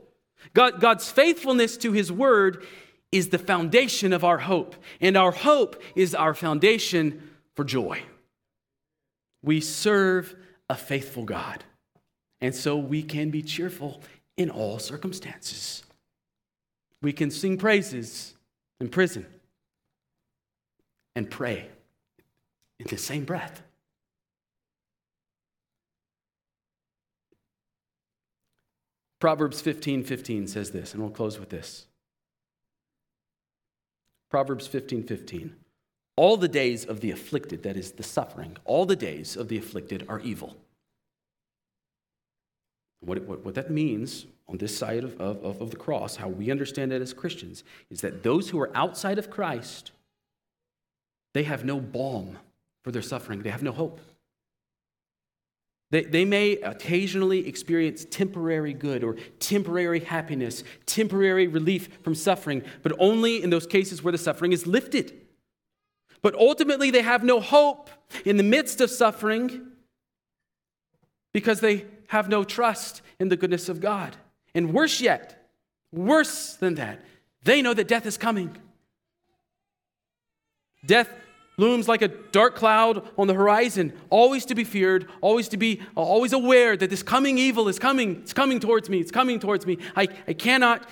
God, 0.54 0.80
God's 0.80 1.08
faithfulness 1.08 1.76
to 1.78 1.92
his 1.92 2.10
word 2.10 2.66
is 3.12 3.28
the 3.28 3.38
foundation 3.38 4.12
of 4.12 4.24
our 4.24 4.38
hope, 4.38 4.74
and 5.00 5.16
our 5.16 5.30
hope 5.30 5.80
is 5.94 6.14
our 6.14 6.34
foundation 6.34 7.30
for 7.54 7.62
joy. 7.64 8.02
We 9.42 9.60
serve 9.60 10.34
a 10.70 10.74
faithful 10.74 11.24
God. 11.24 11.62
And 12.40 12.54
so 12.54 12.76
we 12.76 13.02
can 13.02 13.30
be 13.30 13.42
cheerful 13.42 14.00
in 14.36 14.50
all 14.50 14.78
circumstances. 14.78 15.84
We 17.02 17.12
can 17.12 17.30
sing 17.30 17.58
praises 17.58 18.34
in 18.80 18.88
prison 18.88 19.26
and 21.14 21.30
pray 21.30 21.68
in 22.80 22.86
the 22.88 22.96
same 22.96 23.24
breath. 23.24 23.62
Proverbs 29.20 29.60
15 29.60 30.02
15 30.02 30.48
says 30.48 30.72
this, 30.72 30.94
and 30.94 31.02
we'll 31.02 31.12
close 31.12 31.38
with 31.38 31.50
this. 31.50 31.86
Proverbs 34.32 34.66
15 34.66 35.02
15. 35.02 35.54
All 36.16 36.38
the 36.38 36.48
days 36.48 36.86
of 36.86 37.00
the 37.00 37.10
afflicted, 37.10 37.62
that 37.64 37.76
is 37.76 37.92
the 37.92 38.02
suffering, 38.02 38.56
all 38.64 38.86
the 38.86 38.96
days 38.96 39.36
of 39.36 39.48
the 39.48 39.58
afflicted 39.58 40.06
are 40.08 40.20
evil. 40.20 40.56
What, 43.00 43.22
what, 43.24 43.44
what 43.44 43.54
that 43.56 43.70
means 43.70 44.24
on 44.48 44.56
this 44.56 44.76
side 44.76 45.04
of, 45.04 45.20
of, 45.20 45.60
of 45.60 45.70
the 45.70 45.76
cross, 45.76 46.16
how 46.16 46.28
we 46.28 46.50
understand 46.50 46.94
it 46.94 47.02
as 47.02 47.12
Christians, 47.12 47.62
is 47.90 48.00
that 48.00 48.22
those 48.22 48.48
who 48.48 48.58
are 48.58 48.74
outside 48.74 49.18
of 49.18 49.28
Christ, 49.28 49.92
they 51.34 51.42
have 51.42 51.66
no 51.66 51.78
balm 51.78 52.38
for 52.84 52.90
their 52.90 53.02
suffering, 53.02 53.42
they 53.42 53.50
have 53.50 53.62
no 53.62 53.72
hope. 53.72 54.00
They, 55.92 56.04
they 56.04 56.24
may 56.24 56.52
occasionally 56.52 57.46
experience 57.46 58.06
temporary 58.06 58.72
good 58.72 59.04
or 59.04 59.16
temporary 59.38 60.00
happiness, 60.00 60.64
temporary 60.86 61.46
relief 61.46 61.98
from 62.02 62.14
suffering, 62.14 62.62
but 62.82 62.94
only 62.98 63.42
in 63.42 63.50
those 63.50 63.66
cases 63.66 64.02
where 64.02 64.10
the 64.10 64.16
suffering 64.16 64.52
is 64.52 64.66
lifted. 64.66 65.12
But 66.22 66.34
ultimately, 66.34 66.90
they 66.90 67.02
have 67.02 67.22
no 67.22 67.40
hope 67.40 67.90
in 68.24 68.38
the 68.38 68.42
midst 68.42 68.80
of 68.80 68.90
suffering 68.90 69.66
because 71.34 71.60
they 71.60 71.84
have 72.08 72.26
no 72.26 72.42
trust 72.42 73.02
in 73.20 73.28
the 73.28 73.36
goodness 73.36 73.68
of 73.68 73.78
God. 73.78 74.16
And 74.54 74.72
worse 74.72 75.02
yet, 75.02 75.46
worse 75.92 76.54
than 76.54 76.76
that, 76.76 77.04
they 77.42 77.60
know 77.60 77.74
that 77.74 77.86
death 77.86 78.06
is 78.06 78.16
coming. 78.16 78.56
Death 80.86 81.10
looms 81.56 81.88
like 81.88 82.02
a 82.02 82.08
dark 82.08 82.54
cloud 82.54 83.08
on 83.18 83.26
the 83.26 83.34
horizon, 83.34 83.92
always 84.10 84.44
to 84.46 84.54
be 84.54 84.64
feared, 84.64 85.08
always 85.20 85.48
to 85.48 85.56
be 85.56 85.80
always 85.94 86.32
aware 86.32 86.76
that 86.76 86.90
this 86.90 87.02
coming 87.02 87.38
evil 87.38 87.68
is 87.68 87.78
coming, 87.78 88.16
it's 88.22 88.32
coming 88.32 88.60
towards 88.60 88.88
me, 88.88 88.98
it's 88.98 89.10
coming 89.10 89.38
towards 89.38 89.66
me. 89.66 89.78
I, 89.96 90.08
I 90.26 90.32
cannot 90.32 90.88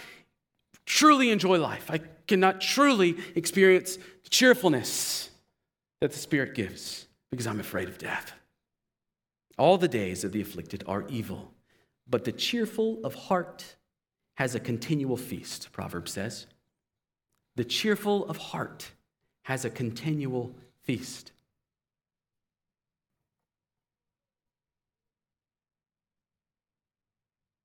truly 0.86 1.30
enjoy 1.30 1.58
life. 1.58 1.90
I 1.90 2.00
cannot 2.26 2.60
truly 2.60 3.16
experience 3.34 3.98
cheerfulness 4.30 5.30
that 6.00 6.12
the 6.12 6.18
Spirit 6.18 6.54
gives 6.54 7.06
because 7.30 7.46
I'm 7.46 7.60
afraid 7.60 7.88
of 7.88 7.98
death. 7.98 8.32
All 9.58 9.76
the 9.76 9.88
days 9.88 10.24
of 10.24 10.32
the 10.32 10.40
afflicted 10.40 10.84
are 10.86 11.06
evil, 11.08 11.52
but 12.08 12.24
the 12.24 12.32
cheerful 12.32 13.00
of 13.04 13.14
heart 13.14 13.76
has 14.36 14.54
a 14.54 14.60
continual 14.60 15.16
feast, 15.16 15.70
Proverbs 15.72 16.12
says. 16.12 16.46
The 17.56 17.64
cheerful 17.64 18.26
of 18.26 18.38
heart 18.38 18.92
has 19.42 19.64
a 19.64 19.70
continual 19.70 20.54
feast. 20.82 21.32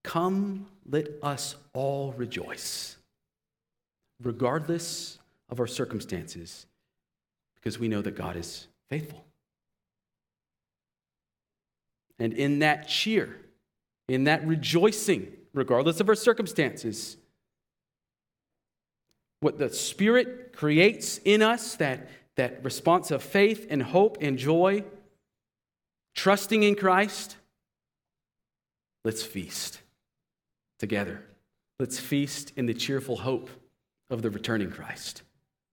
Come, 0.04 0.68
let 0.90 1.08
us 1.22 1.56
all 1.74 2.14
rejoice, 2.14 2.96
regardless 4.22 5.18
of 5.50 5.60
our 5.60 5.68
circumstances, 5.68 6.68
because 7.56 7.80
we 7.80 7.88
know 7.88 8.02
that 8.02 8.16
God 8.16 8.36
is 8.36 8.68
faithful. 8.90 9.26
And 12.18 12.34
in 12.34 12.60
that 12.60 12.88
cheer, 12.88 13.36
in 14.08 14.26
that 14.26 14.46
rejoicing, 14.48 15.34
regardless 15.54 16.00
of 16.00 16.08
our 16.08 16.16
circumstances, 16.16 17.18
what 19.46 19.60
the 19.60 19.70
Spirit 19.70 20.54
creates 20.54 21.20
in 21.24 21.44
us, 21.44 21.76
that, 21.76 22.10
that 22.36 22.66
response 22.66 23.12
of 23.12 23.22
faith 23.22 23.68
and 23.70 23.84
hope 23.84 24.18
and 24.20 24.40
joy, 24.40 24.84
trusting 26.16 26.64
in 26.64 26.74
Christ, 26.74 27.38
let's 29.04 29.22
feast 29.22 29.82
together. 30.80 31.24
Let's 31.80 32.00
feast 32.00 32.54
in 32.56 32.66
the 32.66 32.74
cheerful 32.74 33.18
hope 33.18 33.52
of 34.10 34.24
the 34.24 34.32
returning 34.32 34.72
Christ. 34.72 35.22